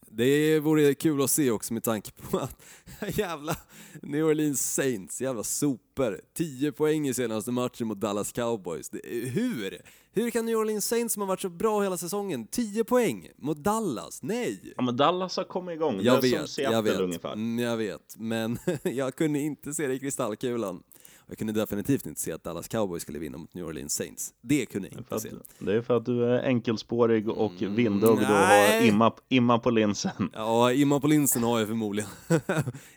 Det 0.07 0.59
vore 0.59 0.93
kul 0.93 1.21
att 1.21 1.31
se 1.31 1.51
också 1.51 1.73
med 1.73 1.83
tanke 1.83 2.11
på 2.11 2.37
att 2.37 2.61
jävla 3.17 3.55
New 4.01 4.25
Orleans 4.25 4.73
Saints, 4.73 5.21
jävla 5.21 5.43
super. 5.43 6.21
10 6.33 6.71
poäng 6.71 7.07
i 7.07 7.13
senaste 7.13 7.51
matchen 7.51 7.87
mot 7.87 7.99
Dallas 7.99 8.31
Cowboys. 8.31 8.89
Det, 8.89 9.01
hur? 9.29 9.81
Hur 10.13 10.29
kan 10.29 10.45
New 10.45 10.57
Orleans 10.57 10.85
Saints 10.87 11.13
som 11.13 11.21
har 11.21 11.27
varit 11.27 11.39
så 11.41 11.49
bra 11.49 11.81
hela 11.81 11.97
säsongen, 11.97 12.47
10 12.47 12.83
poäng 12.83 13.29
mot 13.37 13.57
Dallas? 13.57 14.23
Nej! 14.23 14.73
Ja 14.77 14.81
men 14.83 14.97
Dallas 14.97 15.37
har 15.37 15.43
kommit 15.43 15.75
igång, 15.75 15.99
Jag 16.01 16.21
det 16.21 16.27
är 16.27 16.31
som 16.31 16.39
vet, 16.41 16.49
Seattle 16.49 16.75
jag 16.75 16.83
vet, 16.83 16.99
ungefär. 16.99 17.33
Mm, 17.33 17.59
jag 17.59 17.77
vet, 17.77 18.15
men 18.17 18.57
jag 18.83 19.15
kunde 19.15 19.39
inte 19.39 19.73
se 19.73 19.87
det 19.87 19.93
i 19.93 19.99
kristallkulan. 19.99 20.83
Jag 21.27 21.37
kunde 21.37 21.53
definitivt 21.53 22.05
inte 22.05 22.21
se 22.21 22.31
att 22.31 22.43
Dallas 22.43 22.67
Cowboys 22.67 23.01
skulle 23.01 23.19
vinna 23.19 23.37
mot 23.37 23.53
New 23.53 23.65
Orleans 23.65 23.93
Saints. 23.95 24.33
Det 24.41 24.65
kunde 24.65 24.87
jag 24.91 24.97
inte 24.99 25.19
se. 25.19 25.29
det 25.59 25.73
är 25.75 25.81
för 25.81 25.97
att 25.97 26.05
du 26.05 26.25
är 26.25 26.43
enkelspårig 26.43 27.29
och 27.29 27.53
vindögd 27.61 28.03
och 28.03 28.17
har 28.27 28.81
imma, 28.85 29.13
imma 29.29 29.59
på 29.59 29.69
linsen. 29.69 30.29
Ja, 30.33 30.73
imma 30.73 30.99
på 30.99 31.07
linsen 31.07 31.43
har 31.43 31.59
jag 31.59 31.67
förmodligen. 31.67 32.09
jag 32.27 32.37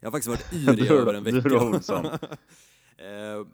har 0.02 0.10
faktiskt 0.10 0.28
varit 0.28 0.52
yr 0.54 0.72
i 0.72 0.88
Du- 0.88 0.98
över 0.98 1.14
en 1.14 1.24
du 1.24 1.30
vecka. 1.32 1.48
då, 1.48 1.60
Olsson. 1.66 2.06
Eh, 2.96 3.46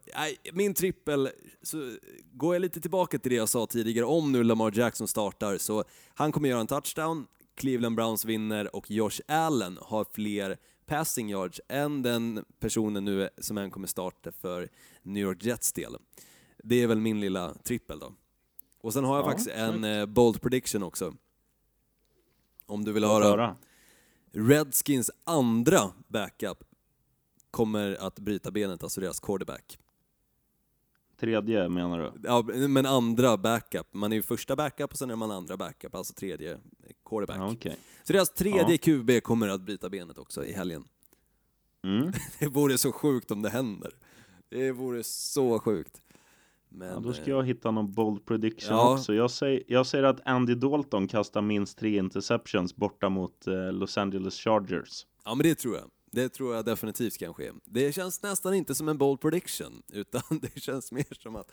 min 0.53 0.75
trippel, 0.75 1.29
så 1.63 1.97
går 2.33 2.55
jag 2.55 2.61
lite 2.61 2.81
tillbaka 2.81 3.19
till 3.19 3.31
det 3.31 3.37
jag 3.37 3.49
sa 3.49 3.67
tidigare, 3.67 4.07
om 4.07 4.33
nu 4.33 4.43
Lamar 4.45 4.79
Jackson 4.79 5.09
startar, 5.09 5.59
så 5.59 5.85
han 6.15 6.33
kommer 6.33 6.49
göra 6.49 6.61
en 6.61 6.67
touchdown, 6.67 7.27
Cleveland 7.55 7.97
Browns 7.97 8.25
vinner 8.25 8.77
och 8.77 8.91
Josh 8.91 9.21
Allen 9.29 9.79
har 9.83 10.07
fler 10.13 10.59
passing 10.87 11.31
yards 11.31 11.61
än 11.69 12.03
den 12.03 12.45
personen 12.61 13.05
nu 13.05 13.29
som 13.39 13.59
än 13.59 13.71
kommer 13.71 13.87
starta 13.89 14.33
för 14.33 14.69
New 15.03 15.23
York 15.23 15.45
Jets 15.45 15.73
del. 15.73 15.97
Det 16.65 16.83
är 16.83 16.87
väl 16.87 17.01
min 17.01 17.21
lilla 17.21 17.55
trippel 17.55 17.99
då. 17.99 18.13
Och 18.81 18.93
sen 18.93 19.05
har 19.05 19.17
jag 19.17 19.25
Ja, 19.25 19.29
faktiskt 19.31 19.51
en 19.51 19.85
eh, 19.85 20.07
bold 20.07 20.41
prediction 20.41 20.83
också. 20.83 21.15
Om 22.67 22.85
du 22.85 22.93
vill 22.93 23.05
höra. 23.05 23.25
höra. 23.25 23.57
Redskins 24.33 25.11
andra 25.25 25.93
backup 26.09 26.65
kommer 27.51 27.97
att 28.07 28.19
bryta 28.19 28.51
benet, 28.51 28.83
alltså 28.83 29.01
deras 29.01 29.21
quarterback. 29.21 29.79
Tredje 31.21 31.69
menar 31.69 31.99
du? 31.99 32.29
Ja, 32.29 32.43
men 32.69 32.87
andra 32.87 33.37
backup. 33.37 33.87
Man 33.95 34.13
är 34.13 34.17
ju 34.17 34.23
första 34.23 34.57
backup 34.57 34.91
och 34.93 34.99
sen 34.99 35.11
är 35.11 35.17
man 35.17 35.31
andra 35.31 35.57
backup, 35.57 35.95
alltså 35.95 36.15
tredje 36.15 36.59
quarterback. 37.05 37.37
Ja, 37.39 37.53
okej. 37.53 37.77
Så 38.03 38.13
deras 38.13 38.31
tredje 38.31 38.73
Ja. 38.73 38.79
QB 38.79 39.23
kommer 39.23 39.49
att 39.49 39.61
bryta 39.61 39.91
benet 39.91 40.19
också 40.19 40.45
i 40.45 40.53
helgen. 40.53 40.85
Mm. 41.85 42.13
Det 42.39 42.47
vore 42.49 42.79
så 42.79 42.93
sjukt 42.93 43.31
om 43.31 43.43
det 43.43 43.51
händer. 43.51 43.93
Det 44.49 44.73
vore 44.73 45.03
så 45.03 45.59
sjukt. 45.59 46.01
Men, 46.69 46.89
Ja, 46.89 47.01
då 47.01 47.13
ska 47.13 47.23
eh, 47.23 47.29
jag 47.31 47.45
hitta 47.47 47.71
någon 47.71 47.93
bold 47.93 48.27
prediction 48.27 48.77
Ja. 48.77 48.93
också. 48.95 49.15
Jag 49.15 49.31
säger, 49.31 49.63
jag 49.67 49.87
säger 49.87 50.05
att 50.05 50.21
Andy 50.25 50.55
Dalton 50.55 51.09
kastar 51.09 51.43
minst 51.43 51.79
tre 51.79 51.97
interceptions 51.99 52.77
borta 52.77 53.09
mot 53.09 53.47
eh, 53.47 53.73
Los 53.73 53.99
Angeles 53.99 54.35
Chargers. 54.35 55.07
Ja, 55.25 55.35
men 55.35 55.43
det 55.45 55.55
tror 55.55 55.77
jag. 55.77 55.91
Det 56.11 56.29
tror 56.29 56.55
jag 56.55 56.65
definitivt 56.65 57.19
kan 57.19 57.35
ske. 57.35 57.51
Det 57.65 57.93
känns 57.93 58.23
nästan 58.23 58.55
inte 58.55 58.75
som 58.75 58.89
en 58.89 58.99
bold 58.99 59.21
prediction, 59.21 59.83
utan 59.93 60.23
det 60.43 60.61
känns 60.61 60.93
mer 60.93 61.23
som 61.23 61.37
att 61.37 61.53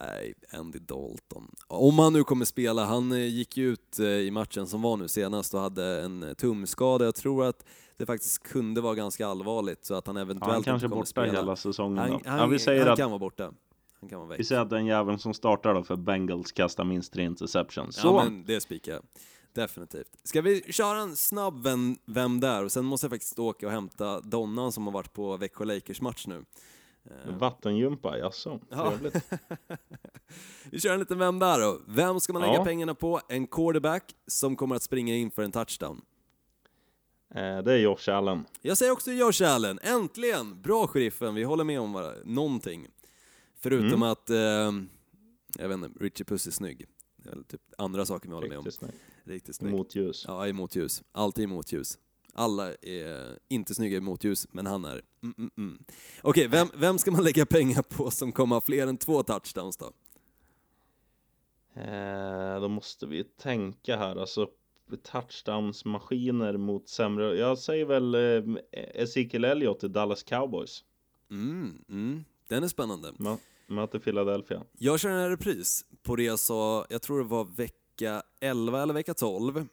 Nej, 0.00 0.34
Andy 0.52 0.78
Dalton. 0.78 1.54
Om 1.66 1.98
han 1.98 2.12
nu 2.12 2.24
kommer 2.24 2.44
spela, 2.44 2.84
han 2.84 3.12
eh, 3.12 3.18
gick 3.18 3.56
ju 3.56 3.72
ut 3.72 3.98
eh, 3.98 4.06
i 4.06 4.30
matchen 4.30 4.66
som 4.66 4.82
var 4.82 4.96
nu 4.96 5.08
senast 5.08 5.54
och 5.54 5.60
hade 5.60 6.00
en 6.02 6.22
eh, 6.22 6.32
tumskada. 6.34 7.04
Jag 7.04 7.14
tror 7.14 7.44
att 7.44 7.64
det 7.96 8.06
faktiskt 8.06 8.42
kunde 8.42 8.80
vara 8.80 8.94
ganska 8.94 9.26
allvarligt 9.26 9.84
så 9.84 9.94
att 9.94 10.06
han 10.06 10.16
Ja, 10.16 10.22
eventuellt 10.22 10.52
han 10.54 10.62
kanske 10.62 10.86
är 10.86 10.88
borta 10.88 11.06
spela. 11.06 11.32
hela 11.32 11.56
säsongen 11.56 11.98
Han, 11.98 12.10
då. 12.10 12.20
han, 12.26 12.38
ja, 12.38 12.46
vi 12.46 12.58
säger 12.58 12.82
han 12.82 12.92
att, 12.92 12.98
kan 12.98 13.10
vara 13.10 13.18
borta. 13.18 13.52
Han 14.00 14.08
kan 14.08 14.20
vara 14.20 14.36
vi 14.36 14.44
säger 14.44 14.60
att 14.60 14.70
den 14.70 14.86
jäveln 14.86 15.18
som 15.18 15.34
startar 15.34 15.74
då 15.74 15.82
för 15.82 15.96
Bengals 15.96 16.52
kastar 16.52 16.84
minst 16.84 17.12
tre 17.12 17.24
interceptions. 17.24 17.96
Så, 17.96 18.08
Ja, 18.08 18.24
men 18.24 18.44
det 18.44 18.60
spikar 18.60 18.92
jag. 18.92 19.02
Definitivt. 19.52 20.18
Ska 20.22 20.40
vi 20.42 20.62
köra 20.72 20.98
en 20.98 21.16
snabb 21.16 21.62
vem, 21.62 21.96
vem 22.06 22.40
där? 22.40 22.64
Och 22.64 22.72
sen 22.72 22.84
måste 22.84 23.04
jag 23.04 23.10
faktiskt 23.10 23.38
åka 23.38 23.66
och 23.66 23.72
hämta 23.72 24.20
Donnan 24.20 24.72
som 24.72 24.84
har 24.86 24.92
varit 24.92 25.12
på 25.12 25.36
Växjö 25.36 25.64
Lakers 25.64 26.00
match 26.00 26.26
nu. 26.26 26.44
Eh, 27.04 27.36
vattengympa, 27.38 28.18
jaså? 28.18 28.60
Ja. 28.70 28.90
Trevligt. 28.90 29.30
Vi 30.70 30.80
kör 30.80 30.92
en 30.94 30.98
liten 31.00 31.18
vem 31.18 31.38
där 31.38 31.60
då. 31.60 31.80
Vem 31.88 32.20
ska 32.20 32.32
man 32.32 32.42
lägga 32.42 32.54
Ja. 32.54 32.64
pengarna 32.64 32.94
på? 32.94 33.20
En 33.28 33.46
quarterback 33.46 34.14
som 34.26 34.56
kommer 34.56 34.76
att 34.76 34.82
springa 34.82 35.14
in 35.16 35.30
för 35.30 35.42
en 35.42 35.52
touchdown. 35.52 36.00
Eh, 37.34 37.58
det 37.58 37.72
är 37.72 37.78
Josh 37.78 38.08
Allen. 38.10 38.44
Jag 38.60 38.76
säger 38.76 38.92
också 38.92 39.12
Josh 39.12 39.42
Allen. 39.44 39.78
Äntligen! 39.82 40.62
Bra 40.62 40.86
sheriffen, 40.86 41.34
vi 41.34 41.42
håller 41.44 41.64
med 41.64 41.80
om 41.80 42.12
någonting. 42.24 42.88
Förutom 43.60 43.86
Mm. 43.88 44.02
att, 44.02 44.30
eh, 44.30 44.36
jag 45.58 45.68
vet 45.68 45.72
inte, 45.72 45.90
Richie 46.04 46.24
Puss 46.24 46.46
är 46.46 46.50
snygg. 46.50 46.86
Det 47.16 47.28
är 47.30 47.34
väl 47.34 47.44
typ 47.44 47.60
andra 47.78 48.06
saker 48.06 48.28
vi 48.28 48.34
håller 48.34 48.48
med 48.48 48.58
om. 48.58 48.64
Riktigt 48.64 48.78
snyggt. 48.78 48.96
Riktigt 49.30 49.56
snyggt. 49.56 49.76
Motljus. 49.76 50.24
Ja, 50.28 50.48
i 50.48 50.52
motljus. 50.52 51.02
Alltid 51.12 51.44
i 51.44 51.46
motljus. 51.46 51.98
Alla 52.32 52.74
är 52.74 53.38
inte 53.48 53.74
snygga 53.74 53.96
i 53.96 54.00
motljus, 54.00 54.46
men 54.52 54.66
han 54.66 54.84
är 54.84 55.02
mm, 55.22 55.34
mm, 55.38 55.50
mm. 55.56 55.84
Okej, 56.22 56.48
vem, 56.48 56.68
vem 56.74 56.98
ska 56.98 57.10
man 57.10 57.24
lägga 57.24 57.46
pengar 57.46 57.82
på 57.82 58.10
som 58.10 58.32
kommer 58.32 58.56
ha 58.56 58.60
fler 58.60 58.86
än 58.86 58.96
två 58.96 59.22
touchdowns 59.22 59.76
då? 59.76 59.92
Eh, 61.74 62.60
då 62.60 62.68
måste 62.68 63.06
vi 63.06 63.24
tänka 63.24 63.96
här, 63.96 64.16
alltså 64.16 64.48
touchdowns-maskiner 65.02 66.56
mot 66.56 66.88
sämre. 66.88 67.36
Jag 67.36 67.58
säger 67.58 67.84
väl 67.84 68.14
eh, 68.14 68.56
Ezekiel 68.72 69.44
Elliott 69.44 69.84
i 69.84 69.88
Dallas 69.88 70.22
Cowboys. 70.22 70.84
Mm, 71.30 71.84
mm. 71.88 72.24
Den 72.48 72.64
är 72.64 72.68
spännande. 72.68 73.08
Ma- 73.10 73.38
möter 73.66 73.98
Philadelphia. 73.98 74.62
Jag 74.78 75.00
kör 75.00 75.10
en 75.10 75.30
repris 75.30 75.84
på 76.02 76.16
det 76.16 76.22
jag 76.22 76.38
sa, 76.38 76.86
jag 76.90 77.02
tror 77.02 77.18
det 77.18 77.28
var 77.28 77.44
vecka 78.00 78.22
11 78.40 78.82
eller 78.82 78.94
vecka 78.94 79.14
12, 79.14 79.66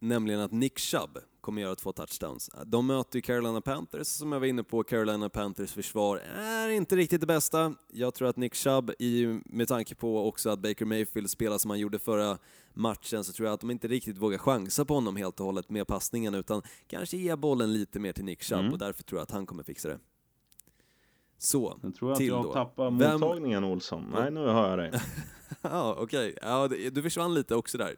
nämligen 0.00 0.40
att 0.40 0.52
Nick 0.52 0.78
Chubb 0.78 1.18
kommer 1.40 1.62
göra 1.62 1.74
två 1.74 1.92
touchdowns. 1.92 2.50
De 2.66 2.86
möter 2.86 3.16
ju 3.18 3.22
Carolina 3.22 3.60
Panthers, 3.60 4.06
som 4.06 4.32
jag 4.32 4.40
var 4.40 4.46
inne 4.46 4.62
på, 4.64 4.82
Carolina 4.82 5.28
Panthers 5.28 5.72
försvar 5.72 6.16
är 6.36 6.68
inte 6.68 6.96
riktigt 6.96 7.20
det 7.20 7.26
bästa. 7.26 7.74
Jag 7.92 8.14
tror 8.14 8.28
att 8.28 8.36
Nick 8.36 8.54
Chubb, 8.54 8.90
i, 8.98 9.40
med 9.44 9.68
tanke 9.68 9.94
på 9.94 10.28
också 10.28 10.50
att 10.50 10.58
Baker 10.58 10.84
Mayfield 10.84 11.30
spelar 11.30 11.58
som 11.58 11.70
han 11.70 11.78
gjorde 11.80 11.98
förra 11.98 12.38
matchen, 12.74 13.24
så 13.24 13.32
tror 13.32 13.46
jag 13.46 13.54
att 13.54 13.60
de 13.60 13.70
inte 13.70 13.88
riktigt 13.88 14.18
vågar 14.18 14.38
chansa 14.38 14.84
på 14.84 14.94
honom 14.94 15.16
helt 15.16 15.40
och 15.40 15.46
hållet 15.46 15.70
med 15.70 15.86
passningen, 15.86 16.34
utan 16.34 16.62
kanske 16.86 17.16
ge 17.16 17.36
bollen 17.36 17.72
lite 17.72 18.00
mer 18.00 18.12
till 18.12 18.24
Nick 18.24 18.42
Chubb, 18.42 18.58
Mm. 18.60 18.72
och 18.72 18.78
därför 18.78 19.02
tror 19.02 19.18
jag 19.18 19.22
att 19.22 19.30
han 19.30 19.46
kommer 19.46 19.62
fixa 19.62 19.88
det. 19.88 19.98
Så, 21.38 21.78
Jag 21.82 21.94
tror 21.94 22.12
att 22.12 22.18
till 22.18 22.26
jag 22.26 22.44
då. 22.44 22.52
tappar 22.52 22.90
Vem- 22.90 23.20
mottagningen 23.20 23.64
Olsson. 23.64 24.10
Nej, 24.14 24.30
nu 24.30 24.40
hör 24.40 24.70
jag 24.70 24.78
dig. 24.78 24.92
Ja, 25.70 25.96
okej. 25.98 26.34
Ja, 26.42 26.68
du 26.68 27.02
försvann 27.02 27.34
lite 27.34 27.54
också 27.54 27.78
där. 27.78 27.96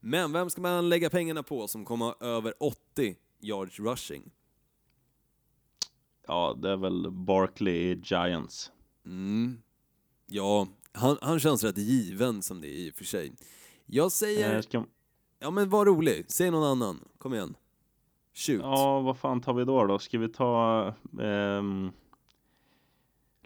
Men 0.00 0.32
vem 0.32 0.50
ska 0.50 0.60
man 0.60 0.88
lägga 0.88 1.10
pengarna 1.10 1.42
på 1.42 1.68
som 1.68 1.84
kommer 1.84 2.24
över 2.24 2.54
80 2.60 3.16
yards 3.40 3.80
rushing? 3.80 4.30
Ja, 6.26 6.58
det 6.62 6.70
är 6.70 6.76
väl 6.76 7.10
Barkley 7.10 7.74
i 7.74 8.02
Giants. 8.04 8.72
Mm. 9.06 9.62
Ja, 10.26 10.68
han, 10.92 11.16
han 11.22 11.40
känns 11.40 11.64
rätt 11.64 11.78
given 11.78 12.42
som 12.42 12.60
det 12.60 12.68
är 12.68 12.78
i 12.78 12.90
och 12.90 12.94
för 12.94 13.04
sig. 13.04 13.32
Jag 13.86 14.12
säger... 14.12 14.54
Eh, 14.54 14.60
ska... 14.60 14.84
Ja 15.38 15.50
men 15.50 15.70
var 15.70 15.86
rolig, 15.86 16.24
säg 16.28 16.50
någon 16.50 16.64
annan. 16.64 17.04
Kom 17.18 17.34
igen. 17.34 17.56
Shoot. 18.34 18.60
Ja, 18.62 19.00
vad 19.00 19.18
fan 19.18 19.40
tar 19.40 19.54
vi 19.54 19.64
då 19.64 19.86
då? 19.86 19.98
Ska 19.98 20.18
vi 20.18 20.28
ta 20.28 20.94
ehm... 21.20 21.90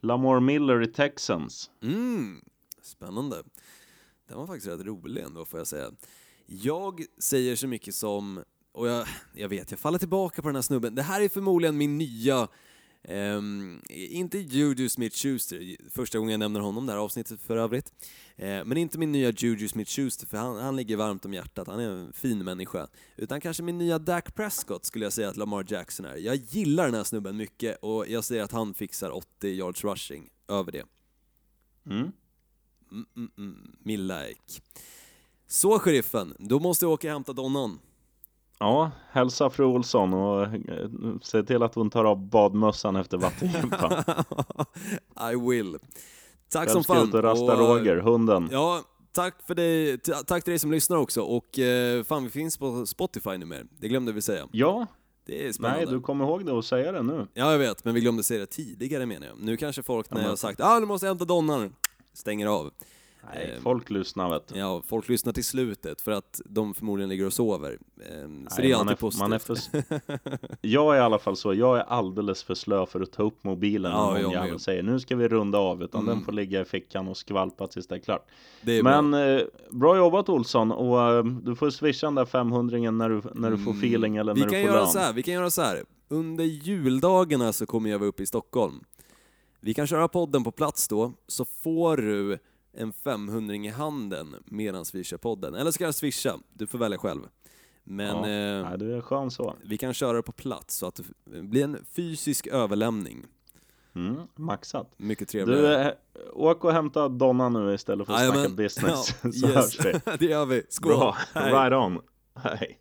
Lamar 0.00 0.40
Miller 0.40 0.82
i 0.82 0.86
Texans? 0.86 1.70
Mm, 1.82 2.44
spännande. 2.87 3.43
Den 4.28 4.39
var 4.39 4.47
faktiskt 4.47 4.66
rätt 4.66 4.87
rolig 4.87 5.22
ändå 5.22 5.45
får 5.45 5.61
jag 5.61 5.66
säga. 5.66 5.93
Jag 6.47 7.05
säger 7.18 7.57
så 7.57 7.66
mycket 7.66 7.95
som, 7.95 8.45
och 8.72 8.89
jag, 8.89 9.07
jag 9.35 9.49
vet, 9.49 9.70
jag 9.70 9.80
faller 9.80 9.99
tillbaka 9.99 10.43
på 10.43 10.49
den 10.49 10.55
här 10.55 10.62
snubben. 10.62 10.95
Det 10.95 11.03
här 11.03 11.20
är 11.20 11.28
förmodligen 11.28 11.76
min 11.76 11.99
nya, 11.99 12.49
ehm, 13.03 13.82
inte 13.91 14.39
Juju 14.39 14.89
Smith-Schuster, 14.89 15.91
första 15.91 16.18
gången 16.18 16.30
jag 16.30 16.39
nämner 16.39 16.61
honom 16.61 16.87
det 16.87 16.93
här 16.93 16.99
avsnittet 16.99 17.41
för 17.41 17.57
övrigt. 17.57 17.93
Eh, 18.37 18.64
men 18.64 18.76
inte 18.76 18.99
min 18.99 19.12
nya 19.12 19.30
Juju 19.30 19.68
Smith-Schuster, 19.68 20.26
för 20.26 20.39
han, 20.39 20.57
han 20.57 20.76
ligger 20.76 20.97
varmt 20.97 21.24
om 21.24 21.35
hjärtat, 21.35 21.66
han 21.66 21.80
är 21.80 21.91
en 21.91 22.12
fin 22.12 22.45
människa. 22.45 22.89
Utan 23.16 23.41
kanske 23.41 23.62
min 23.62 23.78
nya 23.78 23.99
Dak 23.99 24.35
Prescott 24.35 24.85
skulle 24.85 25.05
jag 25.05 25.12
säga 25.12 25.28
att 25.28 25.37
Lamar 25.37 25.64
Jackson 25.68 26.07
är. 26.07 26.16
Jag 26.16 26.37
gillar 26.37 26.85
den 26.85 26.95
här 26.95 27.05
snubben 27.05 27.37
mycket 27.37 27.78
och 27.82 28.09
jag 28.09 28.24
säger 28.24 28.43
att 28.43 28.53
han 28.53 28.74
fixar 28.74 29.11
80 29.11 29.49
yards 29.49 29.85
rushing 29.85 30.30
över 30.49 30.72
det. 30.72 30.85
Mm. 31.87 32.12
Mm, 32.95 33.07
mm, 33.16 33.30
mm. 33.38 33.76
Millike. 33.82 34.40
Så 35.47 35.78
sheriffen, 35.78 36.34
då 36.38 36.59
måste 36.61 36.84
jag 36.84 36.92
åka 36.92 37.07
och 37.09 37.12
hämta 37.12 37.32
donnan. 37.32 37.78
Ja, 38.59 38.90
hälsa 39.11 39.51
fru 39.51 39.64
Olsson 39.64 40.14
och 40.14 40.42
eh, 40.42 40.88
se 41.22 41.42
till 41.42 41.62
att 41.62 41.74
hon 41.74 41.90
tar 41.90 42.05
av 42.05 42.28
badmössan 42.28 42.97
efter 42.97 43.18
vattengympan. 43.18 43.92
I 45.32 45.36
will. 45.51 45.78
Tack 46.49 46.68
Själv 46.68 46.72
som 46.72 46.84
fan. 46.84 47.09
ut 47.09 47.14
och 47.14 47.22
rasta 47.22 47.45
Och, 47.45 47.59
Roger, 47.59 47.97
hunden. 47.97 48.49
Ja, 48.53 48.82
tack 49.12 49.34
för 49.47 49.55
dig, 49.55 49.99
tack 50.26 50.45
till 50.45 50.51
dig 50.51 50.59
som 50.59 50.70
lyssnar 50.72 50.97
också. 50.97 51.22
Och 51.22 51.59
eh, 51.59 52.03
fan, 52.05 52.24
vi 52.24 52.30
finns 52.30 52.59
på 52.59 52.86
Spotify 52.86 53.38
numera. 53.38 53.62
Det 53.78 53.88
glömde 53.88 54.12
vi 54.12 54.22
säga. 54.22 54.49
Ja, 54.53 54.86
Det 55.26 55.47
är 55.49 55.53
spännande. 55.53 55.78
nej 55.84 55.95
du 55.95 56.01
kommer 56.01 56.24
ihåg 56.24 56.47
det 56.47 56.53
och 56.53 56.64
säga 56.64 56.92
det 56.92 57.03
nu. 57.03 57.26
Ja, 57.34 57.53
jag 57.53 57.59
vet, 57.59 57.84
men 57.84 57.95
vi 57.95 58.01
glömde 58.01 58.22
säga 58.22 58.40
det 58.40 58.47
tidigare 58.47 59.07
menar 59.07 59.26
jag. 59.26 59.36
Nu 59.38 59.57
kanske 59.57 59.82
folk 59.82 60.11
när 60.11 60.14
men- 60.16 60.22
jag 60.24 60.30
har 60.30 60.36
sagt 60.36 60.61
ah, 60.61 60.78
nu 60.78 60.86
måste 60.86 61.07
jag 61.07 61.11
hämta 61.11 61.24
donnan, 61.24 61.74
stänger 62.14 62.46
av. 62.46 62.70
Nej, 63.34 63.52
Ehm, 63.56 63.62
folk 63.62 63.90
lyssnar 63.90 64.30
vet 64.30 64.48
du. 64.48 64.58
Ja, 64.58 64.82
folk 64.86 65.08
lyssnar 65.08 65.32
till 65.32 65.44
slutet 65.44 66.00
för 66.00 66.12
att 66.12 66.40
de 66.44 66.74
förmodligen 66.74 67.08
ligger 67.08 67.26
och 67.26 67.32
sover. 67.32 67.78
Ehm, 68.12 68.46
Så 68.50 68.60
Nej, 68.60 68.68
det 68.68 68.72
är 68.72 68.76
alltid 68.76 69.14
är, 69.14 69.18
man 69.18 69.32
är 69.32 69.38
positivt. 69.38 69.86
för... 69.88 70.38
Jag 70.60 70.94
är 70.94 70.98
i 70.98 71.02
alla 71.02 71.18
fall 71.18 71.36
så, 71.36 71.54
jag 71.54 71.78
är 71.78 71.82
alldeles 71.82 72.42
för 72.42 72.54
slö 72.54 72.86
för 72.86 73.00
att 73.00 73.12
ta 73.12 73.22
upp 73.22 73.44
mobilen 73.44 73.92
Ja, 73.92 74.12
när 74.14 74.22
någon 74.22 74.32
jävel 74.32 74.58
säger 74.60 74.82
nu 74.82 75.00
ska 75.00 75.16
vi 75.16 75.28
runda 75.28 75.58
av, 75.58 75.82
utan 75.82 76.02
Mm. 76.02 76.14
den 76.16 76.24
får 76.24 76.32
ligga 76.32 76.60
i 76.60 76.64
fickan 76.64 77.08
och 77.08 77.16
skvalpa 77.16 77.66
tills 77.66 77.86
det 77.86 77.94
är 77.94 77.98
klart. 77.98 78.26
Det 78.62 78.72
är 78.78 78.82
bra. 78.82 79.02
Men 79.02 79.36
eh, 79.38 79.42
bra 79.70 79.96
jobbat 79.96 80.28
Olsson 80.28 80.72
och 80.72 81.02
eh, 81.02 81.24
du 81.24 81.54
får 81.56 81.70
swisha 81.70 82.06
den 82.06 82.14
där 82.14 82.24
500 82.26 82.90
när 82.90 83.08
du, 83.08 83.22
när 83.34 83.50
du 83.50 83.58
får 83.58 83.70
Mm. 83.70 83.82
feeling 83.84 84.16
eller 84.16 84.34
vi 84.34 84.40
när 84.40 84.48
kan 84.48 84.58
du 84.60 84.64
får 84.66 84.72
göra 84.74 84.82
lön. 84.84 84.92
så 84.92 84.98
här, 84.98 85.12
Vi 85.12 85.22
kan 85.22 85.34
göra 85.34 85.50
så 85.50 85.62
här. 85.62 85.84
Under 86.08 86.44
juldagarna 86.44 87.52
så 87.52 87.66
kommer 87.66 87.90
jag 87.90 87.98
vara 87.98 88.08
uppe 88.08 88.22
i 88.22 88.26
Stockholm. 88.26 88.80
Vi 89.64 89.74
kan 89.74 89.86
köra 89.86 90.08
podden 90.08 90.44
på 90.44 90.50
plats 90.50 90.88
då, 90.88 91.12
så 91.26 91.44
får 91.44 91.96
du 91.96 92.38
en 92.72 92.92
500 92.92 93.54
i 93.54 93.68
handen 93.68 94.34
medan 94.44 94.84
vi 94.92 95.04
kör 95.04 95.16
podden. 95.16 95.54
Eller 95.54 95.70
ska 95.70 95.84
jag 95.84 95.94
swisha? 95.94 96.38
Du 96.52 96.66
får 96.66 96.78
välja 96.78 96.98
själv. 96.98 97.20
Men 97.84 98.06
Ja. 98.16 98.60
eh, 98.60 98.68
Nej, 98.70 98.78
du 98.78 98.96
är 98.96 99.00
skön 99.00 99.30
så. 99.30 99.54
vi 99.64 99.78
kan 99.78 99.94
köra 99.94 100.16
det 100.16 100.22
på 100.22 100.32
plats 100.32 100.76
så 100.76 100.86
att 100.86 100.94
det 101.24 101.42
blir 101.42 101.64
en 101.64 101.84
fysisk 101.96 102.46
överlämning. 102.46 103.24
Mm, 103.94 104.16
maxat. 104.36 104.92
Mycket 104.96 105.28
Du, 105.28 105.32
trevligare. 105.32 105.84
eh, 105.90 105.94
åk 106.32 106.64
och 106.64 106.72
hämta 106.72 107.08
Donna 107.08 107.48
nu 107.48 107.74
istället 107.74 108.06
för 108.06 108.14
att 108.14 108.20
snacka 108.20 108.36
Jajamän. 108.38 108.56
business. 108.56 109.14
Ja, 109.22 109.32
så 109.32 109.46
yes. 109.46 109.54
hörs 109.54 109.86
vi. 109.86 110.16
det 110.18 110.26
gör 110.26 110.46
vi. 110.46 110.62
Skål! 110.68 110.92
Bra, 110.92 111.16
Hej. 111.34 111.52
right 111.52 111.72
on. 111.72 112.00
Hej. 112.34 112.78